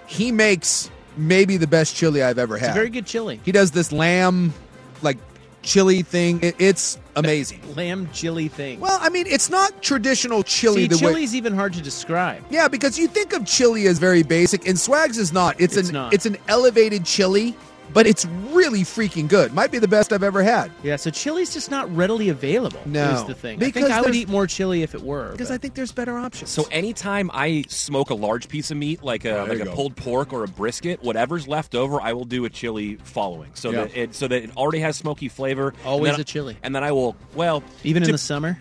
He 0.07 0.31
makes 0.31 0.89
maybe 1.17 1.57
the 1.57 1.67
best 1.67 1.95
chili 1.95 2.23
I've 2.23 2.37
ever 2.39 2.57
had. 2.57 2.73
very 2.73 2.89
good 2.89 3.05
chili. 3.05 3.39
He 3.43 3.51
does 3.51 3.71
this 3.71 3.91
lamb 3.91 4.53
like 5.01 5.17
chili 5.61 6.01
thing. 6.01 6.39
It, 6.41 6.55
it's 6.59 6.97
amazing. 7.15 7.61
Lamb 7.75 8.09
chili 8.13 8.47
thing. 8.47 8.79
Well, 8.79 8.97
I 9.01 9.09
mean, 9.09 9.27
it's 9.27 9.49
not 9.49 9.81
traditional 9.81 10.43
chili. 10.43 10.83
See, 10.83 10.87
the 10.87 10.95
way, 11.05 11.11
chili's 11.13 11.35
even 11.35 11.53
hard 11.53 11.73
to 11.73 11.81
describe. 11.81 12.43
yeah, 12.49 12.67
because 12.67 12.97
you 12.97 13.07
think 13.07 13.33
of 13.33 13.45
chili 13.45 13.87
as 13.87 13.99
very 13.99 14.23
basic, 14.23 14.67
and 14.67 14.79
Swags 14.79 15.17
is 15.17 15.31
not. 15.33 15.59
It's, 15.59 15.77
It's 15.77 15.89
an 15.89 15.93
not. 15.93 16.13
it's 16.13 16.25
an 16.25 16.37
elevated 16.47 17.05
chili 17.05 17.55
but 17.93 18.07
it's 18.07 18.25
really 18.51 18.81
freaking 18.81 19.27
good. 19.27 19.53
Might 19.53 19.71
be 19.71 19.79
the 19.79 19.87
best 19.87 20.11
I've 20.13 20.23
ever 20.23 20.43
had. 20.43 20.71
Yeah, 20.83 20.95
so 20.95 21.09
chili's 21.09 21.53
just 21.53 21.69
not 21.71 21.93
readily 21.95 22.29
available. 22.29 22.79
No. 22.85 23.11
is 23.11 23.23
the 23.25 23.33
thing. 23.33 23.57
I 23.57 23.65
Because 23.65 23.83
think 23.83 23.93
I 23.93 23.99
would 24.01 24.05
there's- 24.07 24.17
eat 24.23 24.29
more 24.29 24.47
chili 24.47 24.83
if 24.83 24.93
it 24.95 25.01
were. 25.01 25.31
Because 25.31 25.51
I 25.51 25.57
think 25.57 25.73
there's 25.73 25.91
better 25.91 26.17
options. 26.17 26.49
So 26.49 26.63
anytime 26.71 27.29
I 27.33 27.63
smoke 27.67 28.09
a 28.09 28.15
large 28.15 28.47
piece 28.47 28.71
of 28.71 28.77
meat, 28.77 29.03
like 29.03 29.25
a 29.25 29.29
there 29.29 29.45
like 29.47 29.57
you 29.57 29.61
a 29.63 29.65
go. 29.65 29.73
pulled 29.75 29.95
pork 29.95 30.33
or 30.33 30.43
a 30.43 30.47
brisket, 30.47 31.01
whatever's 31.03 31.47
left 31.47 31.75
over, 31.75 32.01
I 32.01 32.13
will 32.13 32.25
do 32.25 32.45
a 32.45 32.49
chili 32.49 32.97
following, 33.03 33.51
so 33.53 33.71
Yeah. 33.71 33.83
that 33.85 33.97
it 33.97 34.15
so 34.15 34.27
that 34.27 34.43
it 34.43 34.55
already 34.57 34.79
has 34.79 34.95
smoky 34.97 35.27
flavor. 35.29 35.69
and 35.69 35.85
Always 35.85 36.13
then- 36.13 36.21
a 36.21 36.23
chili. 36.23 36.57
and 36.63 36.75
then 36.75 36.83
I 36.83 36.91
will 36.91 37.15
well 37.35 37.63
even 37.83 38.03
in 38.03 38.07
tip- 38.07 38.13
the 38.13 38.17
summer. 38.19 38.59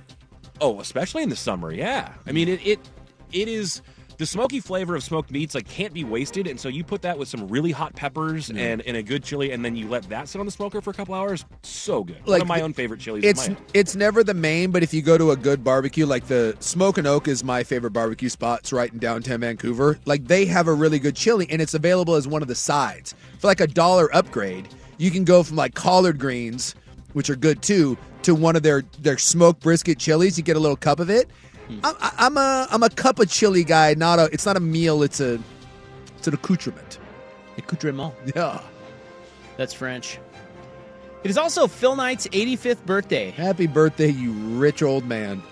Oh, 0.60 0.78
especially 0.80 1.22
in 1.22 1.28
the 1.30 1.36
summer, 1.36 1.72
yeah. 1.72 2.10
I 2.26 2.32
mean, 2.32 2.48
it 2.48 2.60
it 2.66 2.80
it 3.32 3.48
is 3.48 3.80
the 4.20 4.26
smoky 4.26 4.60
flavor 4.60 4.94
of 4.94 5.02
smoked 5.02 5.30
meats 5.30 5.54
like 5.54 5.66
can't 5.66 5.94
be 5.94 6.04
wasted, 6.04 6.46
and 6.46 6.60
so 6.60 6.68
you 6.68 6.84
put 6.84 7.00
that 7.02 7.18
with 7.18 7.26
some 7.26 7.48
really 7.48 7.72
hot 7.72 7.94
peppers 7.96 8.50
Yeah. 8.50 8.62
and, 8.64 8.82
and 8.82 8.94
a 8.96 9.02
good 9.02 9.24
chili, 9.24 9.50
and 9.52 9.64
then 9.64 9.74
you 9.74 9.88
let 9.88 10.02
that 10.10 10.28
sit 10.28 10.38
on 10.38 10.44
the 10.44 10.52
smoker 10.52 10.82
for 10.82 10.90
a 10.90 10.92
couple 10.92 11.14
hours. 11.14 11.46
So 11.62 12.04
good. 12.04 12.16
One 12.20 12.26
Like 12.26 12.42
of 12.42 12.48
my 12.48 12.58
the- 12.58 12.64
own 12.64 12.74
favorite 12.74 13.00
chilies. 13.00 13.24
It's 13.24 13.48
it's 13.72 13.96
never 13.96 14.22
the 14.22 14.34
main, 14.34 14.70
but 14.72 14.82
if 14.82 14.92
you 14.92 15.00
go 15.00 15.16
to 15.16 15.30
a 15.30 15.36
good 15.36 15.64
barbecue, 15.64 16.04
like 16.04 16.26
the 16.26 16.54
Smoke 16.60 16.98
and 16.98 17.06
Oak 17.06 17.28
is 17.28 17.42
my 17.42 17.64
favorite 17.64 17.92
barbecue 17.92 18.28
spot. 18.28 18.60
It's 18.60 18.72
right 18.74 18.92
in 18.92 18.98
downtown 18.98 19.40
Vancouver. 19.40 19.98
Like 20.04 20.26
they 20.26 20.44
have 20.44 20.68
a 20.68 20.74
really 20.74 20.98
good 20.98 21.16
chili, 21.16 21.46
and 21.50 21.62
it's 21.62 21.72
available 21.74 22.14
as 22.14 22.28
one 22.28 22.42
of 22.42 22.48
the 22.48 22.54
sides 22.54 23.14
for 23.38 23.46
like 23.46 23.60
a 23.60 23.66
dollar 23.66 24.14
upgrade. 24.14 24.68
You 24.98 25.10
can 25.10 25.24
go 25.24 25.42
from 25.42 25.56
like 25.56 25.74
collard 25.74 26.18
greens, 26.18 26.74
which 27.14 27.30
are 27.30 27.36
good 27.36 27.62
too, 27.62 27.96
to 28.24 28.34
one 28.34 28.54
of 28.54 28.62
their 28.62 28.82
their 29.00 29.16
smoked 29.16 29.62
brisket 29.62 29.98
chilies. 29.98 30.36
You 30.36 30.44
get 30.44 30.56
a 30.56 30.60
little 30.60 30.76
cup 30.76 31.00
of 31.00 31.08
it. 31.08 31.30
I'm, 31.84 31.94
I'm 32.00 32.36
a 32.36 32.66
I'm 32.70 32.82
a 32.82 32.90
cup 32.90 33.18
of 33.18 33.30
chili 33.30 33.64
guy. 33.64 33.94
Not 33.94 34.18
a. 34.18 34.24
It's 34.32 34.46
not 34.46 34.56
a 34.56 34.60
meal. 34.60 35.02
It's 35.02 35.20
a 35.20 35.38
it's 36.18 36.26
an 36.26 36.34
accoutrement. 36.34 36.98
Accoutrement. 37.56 38.14
Yeah. 38.34 38.60
That's 39.56 39.72
French. 39.74 40.18
It 41.22 41.30
is 41.30 41.36
also 41.36 41.66
Phil 41.66 41.96
Knight's 41.96 42.26
85th 42.28 42.84
birthday. 42.86 43.30
Happy 43.30 43.66
birthday, 43.66 44.08
you 44.08 44.32
rich 44.32 44.82
old 44.82 45.04
man. 45.04 45.42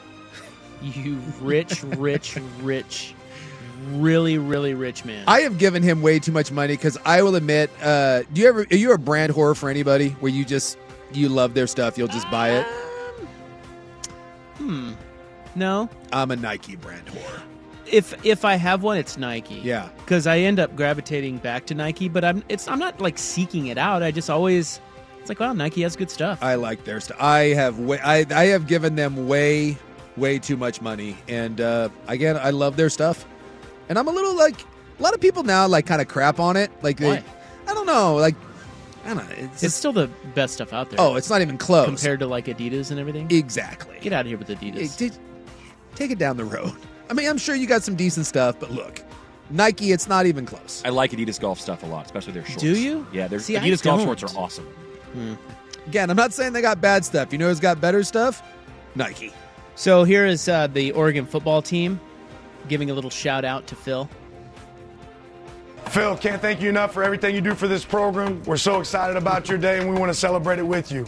You 0.81 1.19
rich, 1.41 1.83
rich, 1.83 2.39
rich, 2.63 3.15
really, 3.91 4.39
really 4.39 4.75
rich 4.75 5.05
man. 5.05 5.25
I 5.27 5.41
have 5.41 5.59
given 5.59 5.83
him 5.83 6.01
way 6.01 6.21
too 6.21 6.33
much 6.33 6.51
money 6.51 6.75
because 6.75 6.97
I 7.05 7.23
will 7.23 7.35
admit, 7.35 7.71
uh, 7.83 8.23
do 8.33 8.41
you 8.41 8.49
ever 8.49 8.67
are 8.71 8.77
you 8.77 8.93
a 8.93 8.99
brand 8.99 9.33
whore 9.33 9.57
for 9.57 9.69
anybody 9.69 10.11
where 10.21 10.33
you 10.33 10.45
just 10.45 10.79
you 11.13 11.29
love 11.29 11.55
their 11.55 11.67
stuff, 11.67 11.99
you'll 11.99 12.09
just 12.09 12.31
buy 12.31 12.51
it? 12.51 12.67
No. 15.59 15.89
I'm 16.13 16.31
a 16.31 16.37
Nike 16.37 16.77
brand 16.77 17.07
whore. 17.07 17.41
If 17.91 18.25
if 18.25 18.45
I 18.45 18.55
have 18.57 18.83
one, 18.83 18.97
it's 18.99 19.17
Nike. 19.17 19.57
Yeah. 19.57 19.89
Because 19.99 20.27
I 20.27 20.39
end 20.39 20.61
up 20.61 20.77
gravitating 20.77 21.39
back 21.39 21.67
to 21.67 21.75
Nike, 21.75 22.09
but 22.09 22.25
I'm 22.25 22.45
it's 22.49 22.69
I'm 22.69 22.79
not 22.79 23.01
like 23.01 23.19
seeking 23.19 23.69
it 23.69 23.79
out. 23.79 24.03
I 24.03 24.11
just 24.11 24.31
always 24.31 24.81
it's 25.21 25.29
like 25.29 25.41
wow, 25.41 25.53
Nike 25.53 25.83
has 25.83 25.97
good 25.97 26.11
stuff. 26.11 26.43
I 26.43 26.55
like 26.55 26.85
their 26.85 27.01
stuff. 27.01 27.17
I 27.21 27.55
have 27.55 27.79
way, 27.79 27.99
I 28.01 28.27
I 28.31 28.45
have 28.47 28.67
given 28.67 28.95
them 28.95 29.27
way 29.27 29.77
way 30.17 30.39
too 30.39 30.57
much 30.57 30.81
money, 30.81 31.17
and 31.29 31.61
uh, 31.61 31.89
again, 32.09 32.37
I 32.37 32.51
love 32.51 32.77
their 32.77 32.91
stuff. 32.91 33.25
And 33.89 33.99
I'm 33.99 34.09
a 34.09 34.11
little 34.11 34.37
like 34.37 34.61
a 34.99 35.03
lot 35.03 35.15
of 35.15 35.21
people 35.21 35.43
now 35.43 35.67
like 35.67 35.87
kind 35.87 36.01
of 36.03 36.09
crap 36.09 36.41
on 36.41 36.57
it. 36.57 36.71
Like 36.83 36.99
they, 36.99 37.09
Why? 37.09 37.25
I 37.67 37.75
don't 37.75 37.87
know, 37.87 38.17
like 38.17 38.35
I 39.05 39.15
don't 39.15 39.17
know. 39.19 39.35
It's, 39.39 39.63
It's 39.63 39.75
still 39.75 39.93
the 39.93 40.09
best 40.35 40.55
stuff 40.55 40.73
out 40.73 40.91
there. 40.91 41.01
Oh, 41.01 41.17
it's 41.17 41.31
not 41.31 41.41
even 41.41 41.57
close. 41.57 41.87
compared 41.87 42.21
to 42.21 42.27
like 42.27 42.47
Adidas 42.47 42.91
and 42.91 43.01
everything. 43.01 43.31
Exactly. 43.31 43.99
Get 44.01 44.13
out 44.13 44.23
of 44.23 44.27
here 44.27 44.37
with 44.37 44.49
Adidas. 44.49 45.21
Take 45.99 46.11
it 46.13 46.19
down 46.19 46.37
the 46.37 46.45
road. 46.45 46.73
I 47.11 47.13
mean, 47.13 47.29
I'm 47.29 47.39
sure 47.39 47.55
you 47.55 47.67
got 47.67 47.83
some 47.83 47.97
decent 47.97 48.27
stuff, 48.27 48.59
but 48.61 48.71
look, 48.71 49.03
Nike, 49.51 49.93
it's 49.93 50.07
not 50.09 50.27
even 50.27 50.47
close. 50.47 50.83
I 50.85 50.91
like 50.91 51.11
Adidas 51.11 51.41
golf 51.41 51.61
stuff 51.61 51.83
a 51.83 51.87
lot, 51.87 52.07
especially 52.07 52.35
their 52.35 52.45
shorts. 52.45 52.63
Do 52.63 52.79
you? 52.79 53.07
Yeah, 53.13 53.27
their 53.29 53.41
See, 53.41 53.57
I 53.57 53.61
Adidas 53.61 53.83
golf 53.83 53.99
don't. 53.99 54.07
shorts 54.07 54.23
are 54.23 54.39
awesome. 54.39 54.67
Again, 55.87 56.11
I'm 56.11 56.17
not 56.17 56.33
saying 56.33 56.53
they 56.53 56.61
got 56.63 56.81
bad 56.81 57.05
stuff. 57.05 57.33
You 57.33 57.39
know 57.39 57.49
who's 57.49 57.61
got 57.61 57.81
better 57.81 58.05
stuff? 58.05 58.43
Nike. 58.95 59.33
So 59.75 60.05
here 60.05 60.27
is 60.27 60.49
uh, 60.49 60.67
the 60.69 60.93
Oregon 60.93 61.25
football 61.27 61.63
team 61.63 61.99
giving 62.69 62.91
a 62.91 62.95
little 62.95 63.11
shout 63.11 63.45
out 63.45 63.67
to 63.69 63.75
Phil. 63.75 64.09
Phil, 65.87 66.17
can't 66.19 66.43
thank 66.43 66.61
you 66.61 66.69
enough 66.69 66.93
for 66.93 67.03
everything 67.03 67.35
you 67.35 67.41
do 67.41 67.55
for 67.55 67.67
this 67.67 67.85
program. 67.85 68.43
We're 68.45 68.59
so 68.59 68.79
excited 68.81 69.17
about 69.17 69.49
your 69.49 69.57
day 69.57 69.79
and 69.81 69.89
we 69.89 69.99
want 69.99 70.13
to 70.13 70.19
celebrate 70.19 70.59
it 70.59 70.67
with 70.67 70.93
you. 70.93 71.07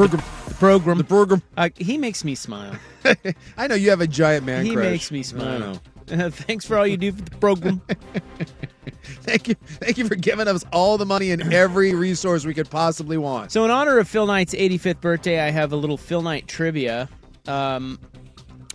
Program. 0.00 0.22
The 0.48 0.54
program. 0.54 0.96
The 0.98 1.04
program. 1.04 1.42
Uh, 1.58 1.68
he 1.76 1.98
makes 1.98 2.24
me 2.24 2.34
smile. 2.34 2.74
I 3.58 3.66
know 3.66 3.74
you 3.74 3.90
have 3.90 4.00
a 4.00 4.06
giant 4.06 4.46
man 4.46 4.64
he 4.64 4.72
crush. 4.72 4.86
makes 4.86 5.10
me 5.10 5.22
smile. 5.22 5.78
Uh, 6.10 6.30
thanks 6.30 6.64
for 6.64 6.78
all 6.78 6.86
you 6.86 6.96
do 6.96 7.12
for 7.12 7.20
the 7.20 7.36
program. 7.36 7.82
Thank 9.04 9.48
you. 9.48 9.54
Thank 9.54 9.98
you 9.98 10.08
for 10.08 10.14
giving 10.14 10.48
us 10.48 10.64
all 10.72 10.96
the 10.96 11.04
money 11.04 11.32
and 11.32 11.52
every 11.52 11.94
resource 11.94 12.46
we 12.46 12.54
could 12.54 12.70
possibly 12.70 13.18
want. 13.18 13.52
So, 13.52 13.62
in 13.66 13.70
honor 13.70 13.98
of 13.98 14.08
Phil 14.08 14.26
Knight's 14.26 14.54
85th 14.54 15.02
birthday, 15.02 15.38
I 15.40 15.50
have 15.50 15.74
a 15.74 15.76
little 15.76 15.98
Phil 15.98 16.22
Knight 16.22 16.48
trivia. 16.48 17.06
Um, 17.46 18.00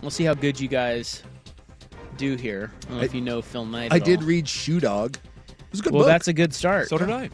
we'll 0.02 0.12
see 0.12 0.22
how 0.22 0.34
good 0.34 0.60
you 0.60 0.68
guys 0.68 1.24
do 2.16 2.36
here. 2.36 2.70
I 2.84 2.88
don't 2.88 2.98
know 2.98 3.04
if 3.04 3.14
you 3.14 3.20
know 3.20 3.42
Phil 3.42 3.66
Knight. 3.66 3.92
I 3.92 3.98
did 3.98 4.20
all. 4.20 4.26
read 4.26 4.48
Shoe 4.48 4.78
Dog. 4.78 5.18
It 5.48 5.54
was 5.72 5.80
a 5.80 5.82
good 5.82 5.90
book. 5.90 5.92
well, 5.92 6.02
book. 6.02 6.08
that's 6.08 6.28
a 6.28 6.32
good 6.32 6.54
start. 6.54 6.88
So 6.88 6.98
did 6.98 7.10
I. 7.10 7.30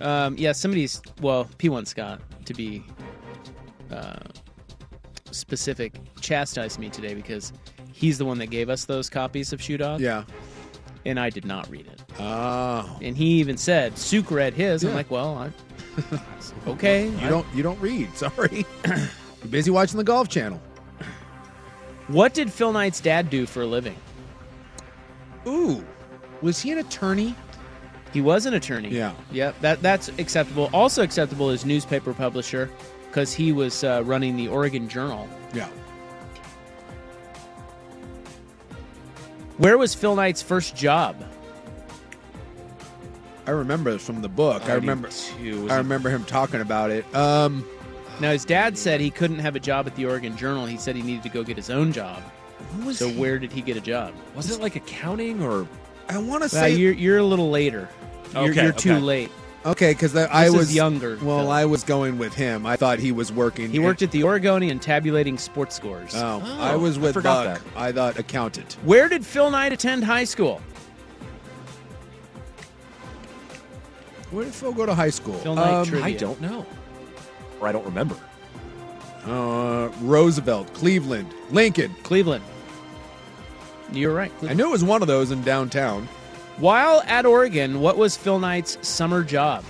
Um, 0.00 0.36
yeah, 0.38 0.52
somebody's 0.52 1.02
well, 1.20 1.46
P1 1.58 1.88
Scott 1.88 2.20
to 2.44 2.54
be 2.54 2.84
uh, 3.92 4.16
specific, 5.30 5.94
chastised 6.20 6.78
me 6.78 6.88
today 6.88 7.14
because 7.14 7.52
he's 7.92 8.18
the 8.18 8.24
one 8.24 8.38
that 8.38 8.46
gave 8.48 8.68
us 8.70 8.84
those 8.84 9.08
copies 9.10 9.52
of 9.52 9.60
Shoe 9.62 9.76
Dog. 9.78 10.00
Yeah. 10.00 10.24
and 11.04 11.18
I 11.20 11.30
did 11.30 11.44
not 11.44 11.68
read 11.70 11.86
it. 11.86 12.02
Oh. 12.18 12.98
And 13.02 13.16
he 13.16 13.26
even 13.40 13.56
said 13.56 13.96
Suk 13.98 14.30
read 14.30 14.54
his. 14.54 14.84
I'm 14.84 14.94
like, 14.94 15.10
well, 15.10 15.36
I, 15.36 15.50
okay. 16.70 17.08
You 17.08 17.28
don't 17.28 17.46
you 17.54 17.62
don't 17.62 17.80
read. 17.80 18.12
Sorry. 18.16 18.66
You're 18.86 19.48
busy 19.50 19.70
watching 19.70 19.98
the 19.98 20.04
Golf 20.04 20.28
Channel. 20.28 20.60
What 22.08 22.32
did 22.34 22.50
Phil 22.52 22.72
Knight's 22.72 23.00
dad 23.00 23.28
do 23.30 23.46
for 23.46 23.62
a 23.62 23.66
living? 23.66 23.96
Ooh, 25.46 25.84
was 26.42 26.60
he 26.60 26.72
an 26.72 26.78
attorney? 26.78 27.34
He 28.12 28.20
was 28.22 28.46
an 28.46 28.54
attorney. 28.54 28.88
Yeah. 28.88 29.12
Yep. 29.32 29.60
That 29.60 29.82
that's 29.82 30.08
acceptable. 30.18 30.70
Also 30.72 31.02
acceptable 31.02 31.50
is 31.50 31.64
newspaper 31.66 32.14
publisher 32.14 32.70
because 33.08 33.32
he 33.34 33.52
was 33.52 33.82
uh, 33.84 34.02
running 34.04 34.36
the 34.36 34.48
Oregon 34.48 34.88
Journal. 34.88 35.28
Yeah. 35.54 35.68
Where 39.56 39.76
was 39.76 39.94
Phil 39.94 40.14
Knight's 40.14 40.42
first 40.42 40.76
job? 40.76 41.16
I 43.46 43.50
remember 43.50 43.92
this 43.92 44.04
from 44.04 44.20
the 44.22 44.28
book. 44.28 44.62
I, 44.66 44.72
I 44.72 44.74
remember. 44.74 45.08
too. 45.08 45.66
I 45.70 45.74
it- 45.74 45.78
remember 45.78 46.10
him 46.10 46.24
talking 46.24 46.60
about 46.60 46.90
it. 46.90 47.12
Um, 47.14 47.66
Now 48.20 48.30
his 48.32 48.44
dad 48.44 48.76
said 48.76 49.00
he 49.00 49.10
couldn't 49.10 49.38
have 49.38 49.56
a 49.56 49.60
job 49.60 49.86
at 49.86 49.96
the 49.96 50.06
Oregon 50.06 50.36
Journal. 50.36 50.66
He 50.66 50.76
said 50.76 50.94
he 50.96 51.02
needed 51.02 51.22
to 51.24 51.28
go 51.28 51.42
get 51.42 51.56
his 51.56 51.70
own 51.70 51.92
job. 51.92 52.22
was 52.84 52.98
so 52.98 53.08
he? 53.08 53.16
where 53.18 53.38
did 53.38 53.50
he 53.50 53.62
get 53.62 53.76
a 53.76 53.80
job? 53.80 54.12
Was 54.34 54.50
it 54.50 54.60
like 54.60 54.76
accounting 54.76 55.42
or? 55.42 55.66
I 56.08 56.18
want 56.18 56.42
to 56.42 56.54
Well, 56.54 56.64
say 56.64 56.74
you're 56.74 56.92
you're 56.92 57.18
a 57.18 57.24
little 57.24 57.50
later. 57.50 57.88
You're, 58.34 58.50
Okay, 58.50 58.62
you're 58.64 58.72
too 58.72 58.98
late. 58.98 59.30
Okay 59.66 59.92
because 59.92 60.14
I 60.16 60.44
This 60.44 60.52
is 60.54 60.58
was 60.58 60.74
younger, 60.74 61.18
Well, 61.22 61.40
Phil. 61.40 61.50
I 61.50 61.64
was 61.64 61.84
going 61.84 62.18
with 62.18 62.34
him. 62.34 62.64
I 62.66 62.76
thought 62.76 62.98
he 62.98 63.12
was 63.12 63.30
working. 63.32 63.70
He 63.70 63.78
worked 63.78 64.02
at 64.02 64.10
the 64.10 64.24
Oregonian 64.24 64.78
tabulating 64.78 65.38
sports 65.38 65.74
scores. 65.76 66.14
Oh, 66.14 66.40
I 66.60 66.76
was 66.76 66.98
with 66.98 67.14
forgot 67.14 67.60
Buck. 67.60 67.62
I 67.76 67.92
thought 67.92 68.18
accountant. 68.18 68.76
Where 68.84 69.08
did 69.08 69.24
Phil 69.26 69.50
Knight 69.50 69.72
attend 69.72 70.04
high 70.04 70.24
school? 70.24 70.60
Where 74.30 74.44
did 74.44 74.52
Phil 74.54 74.72
go 74.72 74.84
to 74.86 74.94
high 74.94 75.10
school? 75.10 75.34
Phil 75.38 75.54
Knight 75.54 75.72
Um, 75.72 75.86
trivia. 75.86 76.06
I 76.06 76.12
don't 76.12 76.40
know, 76.40 76.66
or 77.60 77.68
I 77.68 77.72
don't 77.72 77.84
remember. 77.86 78.16
Uh, 79.26 79.88
Roosevelt, 80.00 80.72
Cleveland, 80.74 81.32
Lincoln. 81.50 81.94
Cleveland. 82.02 82.44
You're 83.92 84.14
right. 84.14 84.30
I 84.42 84.52
knew 84.52 84.66
it 84.68 84.70
was 84.70 84.84
one 84.84 85.00
of 85.02 85.08
those 85.08 85.30
in 85.30 85.42
downtown. 85.42 86.08
While 86.58 87.02
at 87.06 87.24
Oregon, 87.24 87.80
what 87.80 87.96
was 87.96 88.16
Phil 88.16 88.38
Knight's 88.38 88.78
summer 88.86 89.22
job? 89.22 89.64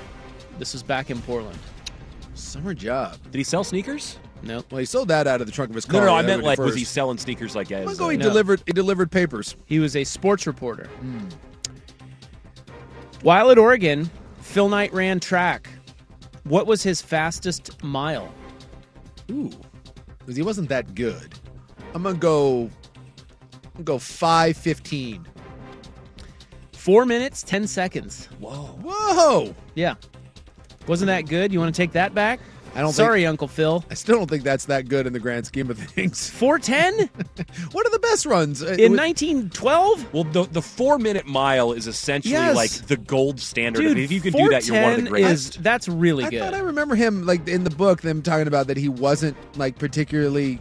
This 0.58 0.72
was 0.72 0.82
back 0.82 1.10
in 1.10 1.20
Portland. 1.22 1.58
Summer 2.34 2.72
job. 2.72 3.18
Did 3.30 3.34
he 3.38 3.44
sell 3.44 3.62
sneakers? 3.64 4.18
Nope. 4.42 4.66
Well, 4.70 4.78
he 4.78 4.84
sold 4.86 5.08
that 5.08 5.26
out 5.26 5.40
of 5.40 5.46
the 5.46 5.52
trunk 5.52 5.70
of 5.70 5.74
his 5.74 5.86
No, 5.88 5.98
car. 5.98 6.06
no, 6.06 6.14
I 6.14 6.22
meant 6.22 6.42
went 6.42 6.58
like 6.58 6.58
was 6.58 6.74
he 6.76 6.84
selling 6.84 7.18
sneakers 7.18 7.54
like 7.56 7.70
I'm 7.72 7.84
gonna 7.84 7.96
go. 7.96 8.08
He 8.08 8.16
No. 8.16 8.24
delivered. 8.28 8.62
He 8.66 8.72
delivered 8.72 9.10
papers. 9.10 9.56
He 9.66 9.80
was 9.80 9.96
a 9.96 10.04
sports 10.04 10.46
reporter. 10.46 10.86
Hmm. 11.00 11.18
While 13.22 13.50
at 13.50 13.58
Oregon, 13.58 14.08
Phil 14.40 14.68
Knight 14.68 14.92
ran 14.94 15.18
track. 15.20 15.68
What 16.44 16.66
was 16.66 16.82
his 16.82 17.02
fastest 17.02 17.82
mile? 17.82 18.32
Ooh, 19.30 19.50
because 20.20 20.36
he 20.36 20.42
wasn't 20.42 20.68
that 20.68 20.94
good. 20.94 21.34
I'm 21.94 22.04
gonna 22.04 22.16
go. 22.16 22.70
I'm 23.64 23.72
gonna 23.72 23.84
go 23.84 23.98
five 23.98 24.56
fifteen. 24.56 25.26
Four 26.88 27.04
minutes, 27.04 27.42
ten 27.42 27.66
seconds. 27.66 28.30
Whoa. 28.40 28.50
Whoa! 28.82 29.54
Yeah. 29.74 29.96
Wasn't 30.86 31.08
that 31.08 31.28
good? 31.28 31.52
You 31.52 31.60
want 31.60 31.74
to 31.74 31.78
take 31.78 31.92
that 31.92 32.14
back? 32.14 32.40
I 32.74 32.80
don't. 32.80 32.94
Sorry, 32.94 33.20
think, 33.20 33.28
Uncle 33.28 33.46
Phil. 33.46 33.84
I 33.90 33.94
still 33.94 34.16
don't 34.16 34.30
think 34.30 34.42
that's 34.42 34.64
that 34.64 34.88
good 34.88 35.06
in 35.06 35.12
the 35.12 35.18
grand 35.20 35.44
scheme 35.44 35.68
of 35.70 35.76
things. 35.78 36.30
410 36.38 37.10
What 37.72 37.86
are 37.86 37.90
the 37.90 37.98
best 37.98 38.24
runs? 38.24 38.62
Uh, 38.62 38.68
in 38.78 38.96
1912? 38.96 40.14
Well, 40.14 40.24
the 40.24 40.44
the 40.44 40.62
four 40.62 40.98
minute 40.98 41.26
mile 41.26 41.72
is 41.72 41.86
essentially 41.86 42.32
Yes. 42.32 42.56
like 42.56 42.70
the 42.70 42.96
gold 42.96 43.38
standard. 43.38 43.82
Dude, 43.82 43.98
if 43.98 44.10
you 44.10 44.22
can 44.22 44.32
do 44.32 44.48
that, 44.48 44.66
you're 44.66 44.82
one 44.82 44.94
of 44.94 45.04
the 45.04 45.10
greatest. 45.10 45.56
Is, 45.56 45.62
that's 45.62 45.90
really 45.90 46.24
I 46.24 46.30
good. 46.30 46.40
thought 46.40 46.54
I 46.54 46.60
remember 46.60 46.94
him 46.94 47.26
like 47.26 47.46
in 47.46 47.64
the 47.64 47.70
book 47.70 48.00
them 48.00 48.22
talking 48.22 48.46
about 48.48 48.66
that 48.68 48.78
he 48.78 48.88
wasn't 48.88 49.36
like 49.58 49.76
particularly. 49.78 50.58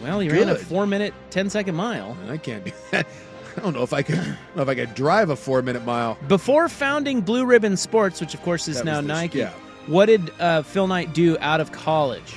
well, 0.00 0.20
he 0.20 0.28
ran 0.28 0.48
a 0.48 0.54
four 0.54 0.86
minute, 0.86 1.12
10 1.30 1.50
second 1.50 1.74
mile. 1.74 2.16
I 2.28 2.36
can't 2.36 2.64
do 2.64 2.70
that. 2.92 3.08
I 3.56 3.60
don't 3.60 3.74
know 3.74 3.82
if 3.82 3.92
I 3.92 4.02
could. 4.02 4.18
I 4.18 4.24
don't 4.24 4.56
know 4.56 4.62
if 4.62 4.68
I 4.68 4.74
could 4.74 4.94
drive 4.94 5.30
a 5.30 5.36
four 5.36 5.62
minute 5.62 5.84
mile. 5.84 6.18
Before 6.28 6.68
founding 6.68 7.20
Blue 7.22 7.44
Ribbon 7.46 7.76
Sports, 7.76 8.20
which 8.20 8.34
of 8.34 8.42
course 8.42 8.68
is 8.68 8.76
That 8.76 8.84
now 8.84 8.96
was 8.98 9.06
the- 9.06 9.12
Nike, 9.12 9.38
yeah. 9.38 9.50
what 9.86 10.06
did 10.06 10.30
uh, 10.38 10.62
Phil 10.62 10.86
Knight 10.86 11.14
do 11.14 11.36
out 11.40 11.60
of 11.60 11.72
college? 11.72 12.34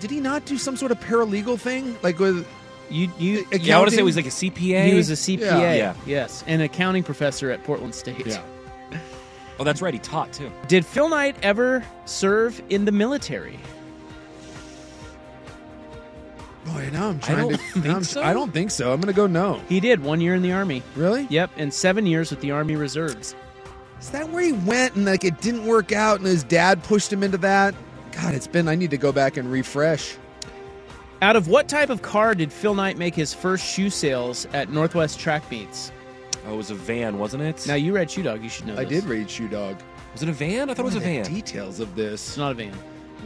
Did 0.00 0.10
he 0.10 0.20
not 0.20 0.44
do 0.44 0.58
some 0.58 0.76
sort 0.76 0.92
of 0.92 1.00
paralegal 1.00 1.58
thing 1.58 1.96
like 2.02 2.18
with? 2.18 2.46
You, 2.90 3.10
you, 3.18 3.46
yeah, 3.52 3.76
I 3.76 3.78
want 3.80 3.90
to 3.90 3.94
say 3.96 4.00
it 4.00 4.04
was 4.04 4.16
like 4.16 4.24
a 4.24 4.30
CPA. 4.30 4.86
He 4.86 4.94
was 4.94 5.10
a 5.10 5.14
CPA, 5.14 5.40
Yeah. 5.40 5.74
Yeah. 5.74 5.94
yes, 6.06 6.42
an 6.46 6.62
accounting 6.62 7.02
professor 7.02 7.50
at 7.50 7.62
Portland 7.64 7.94
State. 7.94 8.26
Yeah. 8.26 8.40
Oh, 9.60 9.64
that's 9.64 9.82
right. 9.82 9.92
He 9.92 10.00
taught 10.00 10.32
too. 10.32 10.50
Did 10.68 10.86
Phil 10.86 11.08
Knight 11.08 11.36
ever 11.42 11.84
serve 12.06 12.62
in 12.70 12.84
the 12.86 12.92
military? 12.92 13.58
Boy, 16.72 16.90
now 16.92 17.08
I'm 17.10 17.20
I 17.24 17.34
don't 17.34 17.50
to. 17.52 17.56
think 17.58 17.84
now 17.84 17.92
I'm- 17.94 18.04
so. 18.04 18.22
I 18.22 18.32
don't 18.32 18.52
think 18.52 18.70
so. 18.70 18.92
I'm 18.92 19.00
gonna 19.00 19.12
go 19.12 19.26
no. 19.26 19.60
He 19.68 19.80
did 19.80 20.02
one 20.02 20.20
year 20.20 20.34
in 20.34 20.42
the 20.42 20.52
Army. 20.52 20.82
Really? 20.96 21.26
Yep, 21.30 21.50
and 21.56 21.72
seven 21.72 22.06
years 22.06 22.30
with 22.30 22.40
the 22.40 22.50
Army 22.50 22.76
Reserves. 22.76 23.34
Is 24.00 24.10
that 24.10 24.28
where 24.30 24.42
he 24.42 24.52
went 24.52 24.94
and 24.94 25.04
like 25.04 25.24
it 25.24 25.40
didn't 25.40 25.66
work 25.66 25.92
out 25.92 26.18
and 26.18 26.26
his 26.26 26.44
dad 26.44 26.82
pushed 26.84 27.12
him 27.12 27.22
into 27.22 27.38
that? 27.38 27.74
God, 28.12 28.34
it's 28.34 28.46
been. 28.46 28.68
I 28.68 28.74
need 28.74 28.90
to 28.90 28.96
go 28.98 29.12
back 29.12 29.36
and 29.36 29.50
refresh. 29.50 30.16
Out 31.20 31.34
of 31.36 31.48
what 31.48 31.68
type 31.68 31.90
of 31.90 32.00
car 32.02 32.34
did 32.34 32.52
Phil 32.52 32.74
Knight 32.74 32.96
make 32.96 33.14
his 33.14 33.34
first 33.34 33.64
shoe 33.64 33.90
sales 33.90 34.46
at 34.52 34.70
Northwest 34.70 35.18
Track 35.18 35.50
Meets? 35.50 35.90
Oh, 36.46 36.54
it 36.54 36.56
was 36.56 36.70
a 36.70 36.74
van, 36.76 37.18
wasn't 37.18 37.42
it? 37.42 37.66
Now 37.66 37.74
you 37.74 37.92
read 37.92 38.08
Shoe 38.10 38.22
Dog, 38.22 38.42
you 38.42 38.48
should 38.48 38.66
know. 38.66 38.74
I 38.74 38.84
this. 38.84 39.02
did 39.02 39.04
read 39.10 39.28
Shoe 39.28 39.48
Dog. 39.48 39.76
was 40.12 40.22
it 40.22 40.28
a 40.28 40.32
van? 40.32 40.70
I 40.70 40.74
thought 40.74 40.82
it 40.82 40.84
was 40.84 40.94
a 40.94 41.00
the 41.00 41.04
van. 41.04 41.24
Details 41.24 41.80
of 41.80 41.94
this. 41.96 42.26
It's 42.28 42.36
not 42.38 42.52
a 42.52 42.54
van. 42.54 42.72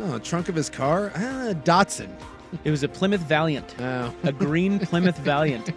Oh, 0.00 0.18
trunk 0.18 0.48
of 0.48 0.54
his 0.54 0.70
car. 0.70 1.12
Ah, 1.14 1.52
Datsun. 1.64 2.08
It 2.64 2.70
was 2.70 2.82
a 2.82 2.88
Plymouth 2.88 3.22
Valiant, 3.22 3.74
Oh. 3.80 4.12
a 4.24 4.32
green 4.32 4.78
Plymouth 4.78 5.18
Valiant. 5.18 5.70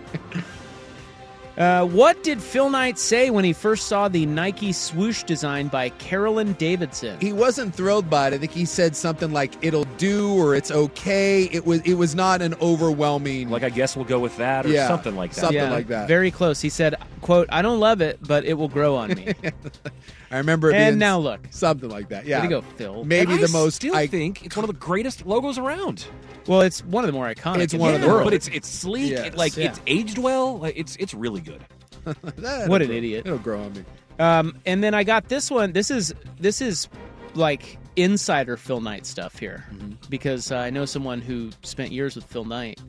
Uh, 1.57 1.85
what 1.85 2.21
did 2.21 2.41
Phil 2.43 2.69
Knight 2.69 2.99
say 2.99 3.29
when 3.29 3.45
he 3.45 3.53
first 3.53 3.87
saw 3.87 4.09
the 4.09 4.25
Nike 4.25 4.73
swoosh 4.73 5.23
design 5.23 5.69
by 5.69 5.87
Carolyn 5.87 6.51
Davidson? 6.53 7.17
He 7.21 7.31
wasn't 7.31 7.73
thrilled 7.73 8.09
by 8.09 8.27
it. 8.27 8.33
I 8.33 8.37
think 8.39 8.51
he 8.51 8.65
said 8.65 8.93
something 8.93 9.31
like 9.31 9.53
"it'll 9.61 9.85
do" 9.97 10.33
or 10.35 10.53
"it's 10.53 10.69
okay." 10.69 11.43
It 11.53 11.65
was. 11.65 11.79
It 11.83 11.93
was 11.93 12.13
not 12.13 12.41
an 12.41 12.55
overwhelming. 12.61 13.49
Like 13.49 13.63
I 13.63 13.69
guess 13.69 13.95
we'll 13.95 14.03
go 14.03 14.19
with 14.19 14.35
that 14.35 14.65
or 14.65 14.69
Yeah, 14.69 14.89
something 14.89 15.15
like 15.15 15.31
that. 15.31 15.39
something 15.39 15.55
Yeah, 15.55 15.69
like 15.71 15.87
that. 15.87 16.09
Very 16.09 16.29
close. 16.29 16.59
He 16.59 16.67
said, 16.67 16.95
"quote 17.21 17.47
I 17.53 17.61
don't 17.61 17.79
love 17.79 18.01
it, 18.01 18.19
but 18.21 18.43
it 18.43 18.55
will 18.55 18.67
grow 18.67 18.97
on 18.97 19.11
me." 19.13 19.33
I 20.35 20.39
remember. 20.39 20.69
It 20.69 20.75
and 20.75 20.93
being 20.93 20.99
now 20.99 21.17
look. 21.19 21.47
something 21.51 21.89
like 21.89 22.09
that. 22.09 22.25
Yeah. 22.25 22.37
Way 22.41 22.43
to 22.43 22.49
go, 22.49 22.61
Phil. 22.61 23.03
Maybe 23.05 23.33
And 23.33 23.43
I 23.43 23.47
the 23.47 23.51
most. 23.53 23.75
Still 23.75 23.95
I, 23.95 24.07
think 24.07 24.45
it's 24.45 24.55
one 24.55 24.63
of 24.63 24.67
the 24.67 24.73
greatest 24.79 25.25
logos 25.25 25.57
around. 25.57 26.05
Well, 26.47 26.61
it's 26.61 26.83
one 26.85 27.03
of 27.03 27.07
the 27.07 27.13
more 27.13 27.27
iconic. 27.33 27.61
It's 27.61 27.73
one 27.73 27.89
the 27.91 27.95
of 27.95 28.01
the- 28.01 28.07
world. 28.07 28.25
but 28.25 28.33
it's 28.33 28.47
it's 28.49 28.67
sleek. 28.69 29.11
Yes. 29.11 29.27
It, 29.27 29.37
like 29.37 29.55
Yeah. 29.57 29.69
it's 29.69 29.81
aged 29.87 30.17
well. 30.17 30.59
Like, 30.59 30.75
it's 30.77 30.95
it's 30.97 31.13
really 31.13 31.41
good. 31.41 31.61
What 32.05 32.81
an 32.81 32.87
grow- 32.87 32.95
idiot. 32.95 33.25
It'll 33.25 33.39
grow 33.39 33.63
on 33.63 33.73
me. 33.73 33.83
Um, 34.19 34.57
and 34.65 34.83
then 34.83 34.93
I 34.93 35.03
got 35.03 35.27
this 35.29 35.49
one. 35.49 35.71
This 35.73 35.89
is 35.89 36.13
this 36.39 36.61
is 36.61 36.87
like 37.33 37.77
insider 37.95 38.57
Phil 38.57 38.79
Knight 38.81 39.05
stuff 39.05 39.39
here 39.39 39.65
Mm-hmm. 39.73 39.93
because 40.09 40.51
uh, 40.51 40.57
I 40.57 40.69
know 40.69 40.85
someone 40.85 41.21
who 41.21 41.49
spent 41.63 41.91
years 41.91 42.15
with 42.15 42.25
Phil 42.25 42.45
Knight 42.45 42.79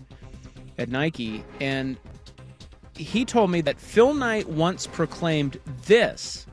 at 0.78 0.88
Nike, 0.90 1.42
and 1.60 1.96
he 2.96 3.24
told 3.24 3.50
me 3.50 3.60
that 3.62 3.80
Phil 3.80 4.12
Knight 4.14 4.48
once 4.48 4.86
proclaimed 4.86 5.58
this 5.86 6.46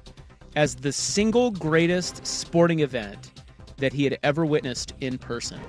as 0.55 0.75
the 0.75 0.91
single 0.91 1.51
greatest 1.51 2.25
sporting 2.25 2.79
event 2.79 3.31
that 3.77 3.93
he 3.93 4.03
had 4.03 4.17
ever 4.23 4.45
witnessed 4.45 4.93
in 5.01 5.17
person. 5.17 5.59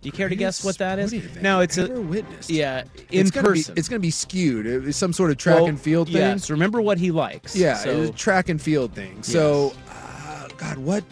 Do 0.00 0.08
you 0.08 0.12
care 0.12 0.28
to 0.28 0.36
guess 0.36 0.62
what 0.62 0.76
that 0.78 0.98
is? 0.98 1.10
Sporting 1.12 1.42
No, 1.42 1.60
it's 1.60 1.78
ever 1.78 1.94
a 1.94 2.00
witnessed. 2.00 2.50
yeah 2.50 2.84
in 3.10 3.20
it's 3.22 3.30
gonna 3.30 3.48
person. 3.48 3.74
Be, 3.74 3.78
it's 3.78 3.88
going 3.88 4.00
to 4.00 4.06
be 4.06 4.10
skewed. 4.10 4.66
It 4.66 4.82
was 4.82 4.96
some 4.96 5.12
sort 5.14 5.30
of 5.30 5.38
track 5.38 5.56
Well, 5.60 5.66
and 5.66 5.80
field 5.80 6.08
thing. 6.08 6.16
Yes, 6.16 6.50
remember 6.50 6.80
what 6.82 6.98
he 6.98 7.10
likes. 7.10 7.56
Yeah, 7.56 7.74
so, 7.74 7.90
it 7.90 7.98
was 7.98 8.08
a 8.10 8.12
track 8.12 8.48
and 8.50 8.60
field 8.60 8.92
thing. 8.94 9.22
So, 9.22 9.72
uh, 9.90 10.48
God, 10.58 10.76
what? 10.78 11.04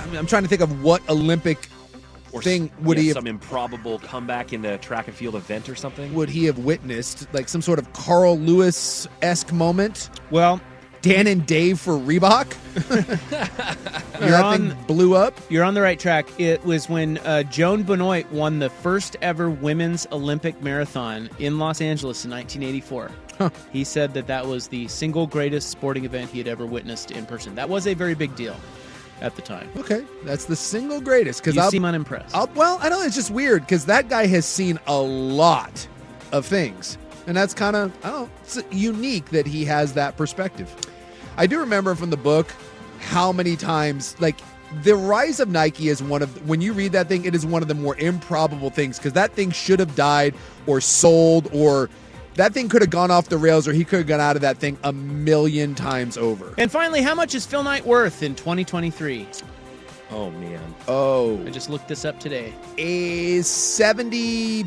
I'm, 0.00 0.16
I'm 0.18 0.26
trying 0.26 0.42
to 0.42 0.48
think 0.50 0.60
of 0.60 0.82
what 0.84 1.08
Olympic 1.08 1.66
Or 2.32 2.42
thing 2.42 2.70
would 2.82 2.98
yeah, 2.98 3.02
he 3.02 3.08
have 3.08 3.16
some 3.16 3.26
improbable 3.26 3.98
comeback 4.00 4.52
in 4.52 4.60
the 4.60 4.76
track 4.78 5.08
and 5.08 5.16
field 5.16 5.34
event 5.34 5.68
or 5.70 5.74
something? 5.74 6.12
would 6.12 6.28
he 6.28 6.44
have 6.44 6.58
witnessed? 6.58 7.26
Like 7.32 7.48
some 7.48 7.62
sort 7.62 7.78
of 7.78 7.90
Carl 7.94 8.38
Lewis 8.38 9.08
esque 9.22 9.52
moment. 9.52 10.10
well, 10.30 10.60
Dan 11.06 11.26
and 11.26 11.46
Dave 11.46 11.78
for 11.80 11.92
Reebok. 11.94 12.54
You're 14.20 14.30
that 14.30 14.44
on- 14.44 14.70
thing 14.70 14.82
blew 14.86 15.14
up. 15.14 15.38
You're 15.48 15.64
on 15.64 15.74
the 15.74 15.82
right 15.82 15.98
track. 15.98 16.26
It 16.38 16.64
was 16.64 16.88
when 16.88 17.18
uh, 17.18 17.42
Joan 17.44 17.82
Benoit 17.82 18.30
won 18.32 18.58
the 18.58 18.70
first 18.70 19.16
ever 19.22 19.50
women's 19.50 20.06
Olympic 20.12 20.60
marathon 20.62 21.28
in 21.38 21.58
Los 21.58 21.80
Angeles 21.80 22.24
in 22.24 22.30
1984. 22.30 23.10
He 23.70 23.84
said 23.84 24.14
that 24.14 24.26
that 24.28 24.46
was 24.46 24.68
the 24.68 24.88
single 24.88 25.26
greatest 25.26 25.68
sporting 25.70 26.04
event 26.06 26.30
he 26.30 26.38
had 26.38 26.48
ever 26.48 26.64
witnessed 26.64 27.10
in 27.10 27.26
person. 27.26 27.54
That 27.54 27.68
was 27.68 27.86
a 27.86 27.92
very 27.94 28.14
big 28.14 28.34
deal 28.34 28.56
at 29.20 29.36
the 29.36 29.42
time. 29.42 29.68
Okay, 29.76 30.04
that's 30.24 30.46
the 30.46 30.56
single 30.56 31.00
greatest. 31.02 31.40
Because 31.42 31.54
You 31.54 31.60
I'll, 31.62 31.70
seem 31.70 31.84
unimpressed. 31.84 32.34
I'll, 32.34 32.48
well, 32.54 32.78
I 32.80 32.88
know 32.88 33.02
it's 33.02 33.14
just 33.14 33.30
weird 33.30 33.62
because 33.62 33.84
that 33.86 34.08
guy 34.08 34.26
has 34.26 34.46
seen 34.46 34.78
a 34.86 34.96
lot 34.98 35.86
of 36.32 36.46
things, 36.46 36.96
and 37.26 37.36
that's 37.36 37.52
kind 37.52 37.76
of 37.76 37.92
I 38.04 38.10
don't 38.10 38.22
know, 38.22 38.30
it's 38.42 38.58
unique 38.70 39.26
that 39.30 39.46
he 39.46 39.66
has 39.66 39.92
that 39.92 40.16
perspective. 40.16 40.74
I 41.36 41.46
do 41.46 41.58
remember 41.60 41.94
from 41.94 42.10
the 42.10 42.16
book 42.16 42.52
how 43.00 43.32
many 43.32 43.56
times 43.56 44.16
like 44.20 44.38
the 44.82 44.96
rise 44.96 45.38
of 45.38 45.48
Nike 45.48 45.88
is 45.88 46.02
one 46.02 46.22
of 46.22 46.48
when 46.48 46.60
you 46.60 46.72
read 46.72 46.92
that 46.92 47.08
thing, 47.08 47.24
it 47.24 47.34
is 47.34 47.46
one 47.46 47.62
of 47.62 47.68
the 47.68 47.74
more 47.74 47.96
improbable 47.96 48.70
things 48.70 48.98
because 48.98 49.12
that 49.12 49.32
thing 49.32 49.50
should 49.50 49.78
have 49.78 49.94
died 49.94 50.34
or 50.66 50.80
sold 50.80 51.48
or 51.52 51.88
that 52.34 52.52
thing 52.52 52.68
could 52.68 52.82
have 52.82 52.90
gone 52.90 53.10
off 53.10 53.28
the 53.28 53.38
rails 53.38 53.66
or 53.68 53.72
he 53.72 53.84
could 53.84 53.98
have 54.00 54.06
gone 54.06 54.20
out 54.20 54.36
of 54.36 54.42
that 54.42 54.58
thing 54.58 54.76
a 54.84 54.92
million 54.92 55.74
times 55.74 56.16
over. 56.18 56.54
and 56.58 56.70
finally, 56.70 57.00
how 57.00 57.14
much 57.14 57.34
is 57.34 57.46
Phil 57.46 57.62
Knight 57.62 57.86
worth 57.86 58.22
in 58.22 58.34
2023? 58.34 59.26
oh 60.10 60.30
man. 60.32 60.74
Oh, 60.88 61.44
I 61.46 61.50
just 61.50 61.68
looked 61.70 61.88
this 61.88 62.04
up 62.04 62.20
today. 62.20 62.52
is 62.76 63.48
70 63.48 64.66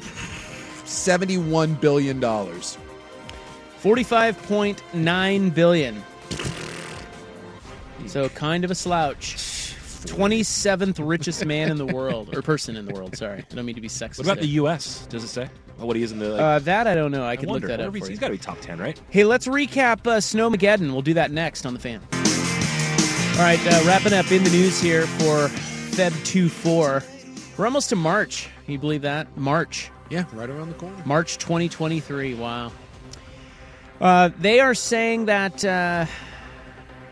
71 0.86 1.76
billion 1.76 2.20
dollars 2.20 2.78
45.9 3.82 5.54
billion. 5.54 6.04
So 8.08 8.30
kind 8.30 8.64
of 8.64 8.72
a 8.72 8.76
slouch. 8.76 9.36
27th 10.06 11.06
richest 11.06 11.46
man 11.46 11.70
in 11.70 11.78
the 11.78 11.86
world 11.94 12.34
or 12.36 12.42
person 12.42 12.76
in 12.78 12.86
the 12.86 12.94
world, 12.94 13.16
sorry. 13.18 13.44
I 13.52 13.56
don't 13.56 13.66
mean 13.66 13.76
to 13.76 13.82
be 13.82 13.90
sexist. 13.90 14.18
What 14.20 14.28
about 14.28 14.40
the 14.40 14.48
U.S.? 14.48 15.06
Does 15.08 15.24
it 15.26 15.28
say? 15.28 15.50
Oh, 15.80 15.86
what 15.86 15.96
he 15.98 16.04
is 16.04 16.12
in 16.14 16.20
the? 16.20 16.30
Like, 16.30 16.42
Uh, 16.42 16.60
that 16.60 16.88
I 16.88 16.96
don't 16.96 17.12
know. 17.12 17.24
I 17.24 17.32
I 17.32 17.36
could 17.36 17.50
wonder. 17.50 17.68
look 17.68 17.78
that 17.78 17.86
up 17.86 17.94
he's 17.94 18.18
got 18.20 18.28
to 18.28 18.34
be 18.34 18.38
top 18.38 18.60
ten, 18.62 18.80
right? 18.80 19.00
Hey, 19.10 19.26
let's 19.26 19.46
recap 19.48 20.08
uh, 20.08 20.18
Snowmageddon. 20.20 20.92
We'll 20.92 21.02
do 21.02 21.14
that 21.16 21.32
next 21.32 21.66
on 21.66 21.74
the 21.74 21.80
fan. 21.80 22.02
All 23.36 23.46
right, 23.46 23.60
uh, 23.68 23.84
wrapping 23.86 24.14
up 24.14 24.32
in 24.32 24.44
the 24.44 24.50
news 24.50 24.82
here 24.82 25.06
for 25.06 25.48
Feb 25.96 26.26
2 26.26 26.50
4. 26.50 27.04
We're 27.58 27.66
almost 27.66 27.90
to 27.90 27.96
March. 27.98 28.50
Can 28.66 28.74
you 28.74 28.80
believe 28.80 29.02
that? 29.04 29.36
March. 29.38 29.92
yeah 30.10 30.24
right 30.34 30.50
around 30.50 30.70
the 30.70 30.76
corner 30.76 30.96
March 31.06 31.38
2023. 31.40 32.36
Wow. 32.36 32.72
Uh, 34.02 34.30
they 34.40 34.60
are 34.60 34.74
saying 34.74 35.26
that 35.26 35.64
uh, 35.66 36.06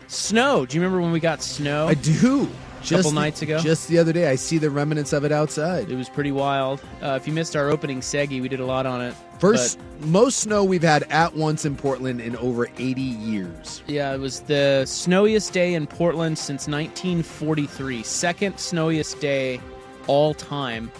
snow. 0.06 0.64
Do 0.66 0.76
you 0.76 0.82
remember 0.82 1.02
when 1.02 1.12
we 1.12 1.20
got 1.20 1.42
snow? 1.42 1.86
i 1.88 1.94
do 1.94 2.48
just 2.80 2.90
Couple 3.02 3.10
the- 3.10 3.20
nights 3.20 3.42
ago? 3.42 3.58
just 3.58 3.88
the 3.88 3.98
other 3.98 4.12
day 4.12 4.28
i 4.30 4.36
see 4.36 4.56
the 4.56 4.70
remnants 4.70 5.12
of 5.12 5.24
it 5.24 5.32
outside 5.32 5.90
It 5.90 5.96
was 5.96 6.08
pretty 6.08 6.30
wild. 6.32 6.80
Uh, 7.02 7.18
if 7.20 7.26
you 7.26 7.32
missed 7.32 7.56
our 7.56 7.68
opening 7.70 8.00
segi, 8.00 8.40
we 8.40 8.48
did 8.48 8.60
a 8.60 8.64
lot 8.64 8.86
on 8.86 9.00
it. 9.02 9.14
first 9.40 9.78
most 10.00 10.38
snow 10.38 10.62
we've 10.64 10.82
had 10.82 11.02
at 11.10 11.34
once 11.34 11.64
in 11.64 11.74
portland 11.76 12.20
in 12.20 12.36
over 12.36 12.68
80 12.78 13.00
years 13.02 13.82
yeah, 13.88 14.14
it 14.14 14.18
was 14.20 14.40
the 14.42 14.84
snowiest 14.86 15.52
day 15.52 15.74
in 15.74 15.86
Portland 15.88 16.38
since 16.38 16.68
1943. 16.68 18.02
Second 18.04 18.58
snowiest 18.58 19.20
day 19.20 19.60
all 20.06 20.32
time. 20.34 20.90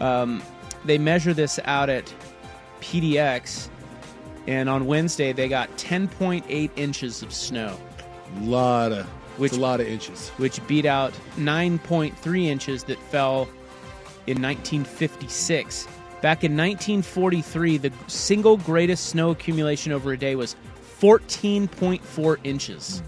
Um, 0.00 0.42
they 0.84 0.98
measure 0.98 1.32
this 1.32 1.58
out 1.64 1.88
at 1.88 2.12
PDX, 2.80 3.68
and 4.46 4.68
on 4.68 4.86
Wednesday 4.86 5.32
they 5.32 5.48
got 5.48 5.68
10.8 5.76 6.70
inches 6.76 7.22
of 7.22 7.32
snow, 7.32 7.76
A 8.36 8.40
lot 8.44 8.92
of 8.92 9.06
Which- 9.38 9.52
which 9.52 9.58
a 9.58 9.60
lot 9.62 9.80
of 9.80 9.86
inches 9.88 10.28
which 10.36 10.64
beat 10.66 10.84
out 10.86 11.12
9.3 11.36 12.46
inches 12.48 12.84
that 12.84 12.98
fell 13.10 13.48
in 14.26 14.40
1956. 14.40 15.86
Back 16.20 16.44
in 16.44 16.56
1943, 16.56 17.78
the 17.78 17.92
single 18.06 18.56
greatest 18.56 19.06
snow 19.08 19.30
accumulation 19.30 19.90
over 19.92 20.12
a 20.12 20.16
day 20.18 20.36
was 20.36 20.54
14.4 21.00 22.36
inches. 22.44 23.02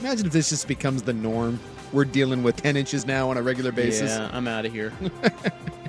imagine 0.00 0.26
if 0.26 0.32
this 0.32 0.50
just 0.50 0.68
becomes 0.68 1.02
the 1.02 1.12
norm 1.12 1.58
we're 1.92 2.04
dealing 2.04 2.42
with 2.42 2.56
10 2.56 2.76
inches 2.76 3.06
now 3.06 3.28
on 3.30 3.36
a 3.36 3.42
regular 3.42 3.70
basis. 3.70 4.10
Yeah, 4.10 4.30
I'm 4.32 4.48
out 4.48 4.64
of 4.66 4.72
here. 4.72 4.92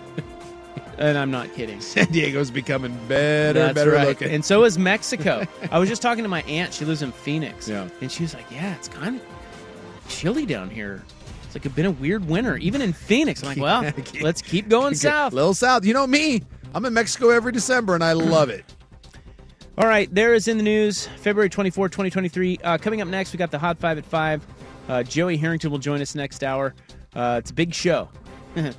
and 0.98 1.18
I'm 1.18 1.32
not 1.32 1.54
kidding. 1.54 1.82
San 1.82 2.08
Diego's 2.08 2.52
becoming 2.52 2.96
better 3.08 3.54
That's 3.54 3.68
and 3.70 3.76
better 3.76 3.92
right. 3.92 4.08
looking. 4.08 4.30
And 4.32 4.44
so 4.44 4.64
is 4.64 4.78
Mexico. 4.78 5.46
I 5.72 5.80
was 5.80 5.90
just 5.90 6.02
talking 6.02 6.24
to 6.24 6.30
my 6.30 6.42
aunt. 6.44 6.74
She 6.74 6.86
lives 6.86 7.02
in 7.02 7.12
Phoenix. 7.12 7.68
Yeah. 7.68 7.88
And 8.02 8.12
she 8.12 8.24
was 8.24 8.34
like, 8.34 8.50
yeah, 8.52 8.76
it's 8.76 8.88
kind 8.88 9.18
of 9.20 10.08
chilly 10.10 10.46
down 10.46 10.70
here. 10.70 11.04
It's 11.44 11.56
like 11.56 11.66
it's 11.66 11.76
been 11.76 11.86
a 11.86 11.92
weird 11.92 12.28
winter, 12.28 12.58
even 12.58 12.82
in 12.82 12.94
Phoenix. 12.94 13.44
I'm 13.44 13.50
like, 13.50 13.58
well, 13.58 13.92
let's 14.22 14.42
keep 14.42 14.70
going 14.70 14.96
south. 14.96 15.34
little 15.34 15.54
south. 15.54 15.86
You 15.86 15.94
know 15.94 16.08
me. 16.08 16.44
I'm 16.76 16.86
in 16.86 16.94
Mexico 16.94 17.30
every 17.30 17.52
December 17.52 17.96
and 17.96 18.04
I 18.04 18.14
love 18.14 18.50
it. 18.50 18.66
All 19.78 19.88
right, 19.88 20.14
there 20.14 20.36
is 20.36 20.48
in 20.48 20.58
the 20.58 20.64
news, 20.64 21.08
February 21.18 21.50
24, 21.50 21.90
2023. 21.90 22.60
Uh, 22.64 22.78
coming 22.78 23.02
up 23.02 23.08
next, 23.08 23.34
we 23.34 23.38
got 23.38 23.50
the 23.50 23.58
Hot 23.58 23.80
Five 23.80 23.98
at 23.98 24.06
5. 24.06 24.46
Uh, 24.88 25.02
Joey 25.02 25.36
Harrington 25.36 25.72
will 25.72 25.80
join 25.80 26.00
us 26.00 26.14
next 26.14 26.44
hour. 26.44 26.76
Uh, 27.16 27.38
it's 27.40 27.50
a 27.50 27.54
big 27.56 27.74
show, 27.74 28.08
as 28.56 28.76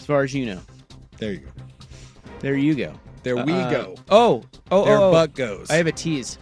far 0.00 0.24
as 0.24 0.34
you 0.34 0.46
know. 0.46 0.60
There 1.20 1.32
you 1.32 1.38
go. 1.40 1.50
There 2.40 2.56
you 2.56 2.74
go. 2.74 2.92
There 3.22 3.36
we 3.36 3.52
Uh, 3.52 3.70
go. 3.70 3.94
Oh, 4.08 4.42
oh, 4.70 4.84
There 4.84 4.96
oh, 4.98 5.08
oh. 5.08 5.12
buck 5.12 5.34
goes. 5.34 5.70
I 5.70 5.74
have 5.76 5.86
a 5.86 5.92
tease. 5.92 6.38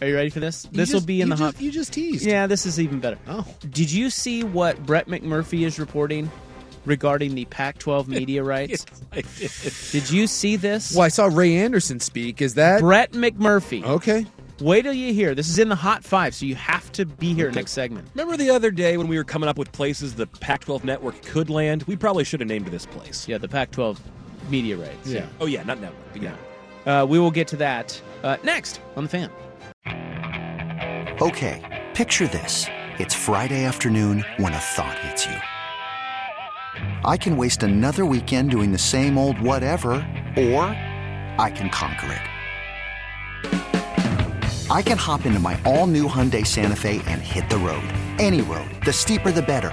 Are 0.00 0.08
you 0.08 0.14
ready 0.16 0.30
for 0.30 0.40
this? 0.40 0.66
You 0.72 0.78
This 0.78 0.88
will 0.92 1.00
just- 1.00 1.06
be 1.06 1.20
in 1.20 1.28
you 1.28 1.34
the 1.34 1.38
just- 1.38 1.56
hot. 1.56 1.62
You 1.62 1.70
just 1.70 1.92
teased. 1.92 2.26
Yeah, 2.26 2.46
this 2.46 2.66
is 2.66 2.80
even 2.80 2.98
better. 2.98 3.18
Oh. 3.28 3.46
Did 3.70 3.92
you 3.92 4.10
see 4.10 4.42
what 4.42 4.84
Brett 4.84 5.06
McMurphy 5.06 5.64
is 5.66 5.78
reporting 5.78 6.28
regarding 6.86 7.34
the 7.34 7.44
Pac-12 7.44 8.08
media 8.08 8.42
rights? 8.42 8.84
Did 9.92 10.10
you 10.10 10.26
see 10.26 10.56
this? 10.56 10.94
Well, 10.96 11.04
I 11.04 11.08
saw 11.08 11.26
Ray 11.30 11.54
Anderson 11.56 12.00
speak. 12.00 12.40
Is 12.42 12.54
that 12.54 12.80
Brett 12.80 13.12
McMurphy? 13.12 13.84
Okay. 13.84 14.26
Wait 14.60 14.82
till 14.82 14.92
you 14.92 15.12
hear. 15.12 15.34
This 15.34 15.48
is 15.48 15.58
in 15.58 15.68
the 15.68 15.74
hot 15.74 16.02
five, 16.04 16.34
so 16.34 16.46
you 16.46 16.54
have 16.54 16.90
to 16.92 17.04
be 17.04 17.34
here 17.34 17.50
next 17.50 17.72
segment. 17.72 18.08
Remember 18.14 18.36
the 18.36 18.50
other 18.50 18.70
day 18.70 18.96
when 18.96 19.08
we 19.08 19.16
were 19.16 19.24
coming 19.24 19.48
up 19.48 19.58
with 19.58 19.70
places 19.72 20.14
the 20.14 20.26
Pac 20.26 20.62
12 20.64 20.84
network 20.84 21.20
could 21.22 21.50
land? 21.50 21.82
We 21.84 21.96
probably 21.96 22.22
should 22.24 22.40
have 22.40 22.48
named 22.48 22.66
this 22.66 22.86
place. 22.86 23.26
Yeah, 23.28 23.38
the 23.38 23.48
Pac-12 23.48 23.98
media 24.50 24.76
rights. 24.76 25.08
Yeah. 25.08 25.26
Oh, 25.40 25.46
yeah, 25.46 25.62
not 25.62 25.80
network, 25.80 26.12
but 26.12 26.22
yeah. 26.22 26.36
Uh, 26.86 27.06
we 27.06 27.18
will 27.18 27.30
get 27.30 27.46
to 27.48 27.56
that 27.56 28.00
uh, 28.22 28.36
next 28.42 28.80
on 28.96 29.04
the 29.04 29.08
fan. 29.08 29.30
Okay, 31.20 31.84
picture 31.94 32.26
this. 32.26 32.66
It's 32.98 33.14
Friday 33.14 33.64
afternoon 33.64 34.24
when 34.38 34.52
a 34.52 34.58
thought 34.58 34.98
hits 34.98 35.26
you. 35.26 35.36
I 37.04 37.16
can 37.16 37.36
waste 37.36 37.62
another 37.62 38.04
weekend 38.04 38.50
doing 38.50 38.72
the 38.72 38.78
same 38.78 39.16
old 39.18 39.40
whatever, 39.40 39.92
or 40.36 40.64
I 41.38 41.52
can 41.54 41.68
conquer 41.70 42.12
it. 42.12 42.22
I 44.70 44.80
can 44.82 44.96
hop 44.96 45.26
into 45.26 45.38
my 45.38 45.60
all 45.66 45.86
new 45.86 46.08
Hyundai 46.08 46.46
Santa 46.46 46.76
Fe 46.76 47.02
and 47.06 47.20
hit 47.20 47.50
the 47.50 47.58
road. 47.58 47.84
Any 48.18 48.40
road. 48.40 48.70
The 48.84 48.92
steeper, 48.92 49.30
the 49.30 49.42
better. 49.42 49.72